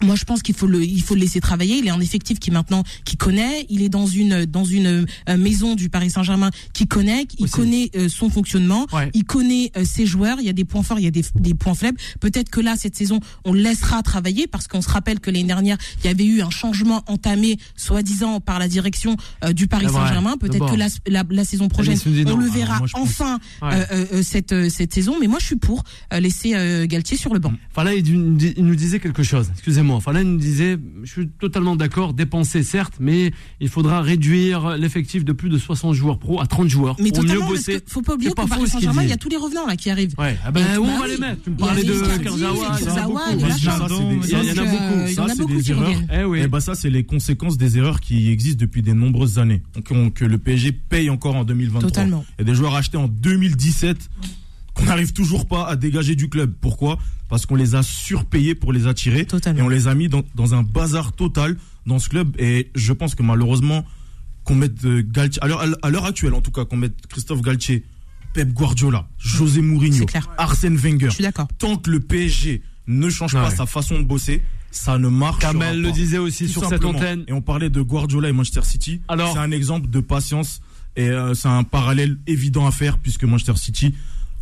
Moi, 0.02 0.16
je 0.16 0.24
pense 0.24 0.42
qu'il 0.42 0.56
faut 0.56 0.68
le, 0.68 0.84
il 0.84 1.02
faut 1.02 1.14
le 1.16 1.22
laisser 1.22 1.40
travailler. 1.42 1.78
Il 1.78 1.88
est 1.88 1.92
un 1.92 2.00
effectif 2.00 2.40
qui 2.40 2.52
maintenant, 2.52 2.84
qui 3.06 3.18
connaît. 3.18 3.66
Il 3.70 3.82
est 3.82 3.90
dans 3.90 4.08
une, 4.08 4.46
dans 4.46 4.64
une 4.64 5.06
euh, 5.28 5.38
maison 5.38 5.76
du 5.76 5.90
Paris 5.90 6.10
Saint-Germain 6.10 6.52
qui 6.74 6.88
connaît. 6.88 7.28
Il 7.38 7.46
Aussi. 7.46 7.54
connaît 7.54 7.92
euh, 7.96 8.08
son 8.10 8.30
fonctionnement. 8.30 8.88
Ouais. 8.94 9.10
Il 9.14 9.26
connaît 9.26 9.72
euh, 9.78 9.84
ses 9.84 10.06
joueurs. 10.06 10.38
Il 10.40 10.46
y 10.46 10.50
a 10.50 10.54
des 10.54 10.66
points 10.66 10.84
forts, 10.84 11.00
il 11.00 11.04
y 11.06 11.08
a 11.08 11.12
des, 11.12 11.26
des 11.36 11.54
points 11.54 11.74
faibles. 11.76 11.98
Peut-être 12.20 12.50
que 12.50 12.62
là, 12.62 12.76
cette 12.78 12.96
saison, 12.96 13.20
on 13.46 13.54
le 13.54 13.60
laissera 13.62 14.02
travailler 14.04 14.48
parce 14.48 14.68
qu'on 14.68 14.82
se 14.82 14.90
rappelle 14.90 15.20
que 15.20 15.32
l'année 15.32 15.44
dernière, 15.44 15.78
il 16.04 16.08
y 16.08 16.10
avait 16.10 16.26
eu 16.26 16.42
un 16.42 16.50
changement 16.50 17.04
entamé, 17.08 17.58
soi-disant 17.76 18.40
par 18.40 18.60
la 18.60 18.68
direction 18.68 19.16
euh, 19.44 19.54
du 19.54 19.68
Paris. 19.68 19.88
Saint-Germain. 19.90 20.38
Peut-être 20.38 20.72
que 20.72 20.76
la, 20.76 20.88
la, 21.08 21.24
la 21.30 21.44
saison 21.46 21.68
prochaine, 21.68 21.98
on 22.28 22.38
le 22.38 22.48
Ah, 22.50 22.54
verra 22.54 22.78
moi, 22.80 22.88
enfin 22.94 23.40
Ouais. 23.62 23.70
euh, 23.74 23.86
euh, 23.92 24.06
euh, 24.14 24.24
cette, 24.24 24.70
cette 24.70 24.94
saison. 24.94 25.16
Mais 25.20 25.28
moi, 25.28 25.40
je 25.40 25.46
suis 25.48 25.56
pour 25.56 25.84
laisser 26.12 26.54
euh, 26.56 26.86
Galtier 26.86 27.18
sur 27.18 27.34
le 27.34 27.40
banc. 27.40 27.54
Enfin 27.72 27.84
là, 27.84 27.94
il, 27.94 28.08
il 28.08 28.66
nous 28.66 28.76
disait 28.76 29.00
quelque 29.00 29.24
chose. 29.24 29.50
Excusez-moi. 29.54 29.89
Exactement. 29.98 30.00
Falaine 30.00 30.34
nous 30.34 30.38
disait, 30.40 30.78
je 31.04 31.12
suis 31.12 31.28
totalement 31.28 31.76
d'accord, 31.76 32.14
dépenser 32.14 32.64
certes, 32.64 32.96
mais 33.00 33.32
il 33.60 33.70
faudra 33.70 34.02
réduire 34.02 34.78
l'effectif 34.78 35.26
de 35.26 35.32
plus 35.34 35.50
de 35.50 35.58
60 35.58 35.94
joueurs 35.94 36.20
pro 36.20 36.40
à 36.42 36.46
30 36.48 36.68
joueurs 36.68 36.96
Mais 37.00 37.12
pour 37.12 37.24
mieux 37.24 37.40
bosser. 37.40 37.80
que 37.82 37.90
faut 37.90 38.02
pas 38.02 38.14
oublier 38.14 38.32
ce 38.32 38.36
qu'il 38.42 38.68
Saint-Germain, 38.68 39.04
il 39.04 39.10
y 39.10 39.14
a 39.14 39.18
tous 39.18 39.30
les 39.30 39.38
revenants 39.38 39.66
là 39.66 39.76
qui 39.76 39.90
arrivent. 39.90 40.14
Ouais, 40.18 40.38
ah 40.46 40.52
ben, 40.52 40.78
où 40.78 40.84
bah 40.86 40.90
on 40.96 41.00
va 41.00 41.06
oui. 41.06 41.12
les 41.12 41.18
mettre 41.18 41.42
Tu 41.44 41.50
me 41.50 41.56
Il 41.56 41.60
y 41.60 41.64
a 41.64 41.66
parlais 41.68 41.84
de 41.84 42.18
Kurzawa, 42.24 42.54
il 42.56 42.62
y 42.62 42.66
en 42.66 42.72
a 42.72 42.78
Kurzawa, 42.78 43.06
beaucoup. 43.08 43.30
les 43.30 43.36
machins. 43.44 43.72
Ça, 43.72 43.88
c'est 43.90 43.98
des- 43.98 44.28
Il 44.28 44.48
y 44.48 44.60
en 44.60 44.64
a 44.64 44.66
beaucoup. 44.66 45.00
euh, 45.00 45.08
Ça, 45.08 45.26
c'est 45.36 45.46
des 45.48 45.72
erreurs. 45.72 46.02
Eh 46.14 46.24
oui. 46.24 46.40
Et 46.42 46.48
bah 46.48 46.60
ça, 46.60 46.76
c'est 46.76 46.90
les 46.90 47.04
conséquences 47.04 47.58
des 47.58 47.78
erreurs 47.78 48.00
qui 48.00 48.30
existent 48.30 48.60
depuis 48.62 48.82
des 48.82 48.94
nombreuses 48.94 49.40
années. 49.40 49.62
Donc, 49.76 50.14
que 50.14 50.26
le 50.26 50.38
PSG 50.38 50.72
paye 50.72 51.10
encore 51.10 51.36
en 51.36 51.44
2023. 51.44 51.90
Totalement. 51.90 52.26
Il 52.38 52.42
y 52.46 52.50
a 52.50 52.52
des 52.52 52.56
joueurs 52.56 52.76
achetés 52.76 52.98
en 52.98 53.08
2017 53.08 54.10
qu'on 54.80 54.86
n'arrive 54.86 55.14
toujours 55.14 55.48
pas 55.48 55.68
à 55.68 55.76
dégager 55.76 56.16
du 56.16 56.30
club. 56.30 56.54
Pourquoi? 56.62 56.98
Parce 57.28 57.46
qu'on 57.46 57.56
les 57.56 57.76
a 57.76 57.84
surpayés 57.84 58.56
pour 58.56 58.74
les 58.74 58.88
attirer. 58.88 59.26
Totalement. 59.26 59.60
Et 59.60 59.62
on 59.64 59.70
les 59.70 59.88
a 59.88 59.96
mis 59.96 60.10
dans, 60.10 60.24
dans 60.36 60.54
un 60.56 60.64
bazar 60.64 61.12
total 61.14 61.58
dans 61.86 62.00
ce 62.00 62.10
club. 62.10 62.36
Et 62.40 62.72
je 62.76 62.94
pense 62.94 63.14
que 63.16 63.24
malheureusement, 63.24 63.86
qu'on 64.44 64.56
mette 64.56 64.84
euh, 64.86 65.04
Galtier, 65.06 65.42
à 65.44 65.48
l'heure- 65.90 66.06
actuelle 66.06 66.34
en 66.34 66.42
tout 66.42 66.52
cas, 66.52 66.66
qu'on 66.66 66.78
mette 66.78 67.08
Christophe 67.08 67.42
Galtier, 67.42 67.84
Pep 68.34 68.52
Guardiola, 68.54 69.08
José 69.18 69.62
Mourinho. 69.62 70.06
Arsène 70.38 70.76
Wenger, 70.76 71.08
Je 71.10 71.16
suis 71.16 71.24
d'accord. 71.24 71.48
tant 71.58 71.78
que 71.78 71.90
le 71.92 72.00
PSG 72.00 72.62
ne 72.88 73.10
change 73.10 73.34
pas 73.34 73.50
Ouais. 73.50 73.56
sa 73.56 73.66
façon 73.66 74.00
de 74.00 74.04
bosser, 74.06 74.42
ça 74.72 74.98
ne 74.98 75.08
marche 75.08 75.40
pas. 75.42 75.52
Kamel 75.52 75.82
le 75.82 75.92
disait 75.92 76.18
aussi 76.20 76.46
Tout 76.46 76.52
sur 76.62 76.66
cette 76.70 76.86
antenne. 76.86 77.24
Et 77.28 77.34
on 77.34 77.42
parlait 77.42 77.70
de 77.70 77.82
Guardiola 77.82 78.30
et 78.30 78.32
Manchester 78.32 78.62
City. 78.64 79.02
Alors 79.08 79.34
c'est 79.34 79.40
un 79.40 79.52
exemple 79.52 79.90
de 79.90 80.00
patience 80.00 80.62
et 80.96 81.10
euh, 81.10 81.34
c'est 81.36 81.48
un 81.48 81.64
parallèle 81.64 82.18
évident 82.28 82.66
à 82.68 82.72
faire 82.72 82.98
puisque 82.98 83.24
Manchester 83.24 83.56
City 83.56 83.94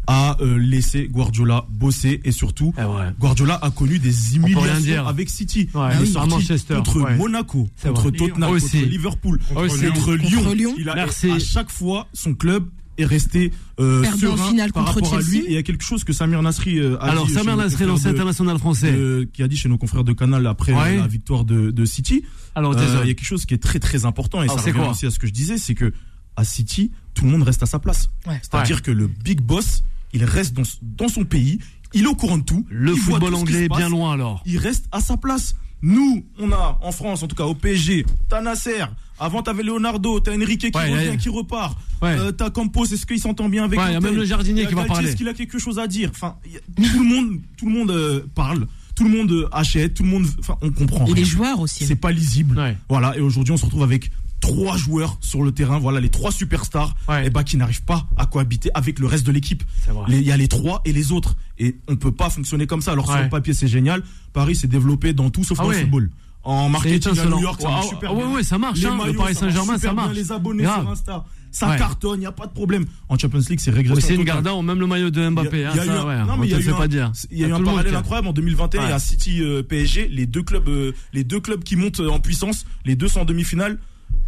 a 0.07 0.37
euh, 0.41 0.57
laissé 0.57 1.07
Guardiola 1.09 1.65
bosser 1.69 2.21
et 2.23 2.31
surtout 2.31 2.73
Eh 2.77 2.81
ouais. 2.83 3.11
Guardiola 3.19 3.55
a 3.61 3.69
connu 3.71 3.99
des 3.99 4.35
humiliations 4.37 4.79
dire. 4.81 5.07
avec 5.07 5.29
City. 5.29 5.67
Ouais, 5.73 5.89
il 5.99 6.03
est 6.03 6.05
sorti 6.05 6.27
à 6.33 6.35
Manchester, 6.37 6.75
contre 6.75 7.01
ouais. 7.01 7.15
Monaco, 7.17 7.67
contre 7.83 8.01
vrai. 8.09 8.11
Tottenham, 8.17 8.51
Aussi. 8.51 8.77
contre 8.79 8.89
Liverpool, 8.89 9.39
Aussi. 9.55 9.85
contre 9.87 10.13
Lyon. 10.15 10.37
Contre 10.41 10.53
Lyon. 10.55 10.75
Il 10.77 10.89
a, 10.89 10.95
Merci. 10.95 11.29
À 11.31 11.39
chaque 11.39 11.69
fois, 11.69 12.07
son 12.13 12.33
club 12.33 12.67
est 12.97 13.05
resté 13.05 13.51
euh, 13.79 14.01
Perdu 14.01 14.27
en 14.27 14.37
serein 14.37 14.49
finale 14.49 14.71
par 14.73 14.85
contre 14.85 14.95
rapport 15.01 15.13
à 15.19 15.21
lui. 15.21 15.25
Chelsea. 15.33 15.43
Et 15.45 15.51
il 15.51 15.53
y 15.55 15.57
a 15.57 15.63
quelque 15.63 15.83
chose 15.83 16.03
que 16.03 16.13
Samir 16.13 16.41
Nasri 16.41 16.79
euh, 16.79 16.97
a 16.99 17.09
Alors, 17.11 17.25
dit 17.27 17.33
chez 17.33 17.37
Samir 17.39 17.55
nos 17.55 17.61
Nasri, 17.63 17.71
confrères 17.73 17.87
l'ancien 17.89 18.09
de- 18.11 18.15
international 18.15 18.57
français. 18.59 18.91
de- 18.91 19.29
qui 19.33 19.43
a 19.43 19.47
dit 19.47 19.55
chez 19.57 19.69
nos 19.69 19.77
confrères 19.77 20.03
de 20.03 20.13
Canal 20.13 20.47
après 20.47 20.73
Ouais. 20.73 20.97
euh, 20.97 21.01
la 21.01 21.07
victoire 21.07 21.43
de, 21.45 21.69
de 21.69 21.85
City. 21.85 22.23
Alors, 22.55 22.73
Euh, 22.75 22.99
il 23.03 23.07
y 23.09 23.11
a 23.11 23.13
quelque 23.13 23.23
chose 23.25 23.45
qui 23.45 23.53
est 23.53 23.61
très 23.61 23.79
très 23.79 24.05
important 24.05 24.39
et 24.39 24.45
Alors, 24.45 24.57
ça 24.57 24.63
c'est 24.63 24.71
revient 24.71 24.89
aussi 24.89 25.05
à 25.05 25.11
ce 25.11 25.19
que 25.19 25.27
je 25.27 25.33
disais, 25.33 25.57
c'est 25.59 25.75
que 25.75 25.93
à 26.37 26.43
City, 26.43 26.91
tout 27.13 27.25
le 27.25 27.29
monde 27.31 27.43
reste 27.43 27.61
à 27.61 27.65
sa 27.67 27.77
place. 27.77 28.09
Ouais. 28.25 28.39
C'est-à-dire 28.41 28.81
que 28.81 28.89
le 28.91 29.05
big 29.07 29.41
boss, 29.41 29.83
il 30.13 30.23
reste 30.23 30.53
dans, 30.53 30.63
dans 30.81 31.07
son 31.09 31.23
pays, 31.25 31.59
il 31.93 32.03
est 32.03 32.07
au 32.07 32.15
courant 32.15 32.37
de 32.37 32.43
tout. 32.43 32.65
Le 32.69 32.93
il 32.93 32.97
football 32.99 33.31
tout 33.31 33.37
anglais 33.39 33.65
est 33.65 33.69
bien 33.69 33.89
loin 33.89 34.13
alors. 34.13 34.41
Il 34.45 34.57
reste 34.57 34.85
à 34.91 34.99
sa 34.99 35.17
place. 35.17 35.55
Nous, 35.81 36.25
on 36.39 36.51
a 36.51 36.79
en 36.81 36.91
France, 36.91 37.21
en 37.23 37.27
tout 37.27 37.35
cas 37.35 37.45
au 37.45 37.53
PSG, 37.53 38.05
t'as 38.29 38.41
Nasser. 38.41 38.83
Avant, 39.19 39.41
t'avais 39.43 39.63
Leonardo, 39.63 40.19
t'as 40.19 40.35
Enrique 40.35 40.71
qui 40.71 40.77
Ouais, 40.77 40.91
revient, 40.91 41.09
ouais. 41.09 41.17
qui 41.17 41.29
repart. 41.29 41.77
Ouais. 42.01 42.15
Euh, 42.17 42.31
t'as 42.31 42.49
Campos, 42.49 42.85
est-ce 42.85 43.05
qu'il 43.05 43.19
s'entend 43.19 43.47
bien 43.49 43.63
avec 43.63 43.79
Ouais, 43.79 43.85
il 43.89 43.93
y 43.93 43.95
a 43.95 43.99
même 43.99 44.15
le 44.15 44.25
jardinier 44.25 44.65
qui 44.67 44.73
va 44.73 44.85
parler. 44.85 45.09
Est-ce 45.09 45.15
qu'il 45.17 45.27
a 45.27 45.33
quelque 45.33 45.59
chose 45.59 45.79
à 45.79 45.87
dire 45.87 46.09
Enfin, 46.11 46.35
a- 46.45 46.81
tout 46.81 46.99
le 46.99 47.05
monde, 47.05 47.39
tout 47.57 47.65
le 47.67 47.71
monde 47.71 47.91
euh, 47.91 48.21
parle, 48.35 48.67
tout 48.95 49.03
le 49.03 49.09
monde 49.09 49.31
euh, 49.31 49.47
achète, 49.51 49.93
tout 49.95 50.03
le 50.03 50.09
monde. 50.09 50.25
Enfin, 50.39 50.57
on 50.61 50.71
comprend. 50.71 51.01
Et 51.05 51.13
rien. 51.13 51.15
les 51.15 51.25
joueurs 51.25 51.59
aussi. 51.59 51.85
C'est 51.85 51.95
pas 51.95 52.11
lisible. 52.11 52.57
Ouais. 52.57 52.75
Voilà. 52.89 53.15
Et 53.17 53.21
aujourd'hui, 53.21 53.53
on 53.53 53.57
se 53.57 53.65
retrouve 53.65 53.83
avec 53.83 54.11
trois 54.47 54.77
joueurs 54.77 55.17
sur 55.21 55.43
le 55.43 55.51
terrain. 55.51 55.77
Voilà, 55.79 55.99
les 55.99 56.09
trois 56.09 56.31
superstars. 56.31 56.95
Ouais. 57.07 57.27
Et 57.27 57.29
bah, 57.29 57.43
qui 57.43 57.57
n'arrivent 57.57 57.83
pas 57.83 58.07
à 58.17 58.25
cohabiter 58.25 58.69
avec 58.73 58.99
le 58.99 59.07
reste 59.07 59.25
de 59.25 59.31
l'équipe. 59.31 59.63
Il 60.07 60.21
y 60.21 60.31
a 60.31 60.37
les 60.37 60.47
trois 60.47 60.81
et 60.85 60.93
les 60.93 61.11
autres. 61.11 61.35
Et 61.59 61.77
on 61.87 61.95
peut 61.95 62.11
pas 62.11 62.29
fonctionner 62.29 62.67
comme 62.67 62.81
ça. 62.81 62.91
Alors, 62.93 63.05
sur 63.07 63.15
Ouais. 63.15 63.23
le 63.23 63.29
papier, 63.29 63.53
c'est 63.53 63.67
génial. 63.67 64.03
Paris 64.33 64.55
s'est 64.55 64.67
développé 64.67 65.13
dans 65.13 65.29
tout 65.29 65.43
sauf 65.43 65.57
Ah 65.59 65.63
dans 65.63 65.69
ouais. 65.69 65.75
le 65.75 65.81
football. 65.81 66.09
En 66.43 66.69
marketing 66.69 67.17
à. 67.19 67.25
New 67.25 67.41
York, 67.41 67.59
ça 67.61 67.67
marche 67.69 67.87
super 67.89 68.09
ah 68.11 68.13
ouais, 68.13 68.23
bien. 68.23 68.33
ouais, 68.35 68.43
ça 68.43 68.57
marche, 68.57 68.79
Les 68.79 68.85
hein. 68.85 68.91
Le 68.97 69.03
maillots, 69.03 69.19
Paris 69.19 69.35
ça 69.35 69.41
marche 69.41 69.53
Saint-Germain, 69.55 69.73
ça 69.79 69.87
bien. 69.87 69.93
marche. 69.93 70.15
Les 70.15 70.31
abonnés 70.31 70.63
Grave. 70.63 70.81
sur 70.81 70.91
Insta. 70.91 71.25
Ça 71.51 71.69
Ouais. 71.71 71.77
cartonne, 71.77 72.17
il 72.17 72.19
n'y 72.19 72.25
a 72.25 72.31
pas 72.31 72.45
de 72.45 72.51
problème. 72.53 72.85
En 73.09 73.17
Champions 73.17 73.39
League, 73.49 73.59
c'est. 73.59 73.91
Aussi 73.91 74.13
une. 74.15 74.23
Garda, 74.23 74.61
même 74.61 74.79
le 74.79 74.87
maillot 74.87 75.09
de 75.09 75.27
Mbappé. 75.29 75.57
Il 75.57 75.59
y 75.61 75.63
a- 75.65 75.69
hein, 75.69 75.73
il 75.73 75.77
y 75.77 75.79
a 75.81 75.83
eu 75.83 75.87
ça, 75.87 76.01
un- 76.03 76.25
non, 76.25 76.37
mais 76.37 76.47
il 76.47 76.51
y 76.51 76.53
a 76.53 76.59
le 76.59 76.65
eu 76.65 76.69
un- 76.71 76.75
pas 76.77 76.87
dire. 76.87 77.11
Il 77.31 77.37
y 77.39 77.43
a 77.43 77.47
eu 77.47 77.53
un 77.53 77.59
le 77.59 77.65
parallèle 77.65 77.95
incroyable 77.95 78.27
en 78.29 78.33
2021 78.33 78.83
Ouais. 78.83 78.89
et 78.89 78.93
à 78.93 78.99
City 78.99 79.41
euh, 79.41 79.61
PSG, 79.63 80.07
les 80.09 80.25
deux 80.25 80.43
clubs, 80.43 80.67
euh, 80.69 80.93
les 81.13 81.23
deux 81.25 81.39
clubs 81.41 81.63
qui 81.63 81.75
montent 81.75 81.99
en 81.99 82.19
puissance, 82.19 82.65
les 82.85 82.95
deux 82.95 83.07
sont 83.09 83.21
en 83.21 83.25
demi-finale. 83.25 83.77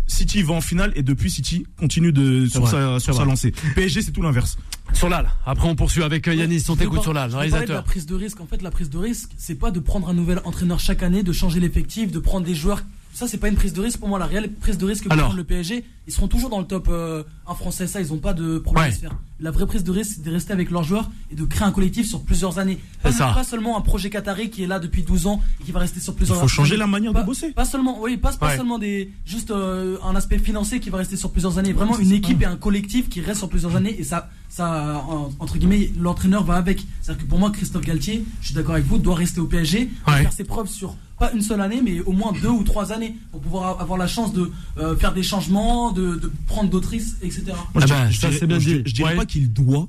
City 0.10 0.42
va 0.44 0.56
en 0.56 0.62
finale 0.62 0.92
et 0.96 1.04
depuis 1.04 1.30
City 1.30 1.66
continue 1.78 2.12
de 2.12 2.48
sur 2.48 2.62
vrai, 2.62 2.72
sa 2.72 3.00
c'est 3.00 3.06
sur 3.06 3.16
sa 3.16 3.26
lancée. 3.26 3.54
PSG 3.76 4.02
c'est 4.02 4.12
tout 4.12 4.22
l'inverse. 4.22 4.58
Solal. 4.94 5.30
Après, 5.46 5.68
on 5.68 5.76
poursuit 5.76 6.02
avec 6.02 6.28
euh, 6.28 6.34
Yanis. 6.34 6.66
On 6.68 6.76
t'écoute 6.76 7.04
parler 7.04 7.28
de 7.28 7.32
la 7.32 7.38
réalisateur. 7.38 7.84
prise 7.84 8.08
de 8.08 8.16
risque. 8.16 8.42
En 8.42 8.48
fait, 8.48 8.62
la 8.64 8.72
prise 8.72 8.90
de 8.90 8.98
risque, 8.98 9.30
c'est 9.38 9.56
pas 9.56 9.70
de 9.70 9.80
prendre 9.80 10.10
un 10.10 10.14
nouvel 10.14 10.42
entraîneur 10.46 10.80
chaque 10.80 11.04
année, 11.04 11.22
de 11.22 11.32
changer 11.32 11.60
l'effectif, 11.60 12.12
de 12.12 12.20
prendre 12.20 12.46
des 12.46 12.56
joueurs. 12.56 12.82
Ça, 13.14 13.28
c'est 13.28 13.38
pas 13.38 13.50
une 13.50 13.56
prise 13.56 13.74
de 13.74 13.82
risque. 13.82 14.00
Pour 14.00 14.08
moi, 14.08 14.20
la 14.20 14.26
réelle 14.28 14.52
prise 14.54 14.78
de 14.78 14.86
risque 14.86 15.06
que 15.08 15.14
Alors. 15.14 15.34
le 15.34 15.44
PSG, 15.44 15.84
ils 16.08 16.14
seront 16.14 16.28
toujours 16.28 16.50
dans 16.50 16.60
le 16.60 16.66
top 16.66 16.88
euh, 16.90 17.24
1 17.48 17.54
français. 17.56 17.86
Ça, 17.88 18.00
ils 18.00 18.14
ont 18.14 18.18
pas 18.18 18.34
de 18.34 18.60
problème 18.60 18.84
Ouais. 18.86 18.90
à 18.92 18.94
se 18.96 19.00
faire. 19.00 19.16
La 19.42 19.52
vraie 19.52 19.66
prise 19.66 19.84
de 19.84 19.92
risque, 19.92 20.12
c'est 20.16 20.24
de 20.24 20.32
rester 20.32 20.54
avec 20.54 20.70
leurs 20.70 20.84
joueurs 20.84 21.10
et 21.32 21.36
de 21.36 21.44
créer 21.46 21.64
un 21.68 21.72
collectif 21.72 22.08
sur 22.08 22.22
plusieurs 22.24 22.60
années. 22.60 22.78
Pas, 23.02 23.12
C'est 23.12 23.18
ça. 23.20 23.32
pas 23.34 23.44
seulement 23.44 23.78
un 23.78 23.82
projet 23.82 24.10
qatari 24.10 24.50
qui 24.50 24.64
est 24.64 24.68
là 24.68 24.80
depuis 24.80 25.04
12 25.04 25.28
ans 25.28 25.42
et 25.60 25.64
qui 25.64 25.72
va 25.72 25.80
rester 25.80 26.00
sur 26.00 26.14
Il 26.14 26.18
plusieurs 26.18 26.40
faut 26.40 26.48
changer 26.48 26.74
années. 26.74 26.80
la 26.80 26.88
manière 26.88 27.14
Pas- 27.14 27.22
de 27.22 27.26
bosser. 27.26 27.52
Pas 27.52 27.66
seulement, 27.66 28.02
oui, 28.02 28.18
pas, 28.18 28.32
pas 28.34 28.48
Ouais. 28.50 28.58
seulement 28.58 28.78
des, 28.80 29.12
juste 29.26 29.52
euh, 29.52 29.98
un 30.04 30.16
aspect 30.16 30.38
financier 30.40 30.80
qui 30.80 30.90
va 30.90 30.98
rester 31.00 31.16
sur 31.18 31.32
plusieurs 31.32 31.58
années. 31.58 31.74
Vraiment 31.74 31.98
une 31.98 32.12
équipe 32.12 32.42
et 32.42 32.46
un 32.46 32.58
collectif 32.58 33.10
qui 33.10 33.22
reste 33.22 33.40
sur 33.40 33.50
plusieurs 33.50 33.76
années 33.76 33.96
et 34.00 34.04
ça, 34.04 34.30
ça 34.50 35.04
en- 35.08 35.30
entre 35.40 35.58
guillemets, 35.58 35.92
l'entraîneur 35.98 36.44
va 36.44 36.56
avec. 36.56 36.84
C'est-à-dire 37.02 37.24
que 37.24 37.30
pour 37.30 37.40
moi, 37.40 37.50
Christophe 37.52 37.86
Galtier, 37.86 38.24
je 38.42 38.46
suis 38.48 38.56
d'accord 38.56 38.76
avec 38.76 38.86
vous, 38.86 38.98
doit 38.98 39.16
rester 39.16 39.40
au 39.40 39.46
PSG, 39.48 39.90
Ouais. 40.08 40.22
faire 40.22 40.34
ses 40.34 40.44
preuves 40.44 40.68
sur 40.68 40.96
pas 41.20 41.32
une 41.34 41.42
seule 41.42 41.62
année, 41.62 41.82
mais 41.84 42.00
au 42.02 42.14
moins 42.14 42.32
deux 42.42 42.50
ou 42.50 42.64
trois 42.64 42.92
années 42.92 43.16
pour 43.32 43.42
pouvoir 43.42 43.80
avoir 43.82 43.98
la 43.98 44.08
chance 44.08 44.34
de 44.34 44.52
euh, 44.78 44.96
faire 44.96 45.14
des 45.14 45.24
changements, 45.24 45.92
de, 45.92 46.16
de 46.16 46.32
prendre 46.48 46.70
d'autres 46.70 46.90
risques, 46.90 47.18
etc. 47.22 47.44
Moi, 47.48 47.56
Ah 47.58 47.72
je 47.74 47.80
bah, 47.80 47.86
dirais- 47.86 48.12
je 48.12 48.20
dirais- 48.20 48.38
c'est 48.40 48.48
bien 48.48 48.60
je 48.60 48.64
dit. 48.66 48.72
dirais- 48.72 48.84
Je 48.86 48.94
dirais 48.94 49.10
Ouais. 49.12 49.16
pas 49.18 49.26
qu'il 49.26 49.52
doit, 49.54 49.88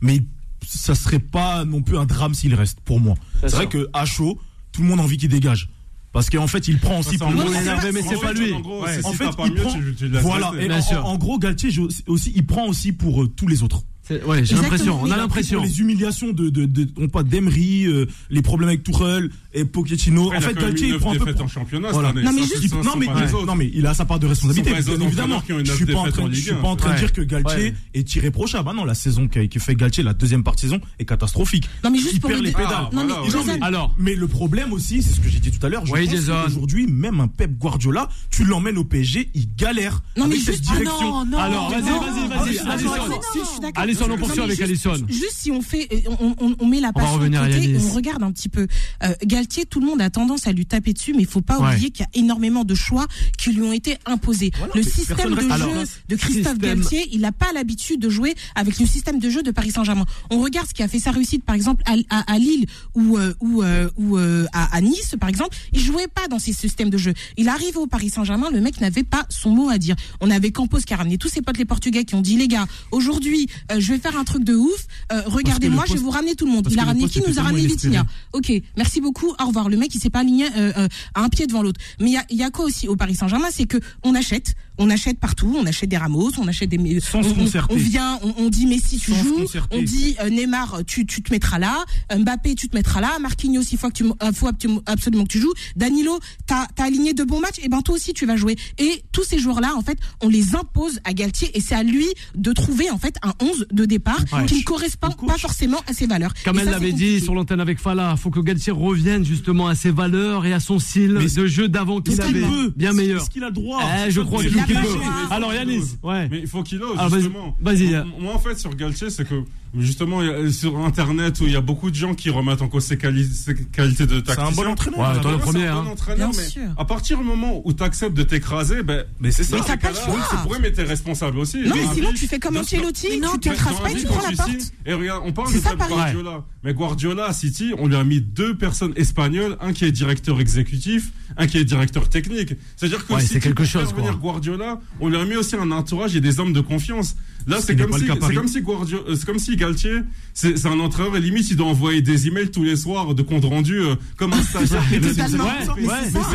mais 0.00 0.22
ça 0.66 0.94
serait 0.94 1.18
pas 1.18 1.64
non 1.64 1.82
plus 1.82 1.96
un 1.96 2.04
drame 2.06 2.34
s'il 2.34 2.54
reste 2.54 2.80
pour 2.80 3.00
moi. 3.00 3.14
C'est 3.40 3.50
vrai 3.52 3.68
que 3.68 3.88
à 3.92 4.04
chaud, 4.04 4.38
tout 4.72 4.82
le 4.82 4.88
monde 4.88 5.00
a 5.00 5.02
envie 5.04 5.16
qu'il 5.16 5.28
dégage. 5.28 5.68
Parce 6.12 6.28
qu'en 6.28 6.46
fait, 6.46 6.68
il 6.68 6.78
prend 6.78 6.98
aussi 7.00 7.16
Ça, 7.16 7.24
pour 7.24 7.34
mais 7.34 8.02
c'est 8.02 8.20
pas 8.20 8.32
lui. 8.34 8.52
En 8.52 8.60
gros, 8.60 8.82
Ouais. 8.82 8.96
c'est 9.00 9.06
En 9.06 9.12
si 9.12 9.16
fait, 9.16 9.24
il 9.46 9.52
mieux, 9.54 9.62
prend- 9.62 9.72
tu- 9.72 9.94
tu 9.96 10.08
laisses 10.08 10.22
Voilà. 10.22 10.52
Et 10.60 10.68
Bien 10.68 10.78
en, 10.78 10.82
sûr. 10.82 11.06
en 11.06 11.16
gros, 11.16 11.38
Galtier 11.38 11.70
je- 11.70 11.80
aussi, 12.06 12.32
il 12.36 12.44
prend 12.44 12.66
aussi 12.66 12.92
pour 12.92 13.22
euh, 13.22 13.28
tous 13.28 13.48
les 13.48 13.62
autres. 13.62 13.82
Ouais, 14.10 14.44
j'ai 14.44 14.54
l'impression. 14.56 14.98
On 15.02 15.10
a 15.10 15.16
l'impression. 15.16 15.58
Pour 15.60 15.66
les 15.66 15.80
humiliations 15.80 16.32
de, 16.32 16.48
de, 16.50 16.66
de, 16.66 16.88
on 16.98 17.08
pas 17.08 17.22
d'Emery, 17.22 17.86
euh, 17.86 18.06
les 18.30 18.42
problèmes 18.42 18.68
avec 18.68 18.82
Tuchel 18.82 19.30
et 19.54 19.64
Pochettino. 19.64 20.32
Après, 20.32 20.36
en 20.38 20.40
fait, 20.40 20.54
Galtier, 20.54 20.88
il 20.88 20.98
prend 20.98 21.12
un 21.12 21.18
peu. 21.18 21.24
défaites 21.26 21.40
en 21.40 21.48
championnat 21.48 21.90
Voilà. 21.92 22.08
année. 22.08 22.22
Non, 22.22 22.32
mais 22.32 22.42
juste- 22.42 22.74
non, 22.84 22.96
mais, 22.96 23.06
autres. 23.08 23.46
non, 23.46 23.54
mais 23.54 23.70
il 23.72 23.86
a 23.86 23.94
sa 23.94 24.04
part 24.04 24.18
de 24.18 24.26
responsabilité. 24.26 24.70
Bien 24.70 25.00
évidemment. 25.00 25.42
Je 25.64 25.72
suis 25.72 25.86
pas 25.86 25.98
en 25.98 26.10
train, 26.10 26.22
en 26.24 26.30
je 26.30 26.34
suis 26.40 26.50
1, 26.50 26.54
pas 26.56 26.68
en 26.68 26.76
train 26.76 26.88
de 26.90 26.94
ouais. 26.94 27.00
dire 27.00 27.12
que 27.12 27.22
Galtier 27.22 27.56
Ouais. 27.70 27.74
est 27.94 28.14
irréprochable. 28.16 28.68
Ah 28.70 28.74
non, 28.74 28.84
la 28.84 28.94
saison 28.94 29.28
qui 29.28 29.58
fait 29.58 29.74
Galtier, 29.74 30.02
la 30.02 30.14
deuxième 30.14 30.42
partie 30.42 30.66
de 30.66 30.72
saison, 30.72 30.82
est 30.98 31.04
catastrophique. 31.04 31.68
Non, 31.84 31.90
mais 31.90 31.98
juste 31.98 32.14
il 32.14 32.20
pour 32.20 32.30
perd 32.30 32.42
les 32.42 32.52
pédales. 32.52 32.88
Non, 32.92 33.04
mais 33.06 33.12
ouais. 33.12 33.58
Alors, 33.60 33.94
Mais 33.98 34.14
le 34.14 34.26
problème 34.28 34.72
aussi, 34.72 35.02
c'est 35.02 35.14
ce 35.14 35.20
que 35.20 35.28
j'ai 35.28 35.38
dit 35.38 35.50
tout 35.50 35.64
à 35.64 35.68
l'heure. 35.68 35.84
Qu'aujourd'hui, 35.84 36.86
même 36.86 37.20
un 37.20 37.28
Pep 37.28 37.56
Guardiola, 37.56 38.08
tu 38.30 38.44
l'emmènes 38.44 38.78
au 38.78 38.84
PSG, 38.84 39.30
il 39.34 39.54
galère. 39.56 40.02
Non, 40.16 40.26
mais 40.26 40.36
juste- 40.36 40.60
direction. 40.62 40.90
Ah 41.20 41.24
non, 41.24 41.26
non, 41.26 41.38
Alors, 41.38 41.70
vas-y, 41.70 41.82
vas-y, 41.82 42.56
vas-y, 42.56 43.91
Alison. 44.00 44.14
on 44.14 44.18
poursuit 44.18 44.40
avec 44.42 44.56
juste- 44.66 44.86
Alison. 44.86 45.06
Juste 45.08 45.32
si 45.36 45.50
on 45.50 45.62
fait, 45.62 45.88
on, 46.20 46.34
on, 46.40 46.56
on 46.58 46.66
met 46.66 46.80
la 46.80 46.92
de 46.92 46.98
à 46.98 47.02
côté 47.02 47.70
et 47.70 47.76
on 47.78 47.90
regarde 47.94 48.22
un 48.22 48.32
petit 48.32 48.48
peu. 48.48 48.66
Euh, 49.02 49.14
Galtier, 49.24 49.64
tout 49.66 49.80
le 49.80 49.86
monde 49.86 50.00
a 50.00 50.10
tendance 50.10 50.46
à 50.46 50.52
lui 50.52 50.66
taper 50.66 50.92
dessus, 50.92 51.12
mais 51.14 51.22
il 51.22 51.26
faut 51.28 51.40
pas 51.40 51.58
Ouais. 51.58 51.72
oublier 51.72 51.90
qu'il 51.90 52.04
y 52.04 52.18
a 52.18 52.20
énormément 52.22 52.64
de 52.64 52.74
choix 52.74 53.06
qui 53.38 53.52
lui 53.52 53.62
ont 53.62 53.72
été 53.72 53.96
imposés. 54.06 54.50
Voilà, 54.58 54.72
le 54.74 54.82
système 54.82 55.34
de 55.34 55.40
jeu 55.40 55.84
de 56.08 56.16
Christophe 56.16 56.52
Système. 56.52 56.58
Galtier, 56.58 57.08
il 57.12 57.20
n'a 57.20 57.32
pas 57.32 57.52
l'habitude 57.52 58.00
de 58.00 58.08
jouer 58.08 58.34
avec 58.54 58.78
le 58.78 58.86
système 58.86 59.18
de 59.18 59.28
jeu 59.30 59.42
de 59.42 59.50
Paris 59.50 59.70
Saint-Germain. 59.70 60.04
On 60.30 60.40
regarde 60.40 60.68
ce 60.68 60.74
qui 60.74 60.82
a 60.82 60.88
fait 60.88 60.98
sa 60.98 61.10
réussite, 61.10 61.44
par 61.44 61.54
exemple, 61.54 61.82
à, 61.86 61.94
à- 62.10 62.32
à 62.32 62.38
Lille 62.38 62.66
ou, 62.94 63.18
euh, 63.18 63.34
ou, 63.40 63.62
euh, 63.62 63.88
ou 63.96 64.16
euh, 64.18 64.46
à, 64.52 64.74
à 64.76 64.80
Nice, 64.80 65.14
par 65.20 65.28
exemple. 65.28 65.56
Il 65.72 65.80
jouait 65.80 66.08
pas 66.08 66.28
dans 66.28 66.38
ces 66.38 66.52
systèmes 66.52 66.90
de 66.90 66.98
jeu. 66.98 67.14
Il 67.36 67.48
arrive 67.48 67.76
au 67.76 67.86
Paris 67.86 68.10
Saint-Germain, 68.10 68.50
le 68.50 68.60
mec 68.60 68.80
n'avait 68.80 69.02
pas 69.04 69.26
son 69.28 69.50
mot 69.50 69.68
à 69.68 69.78
dire. 69.78 69.96
On 70.20 70.30
avait 70.30 70.50
Campos 70.50 70.78
qui 70.80 70.94
a 70.94 70.96
ramené 70.96 71.18
tous 71.18 71.28
ses 71.28 71.42
potes 71.42 71.58
les 71.58 71.64
Portugais 71.64 72.04
qui 72.04 72.14
ont 72.14 72.20
dit 72.22 72.36
les 72.36 72.48
gars, 72.48 72.66
aujourd'hui, 72.90 73.48
euh, 73.70 73.80
je 73.82 73.92
vais 73.92 73.98
faire 73.98 74.16
un 74.18 74.24
truc 74.24 74.44
de 74.44 74.54
ouf. 74.54 74.86
Euh, 75.12 75.22
regardez-moi, 75.26 75.84
je 75.88 75.94
vais 75.94 75.98
vous 75.98 76.10
ramener 76.10 76.34
tout 76.34 76.46
le 76.46 76.52
monde. 76.52 76.68
Il 76.70 76.78
a 76.78 76.84
ramené 76.84 77.08
qui 77.08 77.20
nous 77.26 77.38
a 77.38 77.42
ramené 77.42 77.66
Vitinha. 77.66 78.04
Ok, 78.32 78.52
merci 78.76 79.00
beaucoup, 79.00 79.28
au 79.40 79.46
revoir. 79.46 79.68
Le 79.68 79.76
mec, 79.76 79.94
il 79.94 80.00
s'est 80.00 80.10
pas 80.10 80.20
aligné 80.20 80.46
euh, 80.56 80.72
euh, 80.76 80.88
à 81.14 81.22
un 81.22 81.28
pied 81.28 81.46
devant 81.46 81.62
l'autre. 81.62 81.80
Mais 82.00 82.06
il 82.10 82.12
y 82.12 82.16
a, 82.16 82.24
il 82.30 82.36
y 82.36 82.42
a 82.42 82.50
quoi 82.50 82.64
aussi 82.64 82.88
au 82.88 82.96
Paris 82.96 83.14
Saint-Germain, 83.14 83.48
c'est 83.52 83.66
que 83.66 83.78
on 84.02 84.14
achète, 84.14 84.54
on 84.78 84.88
achète 84.90 85.18
partout, 85.18 85.54
on 85.58 85.66
achète 85.66 85.90
des 85.90 85.96
Ramos, 85.96 86.30
on 86.38 86.48
achète 86.48 86.70
des, 86.70 87.00
Sans 87.00 87.18
on, 87.18 87.22
se 87.22 87.28
on- 87.30 87.34
concerter. 87.34 87.74
on 87.74 87.76
vient, 87.78 88.18
on, 88.22 88.34
on 88.44 88.48
dit 88.48 88.66
Messi 88.66 88.98
tu 88.98 89.12
Sans 89.12 89.22
joues, 89.22 89.44
on 89.70 89.82
dit 89.82 90.16
euh, 90.20 90.30
Neymar 90.30 90.80
tu, 90.86 91.04
tu 91.06 91.22
te 91.22 91.32
mettras 91.32 91.58
là, 91.58 91.84
Mbappé 92.16 92.54
tu 92.54 92.68
te 92.68 92.76
mettras 92.76 93.00
là, 93.00 93.18
Marquinhos 93.20 93.62
il 93.72 93.78
faut 93.78 93.88
que 93.88 93.94
tu, 93.94 94.04
euh, 94.04 94.32
faut 94.32 94.48
absolument 94.86 95.24
que 95.24 95.28
tu 95.32 95.40
joues, 95.40 95.52
Danilo 95.76 96.18
t'as 96.46 96.66
as 96.78 96.82
aligné 96.84 97.12
de 97.14 97.24
bons 97.24 97.40
matchs, 97.40 97.58
et 97.62 97.68
ben 97.68 97.82
toi 97.82 97.94
aussi 97.96 98.12
tu 98.14 98.26
vas 98.26 98.36
jouer. 98.36 98.56
Et 98.78 99.02
tous 99.12 99.24
ces 99.24 99.38
joueurs 99.38 99.60
là 99.60 99.74
en 99.76 99.82
fait 99.82 99.98
on 100.22 100.28
les 100.28 100.54
impose 100.54 101.00
à 101.04 101.12
Galtier 101.12 101.50
et 101.56 101.60
c'est 101.60 101.74
à 101.74 101.82
lui 101.82 102.06
de 102.34 102.52
trouver 102.52 102.90
en 102.90 102.98
fait 102.98 103.16
un 103.22 103.34
11 103.42 103.66
de 103.72 103.84
départ 103.84 104.20
Ouais. 104.32 104.46
qui 104.46 104.58
ne 104.58 104.62
correspond 104.62 105.10
pas 105.10 105.38
forcément 105.38 105.78
à 105.88 105.92
ses 105.92 106.06
valeurs. 106.06 106.32
Comme 106.44 106.58
Et 106.58 106.62
elle 106.62 106.70
l'avait 106.70 106.92
dit 106.92 107.20
sur 107.20 107.34
l'antenne 107.34 107.60
avec 107.60 107.78
Fala, 107.78 108.16
faut 108.16 108.30
que 108.30 108.40
Galtier 108.40 108.72
revienne 108.72 109.24
justement 109.24 109.66
à 109.68 109.74
ses 109.74 109.90
valeurs 109.90 110.44
et 110.46 110.52
à 110.52 110.60
son 110.60 110.78
style 110.78 111.14
Mais 111.18 111.26
de 111.26 111.46
jeu 111.46 111.68
d'avant 111.68 112.00
qu'il 112.00 112.12
Est-ce 112.14 112.22
qu'il 112.26 112.36
avait. 112.36 112.46
peut 112.46 112.72
Bien 112.76 112.92
meilleur. 112.92 113.22
Est-ce 113.22 113.30
qu'il 113.30 113.42
a 113.44 113.48
le 113.48 113.52
droit 113.52 113.80
Eh, 114.06 114.10
je 114.10 114.20
crois 114.20 114.42
qu'il 114.42 114.56
il 114.56 114.64
peut. 114.74 114.88
Alors 115.30 115.52
Yanis, 115.54 115.96
ouais. 116.02 116.28
Mais 116.30 116.40
il 116.40 116.46
faut 116.46 116.62
qu'il 116.62 116.82
ose, 116.82 116.96
Ah, 116.98 117.08
vas-y. 117.08 117.22
justement. 117.22 117.56
Vas-y. 117.60 117.90
Moi, 117.90 118.04
Moi, 118.20 118.34
en 118.34 118.38
fait, 118.38 118.58
sur 118.58 118.74
Galtier, 118.74 119.10
c'est 119.10 119.26
que, 119.28 119.42
justement, 119.78 120.20
a- 120.20 120.50
sur 120.50 120.78
Internet, 120.78 121.40
où 121.40 121.44
il 121.46 121.52
y 121.52 121.56
a 121.56 121.60
beaucoup 121.60 121.90
de 121.90 121.94
gens 121.96 122.14
qui 122.14 122.30
remettent 122.30 122.62
en 122.62 122.68
cause 122.68 122.84
ses, 122.84 122.96
quali- 122.96 123.26
ses 123.32 123.54
qualités 123.54 124.06
de 124.06 124.20
tacticien. 124.20 124.48
un 124.48 124.52
bon 124.52 124.66
entraîneur. 124.70 125.00
Ouais, 125.14 125.20
toi, 125.20 125.32
le 125.32 125.38
premier, 125.38 125.60
c'est 125.60 125.66
un 125.68 125.76
hein. 125.78 125.82
bon 125.84 125.90
entraîneur, 125.90 126.30
Bien 126.30 126.38
mais 126.40 126.48
sûr. 126.48 126.62
à 126.76 126.84
partir 126.84 127.18
du 127.18 127.24
moment 127.24 127.62
où 127.64 127.72
tu 127.72 127.82
acceptes 127.82 128.14
de 128.16 128.22
t'écraser, 128.22 128.82
ben, 128.82 129.04
Mais 129.20 129.30
c'est 129.30 129.44
ça. 129.44 129.56
Mais 129.56 129.62
t'as 129.66 129.76
pas 129.76 129.88
le 129.90 129.94
choix. 129.94 130.18
c'est 130.30 130.36
pour 130.42 130.54
eux, 130.54 130.58
mais 130.60 130.72
t'es 130.72 130.82
responsable 130.82 131.38
aussi. 131.38 131.58
Non, 131.62 131.74
mais 131.74 131.94
sinon 131.94 132.10
vie, 132.10 132.18
tu 132.18 132.26
fais 132.26 132.38
comme 132.38 132.56
Ancelotti, 132.56 133.08
tu 133.32 133.38
t'écrases 133.40 133.80
pas 133.80 133.90
et 133.90 133.94
tu 133.94 134.06
prends 134.06 134.28
la 134.30 134.36
porte. 134.36 134.50
Et 134.86 134.92
regarde, 134.92 135.22
on 135.26 135.32
parle 135.32 135.48
C'est 135.48 135.58
de 135.58 135.62
ça. 135.62 135.74
Guardiola. 135.74 136.44
Mais 136.64 136.74
Guardiola 136.74 137.26
à 137.26 137.32
City, 137.32 137.72
on 137.78 137.86
lui 137.88 137.96
a 137.96 138.04
mis 138.04 138.20
deux 138.20 138.56
personnes 138.56 138.92
espagnoles, 138.96 139.56
un 139.60 139.72
qui 139.72 139.84
est 139.84 139.90
directeur 139.92 140.40
exécutif, 140.40 141.10
un 141.36 141.46
qui 141.46 141.58
est 141.58 141.64
directeur 141.64 142.08
technique. 142.08 142.54
C'est-à-dire 142.76 143.04
que 143.06 143.14
Ouais, 143.14 143.20
si 143.20 143.26
c'est 143.28 143.34
tu 143.34 143.40
quelque 143.40 143.64
chose, 143.64 143.92
venir 143.94 144.18
quoi. 144.20 144.32
Guardiola, 144.32 144.80
on 145.00 145.08
lui 145.08 145.16
a 145.16 145.24
mis 145.24 145.34
aussi 145.36 145.56
un 145.56 145.70
entourage 145.70 146.14
et 146.14 146.20
des 146.20 146.38
hommes 146.40 146.52
de 146.52 146.60
confiance. 146.60 147.16
Là, 147.48 147.56
Ce 147.60 147.66
c'est 147.66 147.76
comme 147.76 147.92
si, 147.94 148.00
c'est 148.00 148.06
comme 148.06 148.18
Guardiola, 148.60 149.02
euh, 149.08 149.16
c'est 149.16 149.26
comme 149.26 149.38
si 149.40 149.56
Galtier, 149.62 150.00
c'est 150.34 150.66
un 150.66 150.80
entraîneur 150.80 151.16
et 151.16 151.20
limite 151.20 151.48
il 151.50 151.56
doit 151.56 151.68
envoyer 151.68 152.02
des 152.02 152.26
emails 152.26 152.50
tous 152.50 152.64
les 152.64 152.74
soirs 152.74 153.14
de 153.14 153.22
compte 153.22 153.44
rendu 153.44 153.78
euh, 153.78 153.94
comme 154.16 154.32
un 154.32 154.42
stagiaire. 154.42 154.82
c'est 154.90 155.14
ça. 155.14 155.26
vrai, 155.28 155.50
oui, 155.78 155.84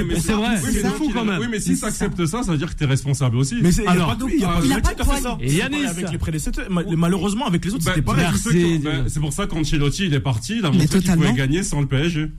mais 0.07 0.21
c'est 0.21 0.88
fou 0.89 1.11
quand 1.13 1.25
même. 1.25 1.39
Oui, 1.41 1.47
mais 1.51 1.59
si 1.59 1.78
tu 1.78 1.84
acceptes 1.84 2.25
ça, 2.25 2.41
ça 2.43 2.51
veut 2.53 2.57
dire 2.57 2.69
que 2.73 2.78
tu 2.78 2.84
es 2.86 2.88
responsable 2.88 3.36
aussi. 3.38 3.55
Mais 3.61 3.69
Alors, 3.86 4.15
pas 4.15 4.15
de- 4.15 4.32
il 4.32 4.43
a 4.73 4.80
pas 4.80 4.93
de 4.93 4.97
pas 5.03 5.19
ça. 5.21 5.38
Et 5.41 5.49
C'est 5.49 5.55
Yanis. 5.57 5.71
pareil 5.78 5.88
Avec 5.89 6.11
les 6.11 6.17
prédécesseurs. 6.17 6.69
Ma- 6.69 6.84
Malheureusement, 6.95 7.47
avec 7.47 7.65
les 7.65 7.73
autres, 7.73 7.84
c'était 7.84 7.99
bah, 8.01 8.13
que- 8.15 8.84
bah, 8.84 9.03
c'est 9.07 9.19
pour 9.19 9.34
ça 9.34 9.45
qu'Ancelotti 9.45 10.05
il 10.05 10.13
est 10.13 10.19
parti, 10.21 10.57
il 10.59 10.65
a 10.65 10.71
montré 10.71 10.99
qu'il 10.99 11.11
pouvait 11.13 11.34
gagner 11.34 11.63
sans 11.63 11.82
le 11.82 11.88
PSG. 11.88 12.32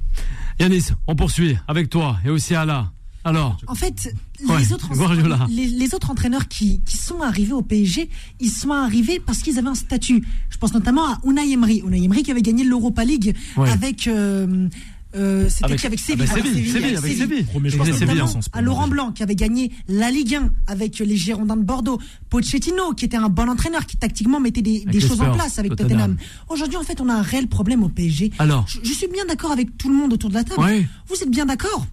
Yanis, 0.61 0.89
on 1.07 1.15
poursuit 1.17 1.57
avec 1.69 1.91
toi 1.91 2.17
et 2.25 2.31
aussi 2.31 2.55
Ala. 2.55 2.93
Alors, 3.29 3.57
En 3.67 3.75
fait, 3.75 4.15
Ouais, 4.47 4.59
les, 4.61 4.73
autres, 4.73 4.89
Guardiola. 4.95 5.47
les, 5.51 5.67
les 5.67 5.95
autres 5.95 6.11
entraîneurs 6.11 6.47
qui, 6.49 6.81
qui 6.87 6.97
sont 6.97 7.21
arrivés 7.21 7.53
au 7.53 7.63
PSG, 7.63 8.09
ils 8.41 8.51
sont 8.51 8.71
arrivés 8.71 9.21
parce 9.25 9.39
qu'ils 9.39 9.59
avaient 9.59 9.69
un 9.69 9.75
statut. 9.75 10.25
Je 10.51 10.57
pense 10.59 10.73
notamment 10.73 11.07
à 11.07 11.19
Unai 11.25 11.51
Emery. 11.53 11.83
Unai 11.87 12.03
Emery 12.05 12.23
qui 12.23 12.31
avait 12.31 12.43
gagné 12.43 12.65
l'Europa 12.65 13.05
League 13.05 13.35
Ouais. 13.57 13.69
avec. 13.71 14.07
euh, 14.07 14.69
euh, 15.17 15.49
c'était 15.49 15.65
Avec- 15.65 15.81
qui 15.81 15.87
avec 15.87 15.99
Séville? 16.01 16.27
Séville, 16.29 16.43
avec 16.45 16.67
Séville, 16.67 16.97
avec 16.99 17.17
Séville. 17.17 17.45
Premier 17.45 17.73
Avec 17.81 17.95
Séville, 17.95 18.15
bien, 18.15 18.25
hein. 18.25 18.27
sans 18.29 18.41
à 18.53 18.61
Laurent 18.61 18.89
Blanc 18.89 19.11
qui 19.13 19.23
avait 19.23 19.35
gagné 19.35 19.73
la 19.89 20.11
Ligue 20.11 20.35
1 20.35 20.51
avec 20.67 20.99
les 20.99 21.17
Girondins 21.17 21.57
de 21.57 21.63
Bordeaux, 21.65 21.99
Pochettino 22.29 22.93
qui 22.93 23.07
était 23.07 23.17
un 23.17 23.31
bon 23.31 23.49
entraîneur 23.49 23.87
qui 23.87 23.97
tactiquement 23.97 24.39
mettait 24.39 24.61
des, 24.61 24.85
des 24.85 25.01
choses 25.01 25.21
en 25.23 25.33
place 25.33 25.59
avec 25.59 25.71
Tottenham. 25.77 25.89
Tottenham. 25.89 26.17
Aujourd'hui 26.51 26.77
en 26.77 26.83
fait 26.83 27.01
on 27.01 27.09
a 27.09 27.15
un 27.15 27.23
réel 27.23 27.49
problème 27.49 27.83
au 27.85 27.89
PSG. 27.89 28.33
Alors 28.39 28.67
je, 28.69 28.81
je 28.83 28.93
suis 28.93 29.09
bien 29.09 29.25
d'accord 29.25 29.51
avec 29.51 29.79
tout 29.79 29.89
le 29.89 29.95
monde 29.97 30.13
autour 30.13 30.29
de 30.29 30.35
la 30.35 30.45
table. 30.45 30.61
Ouais. 30.61 30.87
Vous 31.09 31.17
êtes 31.17 31.31
bien 31.31 31.47
d'accord? 31.47 31.87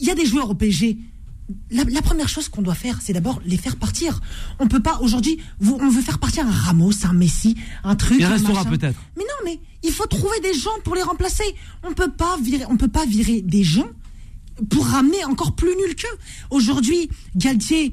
Il 0.00 0.06
y 0.06 0.10
a 0.10 0.14
des 0.14 0.26
joueurs 0.26 0.50
au 0.50 0.54
PSG. 0.54 0.98
La, 1.70 1.84
la 1.84 2.02
première 2.02 2.28
chose 2.28 2.48
qu'on 2.48 2.62
doit 2.62 2.74
faire, 2.74 3.00
c'est 3.02 3.12
d'abord 3.12 3.40
les 3.44 3.58
faire 3.58 3.76
partir. 3.76 4.20
On 4.58 4.66
peut 4.66 4.80
pas 4.80 4.98
aujourd'hui, 5.00 5.38
on 5.60 5.88
veut 5.90 6.00
faire 6.00 6.18
partir 6.18 6.46
un 6.46 6.50
Ramos, 6.50 7.04
un 7.04 7.12
Messi, 7.12 7.56
un 7.84 7.96
truc. 7.96 8.16
Il 8.18 8.26
restera 8.26 8.64
peut-être. 8.64 8.98
Mais 9.16 9.24
non, 9.24 9.44
mais 9.44 9.60
il 9.82 9.92
faut 9.92 10.06
trouver 10.06 10.40
des 10.40 10.54
gens 10.54 10.70
pour 10.84 10.94
les 10.94 11.02
remplacer. 11.02 11.44
On 11.82 11.92
peut 11.92 12.10
pas 12.10 12.38
virer, 12.38 12.64
on 12.70 12.76
peut 12.76 12.88
pas 12.88 13.04
virer 13.04 13.42
des 13.42 13.62
gens 13.62 13.88
pour 14.70 14.86
ramener 14.86 15.24
encore 15.24 15.54
plus 15.54 15.74
nul 15.76 15.94
qu'eux. 15.94 16.16
Aujourd'hui, 16.50 17.10
Galtier, 17.36 17.92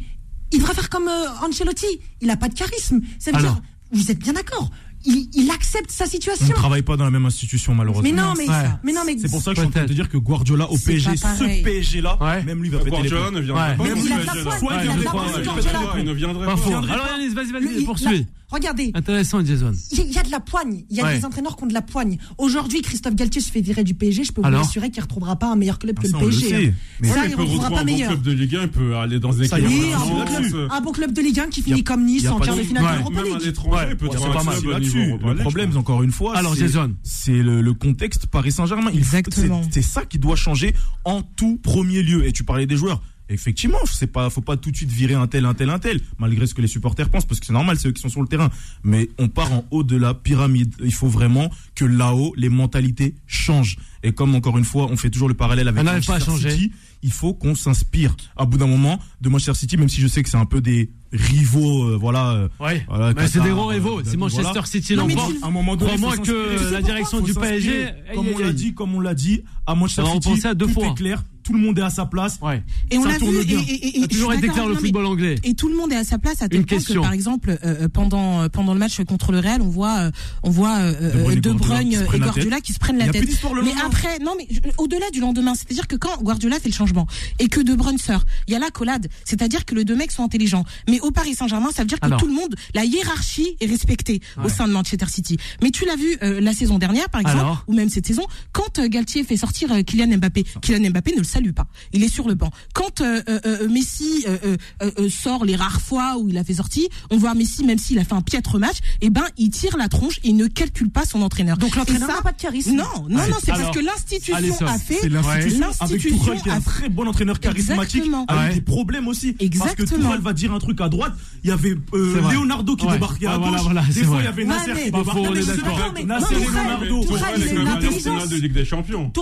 il 0.54 0.60
devrait 0.60 0.74
faire 0.74 0.89
comme 0.89 1.08
euh, 1.08 1.45
Ancelotti. 1.45 1.88
Il 2.22 2.30
a 2.30 2.38
pas 2.38 2.49
de 2.49 2.54
charisme. 2.54 3.02
Ça 3.20 3.32
veut 3.32 3.38
Alors 3.38 3.56
dire, 3.56 3.64
vous 3.91 4.12
êtes 4.12 4.20
bien 4.20 4.34
d'accord 4.34 4.70
il, 5.06 5.30
il 5.34 5.49
accepte 5.52 5.89
sa 5.91 6.06
On 6.06 6.08
situation. 6.08 6.47
ne 6.47 6.54
travaille 6.54 6.82
pas 6.82 6.97
dans 6.97 7.06
la 7.06 7.12
même 7.12 7.26
institution, 7.26 7.74
malheureusement. 7.76 8.04
Mais 8.10 8.12
non, 8.16 8.34
mais, 8.38 8.47
Ouais. 8.47 8.70
mais 8.84 8.93
non, 8.93 9.02
mais 9.06 9.18
C'est 9.18 9.30
pour 9.30 9.41
ça 9.41 9.52
que 9.52 9.58
je 9.58 9.62
suis 9.62 9.68
en 9.68 9.72
train 9.72 9.84
de 9.84 9.88
te 9.88 9.93
dire 9.93 10.10
que 10.10 10.18
Guardiola 10.18 10.70
au 10.70 10.78
PSG, 10.78 11.18
ce 11.18 11.22
pareil. 11.22 11.64
PSG-là, 11.64 12.18
Ouais. 12.22 12.43
même 12.43 12.62
lui 12.62 12.70
va 12.70 12.78
péter 12.80 12.89
les 13.04 13.10
Guardiola 13.10 13.22
plombs. 13.30 13.32
ne 13.32 13.41
viendrait 13.41 13.70
Ouais. 13.72 13.78
pas. 13.78 13.84
Mais 13.84 13.91
au 13.91 13.95
il 13.95 14.12
a 14.14 14.16
de 14.18 14.26
la 14.26 14.34
PSG, 14.34 14.49
foi, 14.60 14.74
là. 14.76 14.84
il 14.84 14.89
a 14.89 14.93
de 14.95 15.04
la 15.04 15.10
foi, 15.12 15.22
Guardiola. 15.22 16.04
ne 16.04 16.14
viendrait 16.14 16.45
Pas. 16.45 16.54
Alors 16.93 17.08
Yanis, 17.18 17.34
vas-y, 17.34 17.52
vas-y, 17.52 17.80
il- 17.80 17.86
poursuis. 17.86 18.28
Regardez, 18.52 18.91
Intéressant, 18.93 19.43
Jason. 19.45 19.74
il 19.91 19.97
y, 19.97 20.02
a- 20.02 20.04
il 20.06 20.12
y 20.14 20.18
a 20.20 20.24
de 20.24 20.32
la 20.32 20.39
poigne. 20.39 20.84
Il 20.89 20.97
y 20.97 21.02
a 21.02 21.04
Ouais. 21.06 21.18
des 21.18 21.26
entraîneurs 21.26 21.56
qui 21.56 21.64
ont 21.64 21.68
de 21.68 21.74
la 21.74 21.82
poigne. 21.82 22.18
Aujourd'hui, 22.38 22.82
Christophe 22.82 23.16
Galtier 23.16 23.41
se 23.41 23.52
fait 23.52 23.62
virer 23.62 23.84
du 23.84 23.93
PSG. 23.93 24.24
Je 24.24 24.32
peux 24.32 24.41
vous 24.41 24.56
assurer 24.56 24.89
qu'il 24.89 24.99
ne 24.99 25.04
retrouvera 25.06 25.36
pas 25.38 25.52
un 25.52 25.56
meilleur 25.56 25.80
club 25.80 25.95
Ah, 25.99 26.02
que 26.02 26.08
ça, 26.10 26.18
le 26.20 26.26
le 26.26 26.30
PSG. 26.32 26.49
sait. 26.49 26.68
hein. 26.68 26.74
Mais 27.02 27.08
ça, 27.08 27.14
Ouais, 27.16 27.20
il 27.26 27.32
ne 27.32 27.36
peut 27.36 27.41
retrouvera 27.41 27.68
retrouver 27.70 27.76
pas 27.76 27.82
un 27.82 27.86
bon 27.86 27.91
meilleur. 27.91 28.10
club 28.12 28.22
de 28.24 28.32
Ligue 28.32 28.56
1, 28.56 28.62
il 28.64 28.68
peut 28.70 28.95
aller 28.95 29.20
dans 29.20 29.34
des 29.34 29.54
Oui, 29.54 29.93
un 29.93 29.99
bon, 29.99 30.68
un 30.70 30.82
bon 30.82 30.91
club 30.91 31.14
de 31.14 31.22
Ligue 31.22 31.39
1 31.39 31.47
qui 31.47 31.62
finit 31.62 31.84
comme 31.84 32.06
Nice 32.06 32.28
en 32.28 32.39
quart 32.39 32.56
de- 32.56 32.64
finale 32.64 32.84
de 32.84 32.97
l'Europa 32.99 33.24
League. 33.39 33.54
trouver 33.54 34.34
pas 34.34 34.43
mal 34.43 34.56
là-dessus. 34.64 35.12
Le 35.18 35.36
problème, 35.36 35.76
encore 35.78 36.04
une 36.04 36.12
fois, 36.12 36.36
Alors, 36.38 36.54
c'est- 36.56 36.62
Jason. 36.62 36.93
c'est 37.04 37.32
le, 37.41 37.62
le 37.62 37.74
contexte 37.74 38.28
Paris 38.28 38.52
Saint-Germain. 38.52 38.91
Exactement. 38.91 39.64
c'est- 39.64 39.82
C'est 39.82 39.82
ça 39.82 40.06
qui 40.06 40.20
doit 40.20 40.36
changer 40.36 40.74
en 41.06 41.22
tout 41.22 41.58
premier 41.62 42.04
lieu. 42.04 42.26
Et 42.28 42.32
tu 42.32 42.43
parlais 42.43 42.66
des 42.66 42.78
joueurs. 42.78 43.02
Effectivement, 43.32 43.78
c'est 43.86 44.08
pas, 44.08 44.30
faut 44.30 44.42
pas 44.42 44.58
tout 44.58 44.72
de 44.72 44.76
suite 44.76 44.92
virer 44.92 45.14
un 45.14 45.26
tel, 45.28 45.46
un 45.46 45.54
tel, 45.54 45.70
un 45.70 45.80
tel, 45.80 46.00
malgré 46.20 46.46
ce 46.46 46.54
que 46.54 46.62
les 46.62 46.68
supporters 46.68 47.10
pensent, 47.10 47.26
parce 47.26 47.40
que 47.40 47.46
c'est 47.46 47.54
normal, 47.54 47.78
c'est 47.80 47.88
eux 47.88 47.92
qui 47.92 48.02
sont 48.02 48.10
sur 48.10 48.22
le 48.22 48.28
terrain. 48.28 48.50
Mais 48.84 49.10
on 49.18 49.28
part 49.30 49.52
en 49.54 49.66
haut 49.72 49.84
de 49.84 49.96
la 49.96 50.14
pyramide. 50.14 50.76
Il 50.84 50.94
faut 50.94 51.08
vraiment 51.08 51.50
que 51.76 51.86
là-haut, 51.86 52.34
les 52.38 52.50
mentalités 52.50 53.16
changent. 53.28 53.78
Et 54.04 54.12
comme 54.12 54.36
encore 54.36 54.58
une 54.58 54.66
fois, 54.66 54.88
on 54.92 54.98
fait 54.98 55.10
toujours 55.10 55.28
le 55.30 55.34
parallèle 55.36 55.68
avec 55.68 55.84
pas 55.84 55.94
Manchester. 55.94 56.50
City, 56.52 56.72
il 57.04 57.12
faut 57.12 57.34
qu'on 57.34 57.56
s'inspire. 57.56 58.16
À 58.36 58.46
bout 58.46 58.58
d'un 58.58 58.68
moment, 58.68 59.00
de 59.22 59.30
Manchester 59.30 59.54
City, 59.54 59.78
même 59.78 59.90
si 59.90 60.02
je 60.02 60.08
sais 60.08 60.24
que 60.24 60.30
c'est 60.30 60.38
un 60.38 60.46
peu 60.46 60.60
des 60.62 60.90
rivaux, 61.14 61.84
euh, 61.90 61.98
voilà. 62.00 62.32
euh, 62.32 62.48
Ouais. 62.60 62.84
voilà, 62.88 63.14
Mais 63.14 63.28
c'est 63.28 63.42
des 63.42 63.50
gros 63.50 63.70
euh, 63.70 63.74
rivaux. 63.74 64.02
Si 64.04 64.18
Manchester 64.18 64.44
voilà. 64.52 64.66
City 64.66 64.96
l'emporte, 64.96 65.34
À 65.42 65.48
un 65.48 65.52
moment 65.52 65.76
donné, 65.76 65.98
faut 65.98 66.22
que 66.22 66.72
la 66.72 66.82
direction 66.82 67.20
du 67.22 67.34
PSG, 67.34 67.90
comme 68.16 68.28
on 68.34 68.38
l'a 68.40 68.54
dit, 68.54 68.74
comme 68.74 68.96
on 68.96 69.00
l'a 69.00 69.14
dit, 69.14 69.44
à 69.68 69.76
Manchester 69.76 70.04
City, 70.14 70.30
repenser 70.30 70.48
à 70.48 70.54
deux 70.54 70.68
tout 70.68 70.74
fois. 70.74 70.88
est 70.88 70.96
clair, 70.96 71.24
tout 71.52 71.58
le 71.58 71.64
monde 71.64 71.78
est 71.80 71.84
à 71.84 71.89
sa 71.89 72.06
place. 72.06 72.38
Ouais. 72.41 72.64
Et 72.89 72.97
on 72.97 73.04
Ça 73.04 73.10
l'a 73.10 73.14
vu, 73.16 73.20
tourne 73.20 73.36
et, 73.38 73.43
bien. 73.43 73.60
et- 73.68 73.99
Ça 73.99 74.06
a 74.06 74.08
toujours 74.08 74.34
été 74.34 74.47
clair 74.47 74.68
le 74.68 74.76
football 74.76 75.06
anglais. 75.06 75.36
Et 75.43 75.54
tout 75.54 75.70
le 75.70 75.76
monde 75.78 75.91
est 75.91 75.97
à 75.97 76.04
sa 76.04 76.18
place 76.18 76.41
à 76.41 76.49
tel 76.49 76.66
point 76.66 76.78
que 76.80 76.93
par 76.99 77.14
exemple 77.14 77.58
euh, 77.66 77.88
pendant 77.89 78.47
pendant 78.49 78.74
le 78.74 78.80
match 78.80 79.02
contre 79.04 79.32
le 79.32 79.39
Real, 79.39 79.62
on 79.62 79.70
voit 79.70 79.97
euh, 79.99 80.12
on 80.43 80.49
voit 80.49 80.78
euh, 80.80 81.36
De 81.36 81.52
Bruyne 81.52 81.93
et 82.14 82.20
Guardiola 82.20 82.62
qui 82.62 82.74
se 82.74 82.80
prennent 82.80 82.97
la 82.97 83.06
a 83.06 83.10
tête. 83.10 83.26
Mais 83.64 83.72
après 83.86 84.20
non 84.20 84.34
mais 84.38 84.47
au-delà 84.78 85.10
du 85.12 85.20
lendemain, 85.20 85.54
c'est-à-dire 85.56 85.88
que 85.88 85.95
quand 85.95 86.22
Guardiola 86.22 86.60
fait 86.60 86.70
le 86.70 86.74
changement 86.76 87.08
et 87.39 87.47
que 87.47 87.60
De 87.62 87.76
Bruyne 87.76 87.97
sort, 87.97 88.24
il 88.47 88.54
y 88.54 88.56
a 88.56 88.60
la 88.60 88.70
collade, 88.72 89.08
c'est-à-dire 89.26 89.66
que 89.66 89.76
les 89.76 89.86
deux 89.86 89.95
mecs 89.95 90.12
sont 90.12 90.24
intelligents. 90.24 90.64
Mais 90.89 90.99
au 91.02 91.12
Paris 91.12 91.36
Saint-Germain, 91.36 91.70
ça 91.74 91.82
veut 91.84 91.88
dire 91.88 91.99
que 91.99 92.06
Alors. 92.06 92.20
tout 92.20 92.28
le 92.28 92.34
monde, 92.34 92.56
la 92.74 92.86
hiérarchie 92.86 93.56
est 93.60 93.66
respectée 93.66 94.22
au 94.43 94.49
sein 94.49 94.68
de 94.68 94.74
Manchester 94.74 95.06
City. 95.10 95.38
Mais 95.62 95.72
tu 95.72 95.86
l'as 95.86 95.95
vu 95.95 96.18
euh, 96.24 96.39
la 96.39 96.54
saison 96.54 96.78
dernière 96.80 97.10
par 97.10 97.22
exemple 97.22 97.39
Alors. 97.39 97.64
ou 97.68 97.74
même 97.74 97.89
cette 97.89 98.08
saison 98.08 98.24
quand 98.52 98.80
euh, 98.80 98.88
Galtier 98.88 99.24
fait 99.24 99.38
sortir 99.38 99.72
euh, 99.72 99.82
Kylian 99.82 100.18
Mbappé, 100.18 100.43
Kylian 100.62 100.89
Mbappé 100.91 101.12
ne 101.14 101.18
le 101.20 101.24
salue 101.24 101.41
pas. 101.52 101.68
Il 101.94 102.04
est 102.04 102.08
sur 102.14 102.28
le 102.28 102.36
banc. 102.36 102.52
Quand 102.74 103.02
euh, 103.02 103.22
euh, 103.28 103.39
euh, 103.46 103.68
Messi 103.70 104.24
euh, 104.28 104.38
euh, 104.82 104.92
euh, 105.00 105.10
sort 105.10 105.44
les 105.46 105.56
rares 105.56 105.82
fois 105.82 106.18
où 106.20 106.30
il 106.30 106.38
a 106.38 106.44
fait 106.44 106.54
sortir, 106.56 106.88
on 107.10 107.18
voit 107.18 107.34
Messi 107.34 107.64
même 107.66 107.78
s'il 107.80 107.98
a 108.00 108.04
fait 108.04 108.14
un 108.14 108.22
piètre 108.22 108.60
match, 108.60 108.78
et 109.02 109.10
ben 109.10 109.26
il 109.38 109.50
tire 109.50 109.76
la 109.78 109.88
tronche 109.89 110.18
et 110.24 110.30
il 110.30 110.36
ne 110.36 110.48
calcule 110.48 110.89
pas 110.89 111.06
son 111.06 111.22
entraîneur. 111.22 111.58
Donc 111.58 111.76
l'entraîneur 111.76 112.08
n'a 112.08 112.22
pas 112.22 112.32
de 112.32 112.38
charisme. 112.42 112.76
Non, 112.76 112.84
non, 113.10 113.18
Ouais. 113.20 113.30
non, 113.30 113.36
c'est 113.44 113.52
parce 113.52 113.76
que 113.76 113.80
l'institution 113.84 114.36
a 114.68 114.78
fait. 114.78 115.10
L'institution 115.10 115.68
avec 115.80 116.04
L'institution 116.04 116.18
Tourelle 116.18 116.42
qui 116.42 116.50
est 116.50 116.52
a 116.52 116.56
un 116.56 116.62
fait- 116.62 116.70
très 116.70 116.89
bon 116.89 117.08
entraîneur 117.08 117.39
charismatique 117.39 117.96
Exactement. 118.04 118.26
avec 118.28 118.50
Ouais. 118.50 118.54
des 118.56 118.62
problèmes 118.62 119.08
aussi 119.08 119.34
parce 119.34 119.38
que 119.39 119.46
Exactement. 119.46 120.04
Tourelle 120.06 120.22
va 120.22 120.34
dire 120.34 120.54
un 120.54 120.60
truc 120.60 120.80
à 120.82 120.89
droite 120.89 121.14
il 121.44 121.50
y 121.50 121.54
avait 121.54 121.76
euh. 121.94 122.22
Leonardo 122.32 122.76
qui 122.76 122.86
Ouais. 122.86 122.94
débarquait 122.94 123.26
à 123.28 123.32
Ouais, 123.32 123.38
gauche 123.50 123.62
voilà, 123.62 123.82
voilà, 123.82 123.84
des 123.94 124.04
fois 124.04 124.18
il 124.20 124.26
y 124.26 124.28
avait 124.28 124.44
Ouais, 124.44 124.48
Nasser 124.50 124.74
qui 124.74 124.92
débarquait 124.92 126.04
Nasser 126.06 126.36
et 126.36 126.46
Leonardo 126.46 127.04
Tourelle, 127.04 127.34
il 127.38 127.58
a 127.58 127.72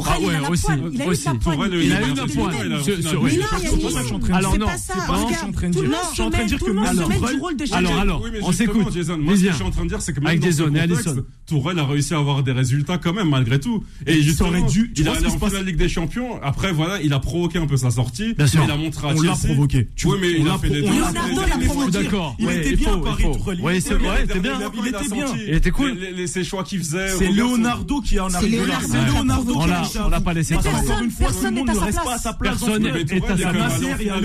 Ah 0.09 0.19
ouais, 0.19 0.25
eu 0.27 0.41
la 0.41 0.49
poigne. 0.49 0.89
Il 0.91 1.01
a 1.01 1.05
eu 1.05 1.07
eu 1.07 1.23
la 1.23 1.33
de 1.33 1.37
poigne. 1.39 1.69
Il 1.99 2.05
a 2.05 2.07
une 2.07 2.13
de 2.15 2.21
Mais 2.21 2.35
non, 2.35 2.43
Champions. 2.43 3.27
il 3.27 3.39
y 3.39 3.41
a 3.41 3.45
c'est 3.59 3.81
pas 3.81 3.89
ça 3.89 3.99
que 3.99 4.01
je 4.01 4.05
suis 4.05 4.15
en 4.15 4.19
train 4.19 4.29
de 4.29 4.33
Alors 4.33 4.51
dire 4.51 4.59
non, 4.59 4.67
c'est 4.67 4.71
pas 4.71 4.77
ça. 4.77 4.93
c'est 4.93 4.99
pas 4.99 5.05
ça 5.05 5.13
que 5.13 5.17
je 5.17 5.17
suis 5.17 5.25
Regarde, 5.25 5.49
en 5.49 5.51
train 5.51 5.67
de 5.69 5.73
Tout 5.73 5.81
le 5.81 5.87
dire 5.87 5.97
monde 5.97 6.87
en 6.87 7.03
se 7.03 7.09
met 7.09 7.15
Tourelle- 7.17 7.35
du 7.35 7.41
rôle 7.41 7.55
de 7.57 7.65
Alors, 7.73 7.91
chef. 7.91 8.01
alors, 8.01 8.23
mais 8.31 8.39
on 8.41 8.51
s'écoute. 8.51 8.87
Jason, 8.93 9.17
moi, 9.17 9.35
ce 9.35 9.41
que 9.43 9.49
je 9.49 9.53
suis 9.55 9.63
en 9.63 9.71
train 9.71 9.83
de 9.83 9.89
dire, 9.89 10.01
c'est 10.01 10.13
que 10.13 10.19
même 10.19 10.27
Avec 10.27 10.39
dans. 10.39 10.47
Tourelle 11.45 11.79
a 11.79 11.85
réussi 11.85 12.13
à 12.13 12.17
avoir 12.19 12.43
des 12.43 12.51
résultats 12.51 12.97
quand 12.99 13.13
même, 13.13 13.29
malgré 13.29 13.59
tout. 13.59 13.83
Et 14.05 14.21
justement, 14.21 14.49
aurait 14.49 14.61
dû- 14.63 14.91
tu 14.93 15.01
il 15.01 15.07
est 15.07 15.09
allé 15.09 15.19
qui 15.19 15.25
en 15.25 15.47
finale 15.49 15.65
Ligue 15.65 15.77
des 15.77 15.89
Champions. 15.89 16.39
Après, 16.43 16.71
voilà, 16.71 17.01
il 17.01 17.11
a 17.13 17.19
provoqué 17.19 17.57
un 17.57 17.65
peu 17.65 17.75
sa 17.77 17.89
sortie. 17.91 18.33
Bien 18.35 18.45
sûr. 18.47 18.59
Mais 18.61 18.65
il 18.67 18.71
a 18.71 18.77
montré 18.77 19.07
à 19.07 19.15
on 19.15 19.21
l'a 19.21 19.33
provoqué 19.33 19.87
Tu- 19.95 20.07
Oui, 20.07 20.17
mais 20.21 20.27
on 20.27 20.39
il 20.41 20.45
l'a 20.45 20.53
a 20.53 20.57
fait 20.59 20.69
on 20.69 20.73
l'a 20.73 20.79
Leonardo 20.79 21.41
l'a 21.41 21.87
dire, 21.89 22.01
D'accord. 22.03 22.35
il 22.39 22.49
était 22.49 22.69
il 22.69 22.75
bien 22.77 22.93
à 22.93 22.97
il 22.97 23.01
Paris. 23.01 23.23
Tourelle. 23.23 23.59
Il 23.59 23.81
c'est 23.81 23.89
était 23.89 23.95
vrai, 23.95 24.25
bien, 24.25 24.33
c'est 24.35 24.39
bien. 24.39 24.59
il 24.59 24.87
était 24.87 25.15
bien 25.15 25.25
Il 25.47 25.53
était 25.55 25.71
cool. 25.71 25.97
Ses 26.27 26.43
choix 26.43 26.63
qu'il 26.63 26.79
faisait. 26.79 27.07
c'est 27.17 27.27
regarde 27.27 27.49
son- 27.49 27.55
Leonardo 27.57 28.01
qui 28.01 28.19
Personne 32.41 32.83
n'est 32.83 32.91
à 32.91 33.37
sa 33.37 33.51
place. 33.51 33.81
Il 33.99 34.05
y 34.05 34.09
a 34.09 34.19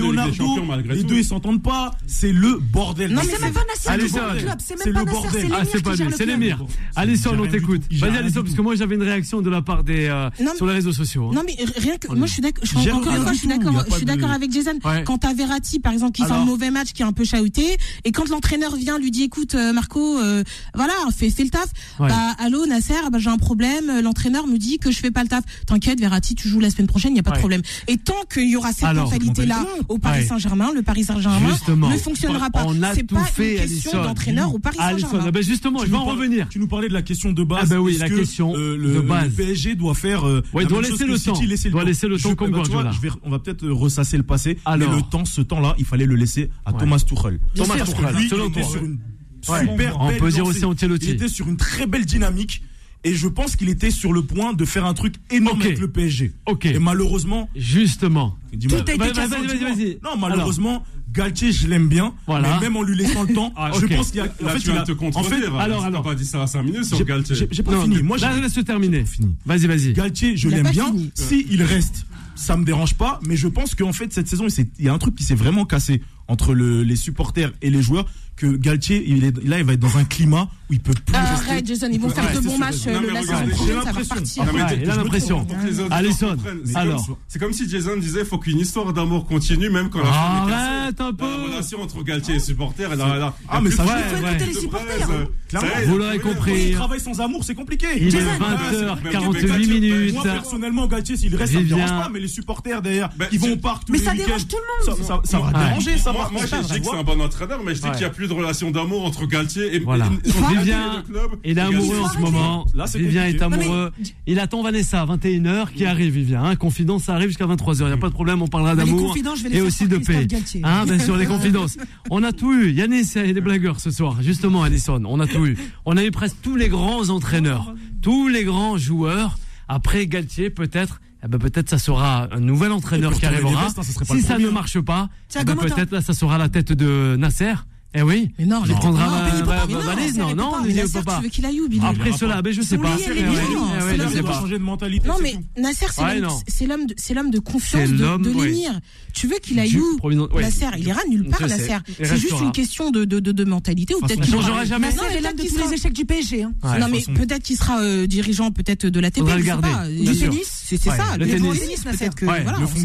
Les 0.93 1.03
deux, 1.03 1.17
ils 1.17 1.25
s'entendent 1.25 1.63
pas. 1.63 1.91
C'est 2.07 2.31
le 2.31 2.59
bordel. 2.59 3.11
Non, 3.11 3.21
c'est 3.23 3.41
même 3.41 3.53
pas 3.53 3.61
Nasser 3.67 4.07
qui 4.07 4.13
le 4.15 4.39
club. 4.41 4.59
C'est 4.59 4.85
même 4.85 4.93
pas 4.93 5.03
Nasser. 5.03 5.49
Ah, 5.53 5.63
c'est 5.69 5.83
pas 5.83 5.95
lui. 5.95 6.05
C'est 6.15 6.25
l'émir. 6.25 6.63
Alisson, 6.95 7.37
on 7.39 7.47
t'écoute. 7.47 7.81
Vas-y, 7.91 8.17
Alisson, 8.17 8.43
parce 8.43 8.55
que 8.55 8.61
moi, 8.61 8.75
j'avais 8.75 8.95
une 8.95 9.03
réaction 9.03 9.41
de 9.41 9.49
la 9.49 9.61
part 9.61 9.83
des, 9.83 10.07
euh, 10.07 10.29
sur 10.55 10.65
les 10.65 10.73
réseaux 10.73 10.93
sociaux. 10.93 11.29
Hein. 11.29 11.35
Non, 11.35 11.41
mais 11.45 11.55
rien 11.77 11.97
que, 11.97 12.13
moi, 12.13 12.27
je 12.27 12.33
suis 12.33 12.41
d'accord. 12.41 12.63
Je 12.63 13.93
suis 13.93 14.05
d'accord. 14.05 14.31
Avec 14.31 14.51
Jason. 14.51 14.79
Quand 15.05 15.17
t'as 15.19 15.33
Verratti, 15.33 15.79
par 15.79 15.93
exemple, 15.93 16.13
qui 16.13 16.23
fait 16.23 16.31
un 16.31 16.45
mauvais 16.45 16.71
match, 16.71 16.93
qui 16.93 17.01
est 17.01 17.05
un 17.05 17.13
peu 17.13 17.23
chahuté, 17.23 17.77
et 18.03 18.11
quand 18.11 18.27
l'entraîneur 18.29 18.75
vient 18.75 18.99
lui 18.99 19.11
dit, 19.11 19.23
écoute, 19.23 19.55
euh, 19.55 19.73
Marco, 19.73 20.19
euh, 20.19 20.43
voilà, 20.73 20.93
fais 21.15 21.27
le 21.27 21.49
taf. 21.49 21.67
Bah, 21.99 22.35
allô, 22.39 22.65
Nasser, 22.65 22.93
ah 23.05 23.09
bah, 23.09 23.19
j'ai 23.19 23.29
un 23.29 23.37
problème. 23.37 24.01
L'entraîneur 24.01 24.47
me 24.47 24.57
dit 24.57 24.79
que 24.79 24.91
je 24.91 24.99
fais 24.99 25.11
pas 25.11 25.23
le 25.23 25.29
taf. 25.29 25.43
T'inquiète, 25.65 25.99
Verratti, 25.99 26.35
tu 26.35 26.47
joues 26.47 26.59
la 26.59 26.69
semaine 26.69 26.87
prochaine, 26.87 27.11
il 27.11 27.15
n'y 27.15 27.19
a 27.19 27.23
pas 27.23 27.31
de 27.31 27.39
problème 27.39 27.54
problème. 27.61 27.85
Et 27.87 27.97
tant 27.97 28.13
qu'il 28.31 28.49
y 28.49 28.55
aura 28.55 28.71
cette 28.71 28.93
mentalité-là 28.93 29.65
au 29.89 29.97
Paris 29.97 30.25
Saint-Germain, 30.25 30.71
le 30.73 30.81
Paris 30.81 31.03
Saint-Germain 31.03 31.55
ne 31.69 31.97
fonctionnera 31.97 32.49
pas. 32.49 32.65
C'est 32.93 33.03
pas 33.03 33.23
fait, 33.23 33.53
une 33.53 33.61
question 33.61 34.03
d'entraîneur 34.03 34.53
au 34.53 34.59
Paris 34.59 34.77
Saint-Germain. 34.77 35.31
Ben 35.31 35.43
justement, 35.43 35.79
tu 35.79 35.87
je 35.87 35.91
vais 35.91 35.97
en 35.97 36.05
revenir. 36.05 36.47
Tu 36.49 36.59
nous 36.59 36.67
parlais 36.67 36.87
de 36.87 36.93
la 36.93 37.01
question 37.01 37.31
de 37.31 37.43
base. 37.43 37.59
Ah 37.63 37.75
ben 37.75 37.77
oui, 37.77 37.97
la 37.97 38.09
que, 38.09 38.15
question 38.15 38.55
euh, 38.55 38.77
le, 38.77 38.93
de 38.93 38.99
base. 39.01 39.25
Le 39.25 39.31
PSG 39.31 39.75
doit 39.75 39.93
faire. 39.93 40.27
Euh, 40.27 40.43
ouais, 40.53 40.63
la 40.63 40.69
doit, 40.69 40.81
même 40.81 40.91
laisser, 40.91 41.05
chose 41.05 41.11
le 41.11 41.17
City, 41.17 41.47
laisser 41.47 41.67
le 41.67 41.71
doit 41.71 41.81
temps. 41.81 41.87
laisser 41.87 42.07
le 42.07 42.17
je, 42.17 42.23
temps. 42.23 42.35
comme 42.35 42.51
ben, 42.51 42.63
Vois, 42.63 42.91
on 43.23 43.29
va 43.29 43.39
peut-être 43.39 43.63
euh, 43.63 43.73
ressasser 43.73 44.17
le 44.17 44.23
passé. 44.23 44.57
Alors. 44.65 44.89
Mais 44.89 44.95
le 44.95 45.01
temps, 45.03 45.25
ce 45.25 45.41
temps-là, 45.41 45.75
il 45.77 45.85
fallait 45.85 46.05
le 46.05 46.15
laisser 46.15 46.49
à 46.65 46.71
ouais. 46.71 46.79
Thomas 46.79 46.99
Tuchel. 46.99 47.39
Thomas 47.55 47.75
Tuchel, 47.75 48.29
selon 48.29 48.45
il 48.45 48.49
était 48.49 48.63
sur 48.63 48.83
une 48.83 48.99
super 49.41 49.99
On 49.99 50.11
peut 50.17 50.31
dire 50.31 50.45
aussi 50.45 50.65
Ancelotti. 50.65 51.07
Il 51.07 51.11
était 51.11 51.27
sur 51.27 51.47
une 51.47 51.57
très 51.57 51.85
belle 51.85 52.05
dynamique. 52.05 52.63
Et 53.05 53.13
je 53.13 53.27
pense 53.27 53.55
qu'il 53.55 53.69
était 53.69 53.91
sur 53.91 54.11
le 54.11 54.23
point 54.23 54.53
de 54.53 54.65
faire 54.65 54.83
un 54.83 54.95
truc 54.95 55.13
énorme 55.29 55.59
okay. 55.59 55.67
avec 55.67 55.79
le 55.79 55.89
PSG. 55.89 56.33
Okay. 56.47 56.73
Et 56.75 56.79
malheureusement. 56.79 57.47
Justement. 57.55 58.35
Tout 58.51 58.75
a 58.75 58.79
été 58.79 58.97
cassé. 58.97 59.99
Non, 60.03 60.17
malheureusement. 60.17 60.69
Alors. 60.69 60.85
Galtier, 61.13 61.53
je 61.53 61.67
l'aime 61.67 61.87
bien, 61.87 62.13
voilà. 62.27 62.55
mais 62.55 62.65
même 62.65 62.75
en 62.75 62.83
lui 62.83 62.97
laissant 62.97 63.23
le 63.23 63.33
temps, 63.33 63.53
ah, 63.55 63.71
okay. 63.73 63.87
je 63.87 63.95
pense 63.95 64.11
qu'il 64.11 64.19
a. 64.19 64.23
En 64.23 64.45
Là, 64.45 64.51
fait, 64.51 64.59
tu 64.59 64.69
il 64.71 64.77
a, 64.77 64.83
te 64.83 64.91
en 64.91 65.23
fait, 65.23 65.35
alors, 65.35 65.61
alors, 65.61 65.85
alors. 65.85 66.03
pas 66.03 66.13
dit 66.13 66.25
ça 66.25 66.43
à 66.43 66.47
5 66.47 66.63
minutes 66.63 66.83
sur 66.83 67.05
Galtier. 67.05 67.47
J'ai 67.49 67.63
pas 67.63 67.71
non, 67.71 67.83
fini. 67.83 68.03
Moi, 68.03 68.17
Là, 68.17 68.37
laisse 68.37 68.59
terminer. 68.65 69.05
Vas-y, 69.45 69.67
vas-y. 69.67 69.93
Galtier, 69.93 70.35
je 70.35 70.49
l'aime 70.49 70.69
bien. 70.71 70.93
S'il 71.13 71.63
reste, 71.63 72.05
ça 72.35 72.57
me 72.57 72.65
dérange 72.65 72.95
pas, 72.95 73.21
mais 73.25 73.37
je 73.37 73.47
pense 73.47 73.75
qu'en 73.75 73.93
fait, 73.93 74.11
cette 74.11 74.27
saison, 74.27 74.47
il 74.79 74.85
y 74.85 74.89
a 74.89 74.93
un 74.93 74.97
truc 74.97 75.15
qui 75.15 75.23
s'est 75.23 75.35
vraiment 75.35 75.65
cassé 75.65 76.01
entre 76.27 76.53
les 76.53 76.95
supporters 76.95 77.51
et 77.61 77.69
les 77.69 77.81
joueurs 77.81 78.05
que 78.35 78.47
Galtier, 78.47 79.05
là, 79.45 79.59
il 79.59 79.65
va 79.65 79.73
être 79.73 79.79
dans 79.79 79.97
un 79.97 80.03
climat 80.03 80.49
où 80.69 80.73
il 80.73 80.81
peut 80.81 80.93
plus. 80.93 81.15
Ah, 81.15 81.35
arrête, 81.35 81.65
Jason, 81.65 81.87
ils 81.91 81.99
vont 81.99 82.09
faire 82.09 82.33
de 82.33 82.39
bons 82.39 82.57
matchs 82.57 82.85
le 82.85 83.15
saison 83.21 83.47
prochaine, 83.49 83.81
ça 83.83 83.91
va 83.91 84.03
partir. 84.03 84.43
Il 84.81 84.89
a 84.89 84.95
l'impression. 84.95 85.47
Alisson, 85.91 86.37
alors. 86.73 87.17
C'est 87.27 87.39
comme 87.39 87.53
si 87.53 87.69
Jason 87.69 87.97
disait 87.97 88.25
faut 88.25 88.37
qu'une 88.37 88.59
histoire 88.59 88.91
d'amour 88.93 89.25
continue, 89.25 89.69
même 89.69 89.89
quand 89.89 90.03
la 90.03 90.09
Arrête 90.09 90.99
un 90.99 91.13
peu. 91.13 91.25
La 91.25 91.43
relation 91.43 91.81
entre 91.81 92.03
Galtier 92.03 92.35
et 92.35 92.39
supporters, 92.39 92.91
elle 92.91 93.01
a. 93.01 93.35
Ah, 93.47 93.61
mais 93.61 93.71
ça 93.71 93.83
va. 93.83 93.97
les 94.33 94.53
supporters. 94.53 95.09
Hein. 95.09 95.27
Euh, 95.53 95.85
Vous 95.87 95.97
l'aurez 95.97 96.19
compris. 96.19 96.71
Travail 96.71 96.99
sans 96.99 97.21
amour, 97.21 97.43
c'est 97.43 97.55
compliqué. 97.55 97.87
Il 97.97 98.15
est 98.15 98.19
20h48 98.19 99.49
ah, 99.53 99.57
minutes. 99.57 100.13
Moi, 100.13 100.23
personnellement, 100.23 100.87
Galtier, 100.87 101.15
s'il 101.15 101.35
reste, 101.35 101.53
ça 101.53 101.59
me 101.59 101.65
dérange 101.65 101.89
pas, 101.89 102.09
mais 102.11 102.19
les 102.19 102.27
supporters 102.27 102.81
derrière, 102.81 103.09
bah, 103.15 103.27
ils 103.31 103.39
vont 103.39 103.53
au 103.53 103.57
parc 103.57 103.87
Mais 103.89 103.97
ça 103.97 104.13
dérange 104.13 104.47
tout 104.47 104.57
le 104.57 104.93
monde. 104.93 105.23
Ça 105.23 105.39
va 105.39 105.51
déranger, 105.53 105.97
ça 105.97 106.11
moi, 106.31 106.41
je 106.45 106.73
dis 106.73 106.79
que 106.79 106.85
c'est 106.85 106.97
un 106.97 107.03
bon 107.03 107.21
entraîneur, 107.21 107.61
mais 107.63 107.75
je 107.75 107.81
dis 107.81 107.89
qu'il 107.89 107.99
n'y 107.99 108.05
a 108.05 108.09
plus 108.09 108.27
de 108.27 108.33
relation 108.33 108.71
d'amour 108.71 109.05
entre 109.05 109.25
Galtier 109.25 109.75
et 109.75 109.79
voilà. 109.79 110.09
Vivien 110.49 111.03
est 111.43 111.57
amoureux 111.57 111.99
en 111.99 112.09
ce 112.09 112.17
moment. 112.19 112.65
Vivien 112.95 113.25
est 113.25 113.41
amoureux. 113.41 113.91
Il 114.27 114.39
attend 114.39 114.63
Vanessa 114.63 115.01
à 115.01 115.05
21h 115.05 115.71
qui 115.71 115.85
arrive, 115.85 116.13
Vivien. 116.13 116.43
Hein. 116.43 116.55
Confidence, 116.55 117.03
ça 117.03 117.15
arrive 117.15 117.27
jusqu'à 117.29 117.45
23h. 117.45 117.81
Il 117.81 117.85
n'y 117.87 117.91
a 117.91 117.97
pas 117.97 118.09
de 118.09 118.13
problème, 118.13 118.41
on 118.41 118.47
parlera 118.47 118.75
d'amour 118.75 119.15
et 119.51 119.61
aussi 119.61 119.87
de 119.87 119.97
paix. 119.97 120.27
Hein, 120.63 120.85
bien 120.85 120.99
sûr, 120.99 121.17
les 121.17 121.25
confidences. 121.35 121.77
On 122.09 122.23
a 122.23 122.31
tout 122.31 122.53
eu. 122.53 122.71
Yannis 122.71 123.11
et 123.15 123.33
les 123.33 123.41
blagueurs 123.41 123.79
ce 123.79 123.91
soir, 123.91 124.17
justement, 124.21 124.63
Alison. 124.63 125.01
On 125.05 125.19
a 125.19 125.27
tout 125.27 125.45
eu. 125.45 125.57
On 125.85 125.97
a 125.97 126.03
eu 126.03 126.11
presque 126.11 126.37
tous 126.41 126.55
les 126.55 126.69
grands 126.69 127.09
entraîneurs, 127.09 127.73
tous 128.01 128.27
les 128.27 128.43
grands 128.43 128.77
joueurs. 128.77 129.37
Après 129.67 130.05
Galtier, 130.05 130.49
peut-être 130.49 131.01
eh 131.23 131.27
ben 131.27 131.39
peut-être 131.39 131.69
ça 131.69 131.77
sera 131.77 132.27
un 132.31 132.39
nouvel 132.39 132.71
entraîneur 132.71 133.13
qui 133.13 133.25
arrivera. 133.25 133.67
Si 133.81 134.21
ça 134.21 134.37
ne 134.37 134.49
marche 134.49 134.79
pas, 134.79 135.09
eh 135.39 135.43
ben, 135.43 135.55
peut-être 135.55 135.91
là 135.91 136.01
ça 136.01 136.13
sera 136.13 136.37
la 136.37 136.49
tête 136.49 136.71
de 136.71 137.15
Nasser. 137.17 137.53
Eh 137.97 138.01
oui. 138.01 138.31
Mais 138.37 138.45
non, 138.45 138.61
je 138.63 138.69
les 138.69 138.75
prendrai 138.75 139.03
ma 139.05 139.79
valise. 139.79 140.17
Non, 140.17 140.35
non, 140.35 140.51
il 140.67 140.75
peut 140.75 141.01
pas. 141.01 141.17
Tu 141.17 141.23
veux 141.23 141.29
qu'il 141.29 141.45
aille 141.45 141.61
où, 141.61 141.69
Bilal 141.69 141.95
Après 141.95 142.11
cela, 142.11 142.41
ben 142.41 142.53
je 142.53 142.61
sais 142.61 142.77
pas. 142.77 142.97
Je 142.97 144.07
sais 144.09 144.23
pas. 144.23 144.33
Changer 144.33 144.57
de 144.57 144.63
mentalité. 144.63 145.07
Non, 145.07 145.15
mais 145.21 145.35
Nasser, 145.57 145.85
ah, 145.97 146.13
c'est 146.47 146.65
l'homme, 146.65 147.31
de 147.31 147.39
confiance 147.39 147.89
de 147.89 148.43
l'émir. 148.43 148.79
Tu 149.13 149.27
veux 149.27 149.37
qu'il 149.41 149.59
aille 149.59 149.77
où, 149.77 150.11
Nasser? 150.39 150.67
Il 150.77 150.87
ira 150.87 151.01
nulle 151.09 151.29
part, 151.29 151.41
Nasser. 151.41 151.77
C'est 151.97 152.17
juste 152.17 152.41
une 152.41 152.51
question 152.51 152.91
de 152.91 153.43
mentalité 153.45 153.95
ou 153.95 153.99
peut-être 153.99 154.21
qu'il 154.21 154.33
changera 154.33 154.65
jamais. 154.65 154.87
Nasser 154.87 155.17
est 155.17 155.21
l'homme 155.21 155.35
de 155.35 155.43
tous 155.43 155.57
les 155.57 155.73
échecs 155.73 155.93
du 155.93 156.05
PSG. 156.05 156.43
Hein. 156.43 156.53
Non, 156.79 156.87
mais 156.91 157.01
peut-être 157.01 157.43
qu'il 157.43 157.57
sera 157.57 157.81
euh, 157.81 158.07
dirigeant 158.07 158.51
peut-être 158.51 158.87
de 158.87 158.99
la 158.99 159.11
TP. 159.11 159.25
Du 159.25 160.17
tennis, 160.17 160.63
c'est 160.65 160.77
ça. 160.77 161.17
Le 161.17 161.27
tennis, 161.27 161.83
peut-être. 161.83 162.25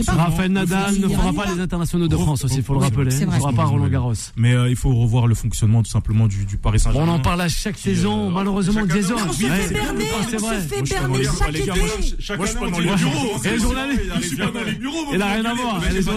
Raphaël 0.09 0.53
Nadal 0.53 0.99
ne 0.99 1.09
fera 1.09 1.33
pas 1.33 1.53
les 1.55 1.61
internationaux 1.61 2.09
de 2.09 2.17
France 2.17 2.45
aussi, 2.45 2.63
faut 2.63 2.75
le 2.75 2.81
rappeler. 2.81 3.15
Il 3.15 3.27
ne 3.27 3.33
fera 3.33 3.53
pas 3.53 3.65
Roland 3.65 3.89
Garros. 3.89 4.13
Mais 4.37 4.55
il 4.69 4.77
faut 4.77 5.00
revoir 5.01 5.27
le 5.27 5.35
fonctionnement 5.35 5.83
tout 5.83 5.91
simplement 5.91 6.27
du, 6.27 6.45
du 6.45 6.57
Paris 6.57 6.81
Saint-Germain. 6.81 7.13
On 7.13 7.15
en 7.17 7.21
parle 7.21 7.41
à 7.41 7.49
chaque 7.49 7.77
euh, 7.77 7.83
saison, 7.83 8.29
euh, 8.29 8.31
malheureusement, 8.31 8.81
chaque 8.81 8.93
des. 8.93 9.13
On 9.13 9.33
se 9.33 9.39
fait 9.47 9.75
berner, 9.75 10.05
on 10.19 10.23
se 10.23 10.61
fait 10.69 10.83
berner 10.83 11.25
chaque 11.25 11.55
été. 11.55 11.71
Moi, 12.37 12.47
je 12.47 12.51
suis 14.27 14.37
dans 14.37 14.65
les 14.65 14.73
bureaux. 14.73 15.07
Il 15.13 15.23
hein. 15.23 15.27
a 15.27 15.35
rien 15.35 15.45
à 15.45 15.55
voir. 15.55 15.83
Jason, 15.83 16.13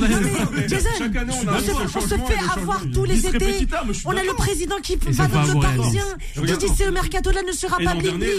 on 1.95 2.01
se 2.01 2.07
fait 2.07 2.59
avoir 2.59 2.81
tous 2.93 3.05
les 3.05 3.25
étés. 3.25 3.67
On 4.05 4.11
a 4.11 4.23
le 4.23 4.33
président 4.35 4.75
qui 4.81 4.95
va 4.95 5.27
dans 5.27 5.43
le 5.43 5.59
parisien. 5.59 6.03
Qui 6.35 6.57
dit 6.57 6.73
c'est 6.75 6.85
le 6.85 6.91
mercato 6.91 7.31
là 7.31 7.41
ne 7.47 7.51
sera 7.51 7.77
pas 7.77 7.95
blindé. 7.95 8.33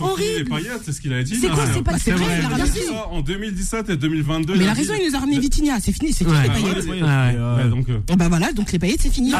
Horrible. 0.00 0.50
C'est 0.84 0.92
ce 0.92 1.00
qu'il 1.00 1.12
a 1.12 1.22
dit. 1.22 1.36
C'est 1.36 1.48
quoi, 1.48 1.64
c'est 1.72 1.82
pas 1.82 1.96
vrai. 1.96 2.40
En 3.10 3.20
2017 3.20 3.90
et 3.90 3.96
2022. 3.96 4.54
Mais 4.56 4.64
la 4.64 4.72
raison, 4.72 4.94
il 4.98 5.08
nous 5.08 5.16
a 5.16 5.20
ramené 5.20 5.38
Vitinha. 5.38 5.78
C'est 5.80 5.92
fini, 5.92 6.12
c'est 6.12 6.24
qui 6.24 6.30
les 6.30 6.48
paillettes. 6.48 6.86
Donc 8.06 8.18
voilà, 8.18 8.52
donc 8.52 8.72
les 8.72 8.78
paillettes, 8.78 9.02
c'est 9.02 9.12
fini. 9.12 9.32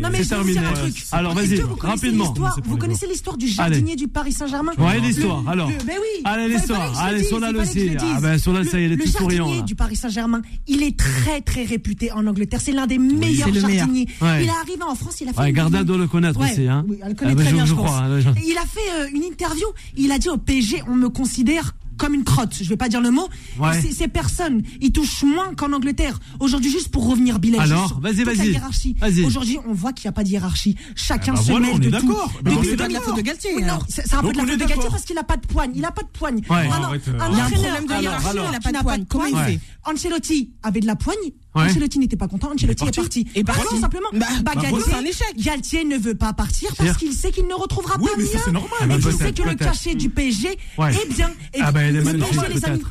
Non, 0.00 0.08
mais 0.10 0.22
c'est 0.22 0.30
terminé. 0.30 0.58
Un 0.58 0.72
truc. 0.72 0.94
Alors 1.12 1.34
vas-y, 1.34 1.60
rapidement. 1.80 2.34
Vous 2.64 2.76
connaissez 2.76 3.06
l'histoire 3.06 3.36
du 3.36 3.48
jardinier 3.48 3.96
du 3.96 4.08
Paris 4.08 4.32
Saint-Germain 4.32 4.72
Ouais, 4.78 5.00
l'histoire. 5.00 5.46
Alors. 5.48 5.68
Mais 5.86 5.96
oui. 5.98 6.22
Allez, 6.24 6.54
l'histoire. 6.54 6.98
Allez, 6.98 7.24
Solal 7.24 7.56
aussi. 7.56 7.90
Ah 7.98 8.20
ben 8.20 8.38
Solal, 8.38 8.66
ça 8.66 8.80
y 8.80 8.84
est, 8.84 8.88
les 8.88 8.96
petits. 8.96 9.12
Le 9.22 9.36
jardinier 9.36 9.62
du 9.62 9.74
Paris 9.74 9.96
Saint-Germain, 9.96 10.42
il 10.66 10.82
est 10.82 10.98
très 10.98 11.40
très 11.40 11.64
réputé 11.64 12.12
en 12.12 12.26
Angleterre. 12.26 12.60
C'est 12.60 12.72
l'un 12.72 12.86
des 12.86 12.98
meilleurs 12.98 13.52
jardiniers. 13.52 14.06
Il 14.20 14.26
est 14.26 14.48
arrivé 14.48 14.82
en 14.86 14.94
France, 14.94 15.20
il 15.20 15.28
a 15.28 15.32
fait. 15.32 15.52
Garda 15.52 15.84
doit 15.84 15.98
le 15.98 16.06
connaître 16.06 16.40
aussi, 16.40 16.66
hein. 16.66 16.84
Oui, 16.88 16.98
ah, 17.02 17.12
connaît 17.14 17.34
très 17.34 17.52
bien, 17.52 17.66
je 17.66 17.74
crois. 17.74 17.98
Hein, 17.98 18.20
il 18.44 18.56
a 18.56 18.66
fait 18.66 18.80
euh, 19.00 19.14
une 19.14 19.22
interview. 19.22 19.66
Il 19.96 20.12
a 20.12 20.18
dit 20.18 20.28
au 20.28 20.38
PSG, 20.38 20.82
on 20.88 20.94
me 20.94 21.08
considère 21.08 21.74
comme 22.02 22.14
une 22.14 22.24
crotte. 22.24 22.56
Je 22.60 22.68
vais 22.68 22.76
pas 22.76 22.88
dire 22.88 23.00
le 23.00 23.12
mot. 23.12 23.28
Ouais. 23.60 23.80
Ces, 23.80 24.08
personnes, 24.08 24.62
ils 24.80 24.90
touchent 24.90 25.22
moins 25.22 25.54
qu'en 25.54 25.72
Angleterre. 25.72 26.18
Aujourd'hui, 26.40 26.68
juste 26.68 26.88
pour 26.88 27.08
revenir 27.08 27.38
Bilal. 27.38 27.60
Alors, 27.60 28.00
vas-y, 28.00 28.24
vas-y. 28.24 28.50
Vas 28.98 29.24
Aujourd'hui, 29.24 29.58
on 29.68 29.72
voit 29.72 29.92
qu'il 29.92 30.08
n'y 30.08 30.08
a 30.08 30.12
pas 30.12 30.24
de 30.24 30.28
hiérarchie. 30.30 30.76
Chacun 30.96 31.34
ah 31.34 31.36
bah 31.36 31.42
se 31.42 31.50
voilà, 31.52 31.68
mêle 31.68 31.78
de 31.78 31.90
tout. 32.00 32.16
Mais 32.44 32.50
c'est 32.64 32.76
pas 32.76 32.88
de 32.88 32.92
la 32.94 33.00
faute 33.00 33.16
de 33.16 33.20
Galtier. 33.20 33.54
Non, 33.62 33.74
hein. 33.74 33.78
c'est 33.88 34.14
un 34.14 34.20
peu 34.20 34.32
de 34.32 34.36
la 34.38 34.46
faute 34.46 34.58
de 34.58 34.64
Galtier 34.64 34.90
parce 34.90 35.04
qu'il 35.04 35.14
n'a 35.14 35.22
pas 35.22 35.36
de 35.36 35.46
poigne. 35.46 35.70
Il 35.76 35.82
n'a 35.82 35.92
pas 35.92 36.02
de 36.02 36.08
poigne. 36.08 36.40
Ouais, 36.50 36.66
un, 36.66 36.82
un, 36.82 37.20
un, 37.20 37.46
entraîneur 37.46 37.82
de 37.86 38.02
hiérarchie, 38.02 38.36
il 38.36 38.50
n'a 38.50 38.60
pas 38.60 38.72
de 38.72 38.82
poigne. 38.82 39.04
Comment 39.08 39.26
il 39.26 39.36
fait? 39.36 39.60
Ancelotti 39.84 40.50
avait 40.64 40.80
de 40.80 40.86
la 40.86 40.96
poigne 40.96 41.30
Ancelotti 41.54 41.98
n'était 41.98 42.16
pas 42.16 42.28
content, 42.28 42.52
Ancelotti 42.52 42.84
est 42.84 42.96
parti. 42.96 43.26
Et 43.34 43.44
parti, 43.44 43.62
tout 43.68 43.80
simplement. 43.80 44.08
Bah, 44.12 44.26
bah, 44.42 44.52
bah 44.54 44.62
c'est 44.84 44.94
un 44.94 45.04
échec. 45.04 45.34
Galtier 45.38 45.84
ne 45.84 45.98
veut 45.98 46.14
pas 46.14 46.32
partir 46.32 46.70
parce 46.76 46.96
qu'il 46.96 47.12
sait 47.12 47.30
qu'il 47.30 47.46
ne 47.46 47.54
retrouvera 47.54 47.96
oui, 47.98 48.06
pas 48.06 48.12
mais 48.16 48.24
mieux. 48.24 48.30
C'est 48.44 48.52
normal. 48.52 48.70
Ah, 48.80 48.86
bah, 48.86 48.94
il 48.96 49.34
que 49.34 49.48
le 49.48 49.54
cachet 49.54 49.94
du 49.94 50.08
PSG 50.08 50.48
est 50.48 51.14
bien. 51.14 51.30
Et 51.54 51.60
ah, 51.60 51.72
bah, 51.72 51.90
le, 51.90 52.00
les 52.00 52.64
amis, 52.64 52.82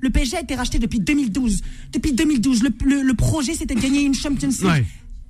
le, 0.00 0.10
PSG 0.10 0.36
a 0.36 0.40
été 0.40 0.54
racheté 0.54 0.78
depuis 0.78 1.00
2012. 1.00 1.60
Depuis 1.92 2.12
2012, 2.12 2.62
le, 2.62 3.14
projet 3.14 3.54
c'était 3.54 3.74
de 3.74 3.80
gagner 3.80 4.02
une 4.02 4.14
Champions 4.14 4.48
League. 4.48 4.86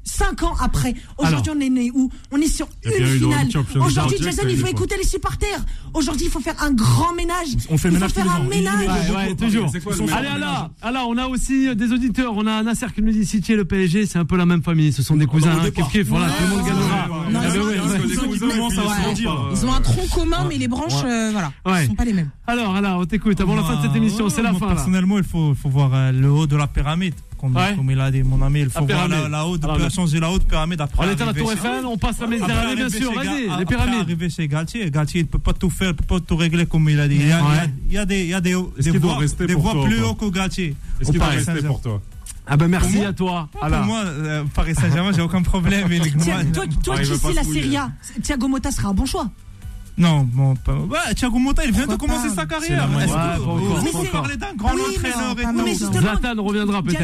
Cinq 0.09 0.42
ans 0.42 0.54
après. 0.61 0.94
Aujourd'hui, 1.18 1.52
on 1.54 1.61
est 1.61 1.68
né 1.68 1.90
où? 1.94 2.11
On 2.32 2.38
est 2.38 2.48
sur 2.48 2.66
puis, 2.68 2.92
une 2.98 3.06
finale. 3.06 3.48
Aujourd'hui, 3.80 4.16
Jason, 4.20 4.42
il 4.48 4.56
faut 4.59 4.66
écouter 4.66 4.94
les 4.96 5.06
supporters. 5.06 5.61
Aujourd'hui, 5.92 6.26
il 6.26 6.30
faut 6.30 6.40
faire 6.40 6.54
un 6.62 6.72
grand 6.72 7.12
ménage. 7.14 7.48
On 7.68 7.76
fait 7.76 7.88
il 7.88 7.94
ménage 7.94 8.11
faut 8.12 8.20
tous 8.20 8.26
faire 8.26 8.36
un 8.36 8.44
ménage. 8.44 8.88
Ouais, 9.11 9.14
ouais, 9.28 9.34
toujours. 9.34 9.70
Allez, 10.12 10.28
alors, 10.28 10.70
alors, 10.82 11.09
on 11.09 11.16
a 11.18 11.26
aussi 11.26 11.74
des 11.76 11.92
auditeurs. 11.92 12.32
On 12.36 12.46
a 12.46 12.62
Nasser 12.62 12.86
qui 12.94 13.02
nous 13.02 13.12
dit 13.12 13.26
City 13.26 13.52
et 13.52 13.56
le 13.56 13.64
PSG, 13.64 14.06
c'est 14.06 14.18
un 14.18 14.24
peu 14.24 14.36
la 14.36 14.46
même 14.46 14.62
famille. 14.62 14.92
Ce 14.92 15.02
sont 15.02 15.16
des 15.16 15.26
cousins. 15.26 15.50
hein, 15.59 15.62
départ. 15.64 15.88
kiff, 15.88 16.00
kiff, 16.00 16.09
voilà, 16.09 16.26
Ouais, 16.26 16.32
tout 16.32 16.42
le 16.42 16.48
monde 16.48 16.62
ouais, 16.62 16.68
gagnera. 16.70 16.86
ouais, 16.86 17.32
Non, 17.32 17.40
Ah, 17.42 17.46
ils 17.54 17.61
ont- 17.61 17.64
ouais, 17.64 17.74
ils 17.74 17.80
ont- 17.80 17.84
ouais. 17.86 18.00
ils 18.09 18.18
ont- 18.18 18.22
Les 18.22 18.38
cousins. 18.38 19.34
Ils 19.52 19.66
ont 19.66 19.72
un 19.72 19.80
tronc 19.80 20.06
commun, 20.14 20.46
mais 20.48 20.56
les 20.59 20.68
branches, 20.68 21.02
Ouais. 21.04 21.11
euh, 21.11 21.30
voilà, 21.32 21.52
Ouais. 21.66 21.86
sont 21.86 21.94
pas 21.94 22.04
les 22.04 22.12
mêmes. 22.14 22.30
Alors, 22.46 22.74
alors, 22.74 23.00
on 23.00 23.04
t'écoute 23.06 23.40
avant 23.40 23.54
la 23.54 23.62
fin 23.64 23.76
de 23.76 23.82
cette 23.86 23.96
émission. 23.96 24.24
Ouais, 24.24 24.30
C'est 24.30 24.42
la 24.42 24.52
moi, 24.52 24.61
fin, 24.61 24.66
là. 24.68 24.74
Personnellement, 24.74 25.18
il 25.18 25.24
faut, 25.24 25.50
il 25.50 25.56
faut 25.56 25.68
voir 25.68 25.90
euh, 25.92 26.12
le 26.12 26.30
haut 26.30 26.46
de 26.46 26.56
la 26.56 26.66
pyramide. 26.66 27.14
Comme, 27.39 27.57
Ouais. 27.57 27.74
comme 27.76 27.91
il 27.91 28.01
a 28.01 28.11
dit 28.11 28.22
mon 28.22 28.41
ami. 28.43 28.61
Il 28.61 28.70
faut 28.70 28.80
La 28.86 28.95
voir 28.95 29.09
la, 29.09 29.28
la 29.28 29.47
haute, 29.47 29.64
Alors, 29.64 29.91
changer 29.91 30.20
la 30.20 30.30
haute 30.30 30.45
pyramide 30.47 30.80
après. 30.80 31.07
On 31.07 31.11
est 31.11 31.20
à 31.20 31.26
la 31.26 31.32
Tour 31.34 31.53
Eiffel, 31.53 31.86
on 31.86 31.97
passe 31.97 32.18
la 32.20 32.26
Méditerranée, 32.26 32.76
bien 32.76 32.89
sûr. 32.89 33.12
Vas-y, 33.14 33.43
les 33.43 33.49
après 33.51 33.64
pyramides. 33.66 34.01
arriver 34.01 34.28
chez 34.30 34.49
Galtier, 34.49 34.91
Galtier 34.91 35.20
il 35.20 35.26
peut 35.26 35.39
pas 35.39 35.53
tout 35.53 35.70
faire, 35.70 35.91
il 35.91 35.95
peut 35.95 36.05
pas 36.05 36.20
tout 36.20 36.36
régler 36.36 36.66
comme 36.66 36.89
il 36.89 36.99
a 37.01 37.09
dit. 37.09 37.16
Il 37.16 37.28
y 37.28 37.32
a, 37.32 37.39
il 37.41 37.45
y 37.45 37.47
a- 37.47 37.49
Ouais. 37.62 37.70
il 37.89 37.93
y 37.95 37.99
a 37.99 38.05
des, 38.07 38.20
il 38.24 38.28
y 38.30 38.34
a 38.34 38.41
des, 38.41 38.51
des 38.51 38.91
voix, 38.99 39.18
des 39.20 39.55
toi 39.55 39.84
plus 39.84 40.03
haut 40.03 40.14
que 40.14 40.26
Galtier. 40.30 40.74
Est-ce 41.01 41.11
qu'il 41.11 41.18
va 41.20 41.26
rester 41.26 41.45
Saint-Germain. 41.47 41.68
pour 41.68 41.80
toi 41.80 42.03
Ah 42.47 42.57
ben 42.57 42.68
merci 42.68 42.97
moi- 42.97 43.07
à 43.09 43.12
toi. 43.12 43.49
Pour 43.53 43.68
moi, 43.84 44.01
euh, 44.05 44.45
Paris 44.55 44.74
Saint-Germain, 44.74 45.12
j'ai 45.14 45.20
aucun 45.22 45.43
problème. 45.43 45.89
moi- 45.89 45.99
toi, 46.53 46.64
toi 46.82 46.95
Ah, 46.99 47.03
qui 47.03 47.16
sais 47.16 47.32
la. 47.34 47.45
Serie 47.45 47.76
A, 47.76 47.91
Thiago 48.22 48.49
Motta 48.49 48.70
sera 48.70 48.89
un 48.89 48.95
bon 48.95 49.07
choix. 49.07 49.30
Non, 49.99 50.26
bon, 50.32 50.55
pas... 50.55 50.74
ouais, 50.74 51.14
Thiago 51.16 51.38
Motta, 51.38 51.64
il 51.64 51.72
vient 51.72 51.86
de 51.86 51.96
commencer 51.96 52.28
pas 52.28 52.34
sa 52.34 52.46
carrière. 52.46 52.88
Est-ce 53.01 53.12
Ouais, 53.99 54.09
parlez 54.12 54.36
d'un 54.36 54.55
grand 54.55 54.72
Oui, 54.74 54.80
mais 55.03 55.09
entraîneur 55.12 55.34
non, 55.53 55.61
et 55.62 55.64
mais 55.64 55.72
tout 55.72 55.78
justement, 55.80 56.01
Zlatan 56.01 56.42
reviendra 56.42 56.82
peut-être. 56.82 57.01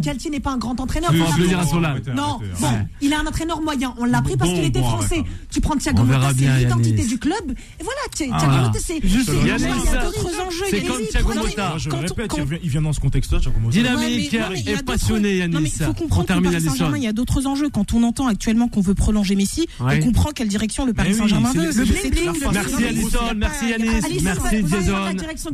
Galtier 0.00 0.30
n'est 0.30 0.40
pas, 0.40 0.50
un 0.50 0.58
grand 0.58 0.78
entraîneur. 0.80 1.10
Je 1.12 1.18
vais 1.18 1.24
rappeler- 1.24 1.42
le 1.42 1.48
dire 1.48 1.58
à 1.60 1.66
Solal. 1.66 1.90
Arrêtez, 1.92 2.12
Non, 2.12 2.38
bon, 2.60 2.68
il 3.00 3.12
a 3.12 3.20
un 3.20 3.26
entraîneur 3.26 3.60
moyen. 3.62 3.94
On 3.98 4.04
l'a 4.04 4.22
pris 4.22 4.36
parce 4.36 4.50
qu'il 4.52 4.64
était 4.64 4.80
bon, 4.80 4.88
français. 4.88 5.22
Tu 5.50 5.60
prends 5.60 5.76
Thiago 5.76 6.02
Motta, 6.02 6.30
c'est 6.36 6.58
l'identité 6.58 7.04
du 7.06 7.18
club. 7.18 7.50
Et 7.50 7.82
voilà, 7.84 8.00
Ah, 8.06 8.08
Thiago. 8.14 8.32
Motta, 8.34 8.78
c'est. 8.84 8.98
Il 8.98 9.46
y 9.46 9.50
a 9.50 9.58
d'autres 9.58 10.40
enjeux. 10.46 10.64
c'est 10.70 10.82
comme 10.82 11.02
Thiago 11.10 11.34
Motta. 11.34 11.74
Je 11.78 11.90
répète, 11.90 12.32
il 12.62 12.70
vient 12.70 12.82
dans 12.82 12.92
ce 12.92 13.00
contexte-là, 13.00 13.40
Thiago 13.40 13.58
Motta. 13.60 13.72
Dynamique 13.76 14.32
mais- 14.32 14.62
mais 14.66 14.72
et 14.72 14.82
passionné, 14.82 15.46
Non, 15.48 15.60
mais 15.60 15.68
Yanis. 15.68 15.72
il 15.78 15.84
faut 15.84 15.90
On 15.90 15.94
comprendre 15.94 16.22
que 16.22 16.26
termine 16.32 16.50
Paris. 16.52 16.64
Saint-Germain, 16.64 16.96
il 16.96 17.04
y 17.04 17.06
a 17.06 17.12
d'autres 17.12 17.46
enjeux. 17.46 17.68
Quand 17.70 17.92
on 17.94 18.02
entend 18.02 18.26
actuellement 18.26 18.68
qu'on 18.68 18.80
veut 18.80 18.94
prolonger 18.94 19.36
Messi, 19.36 19.68
on 19.80 19.98
comprend 20.00 20.30
quelle 20.30 20.48
direction 20.48 20.84
le 20.86 20.92
Paris 20.92 21.10
Mais 21.10 21.14
oui, 21.14 21.20
Saint-Germain 21.20 21.52
veut. 21.52 21.72
C'est- 22.16 22.46
Le- 22.46 22.52
Merci 22.52 22.84
Alison, 22.84 23.18
merci 23.36 23.68
Yanis, 23.70 23.86
merci 24.22 24.64
Jason, 24.68 24.92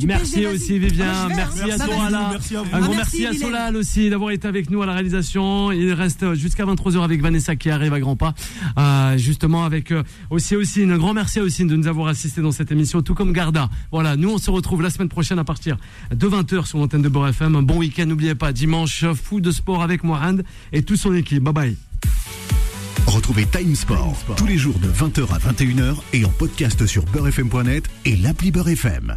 merci 0.07 0.47
aussi. 0.47 0.79
Vivien, 0.79 1.29
merci 1.29 1.71
à 1.71 1.77
vous. 1.77 1.93
un 2.73 2.81
gros 2.81 2.93
Ah, 2.93 2.97
merci 2.97 3.27
à. 3.27 3.33
Solal 3.33 3.77
aussi 3.77 4.11
d'avoir 4.11 4.31
été 4.31 4.47
avec 4.49 4.71
nous 4.71 4.83
à 4.83 4.87
la 4.87 4.93
réalisation. 4.95 5.73
Il 5.73 5.93
reste 5.93 6.35
jusqu'à 6.35 6.65
23h 6.65 7.03
avec 7.03 7.21
Vanessa 7.21 7.57
qui 7.57 7.71
arrive 7.71 7.93
à 7.93 8.01
grands 8.01 8.17
pas, 8.17 8.35
Euh, 8.79 9.17
justement 9.19 9.65
avec 9.65 9.91
euh, 9.93 10.03
aussi 10.31 10.57
aussi 10.57 10.83
un 10.85 10.97
grand 10.99 11.15
merci 11.15 11.39
à 11.41 11.43
Ossine 11.43 11.67
de 11.69 11.77
nous 11.77 11.87
avoir 11.89 12.09
assisté 12.09 12.41
dans 12.41 12.53
cette 12.53 12.71
émission, 12.73 13.03
tout 13.03 13.15
comme 13.15 13.33
Garda. 13.33 13.69
Voilà, 13.91 14.17
nous 14.17 14.31
on 14.31 14.39
se 14.39 14.51
retrouve 14.51 14.83
la 14.83 14.91
semaine 14.91 15.09
prochaine 15.09 15.39
à 15.39 15.45
partir 15.45 15.77
de 16.15 16.27
20h 16.27 16.67
sur 16.67 16.79
l'antenne 16.79 17.03
de 17.03 17.09
Beurre 17.09 17.29
FM. 17.29 17.57
Un 17.57 17.63
bon 17.63 17.79
week-end, 17.79 18.07
n'oubliez 18.07 18.35
pas 18.35 18.53
dimanche 18.53 19.05
fou 19.15 19.41
de 19.41 19.51
sport 19.51 19.83
avec 19.83 20.05
Mohand 20.05 20.43
et 20.73 20.83
toute 20.83 20.99
son 20.99 21.15
équipe. 21.15 21.43
Bye 21.43 21.53
bye. 21.55 21.77
Retrouvez 23.07 23.47
Time 23.47 23.74
Sport 23.74 24.16
tous 24.36 24.47
les 24.47 24.57
jours 24.57 24.78
de 24.78 24.88
20h 24.88 25.22
à 25.34 25.38
21h 25.38 25.97
et 26.12 26.24
en 26.24 26.30
podcast 26.30 26.86
sur 26.86 27.05
beurrefm.net 27.07 27.84
et 28.05 28.16
l'appli 28.16 28.51
Beurre 28.51 28.68
FM. 28.68 29.11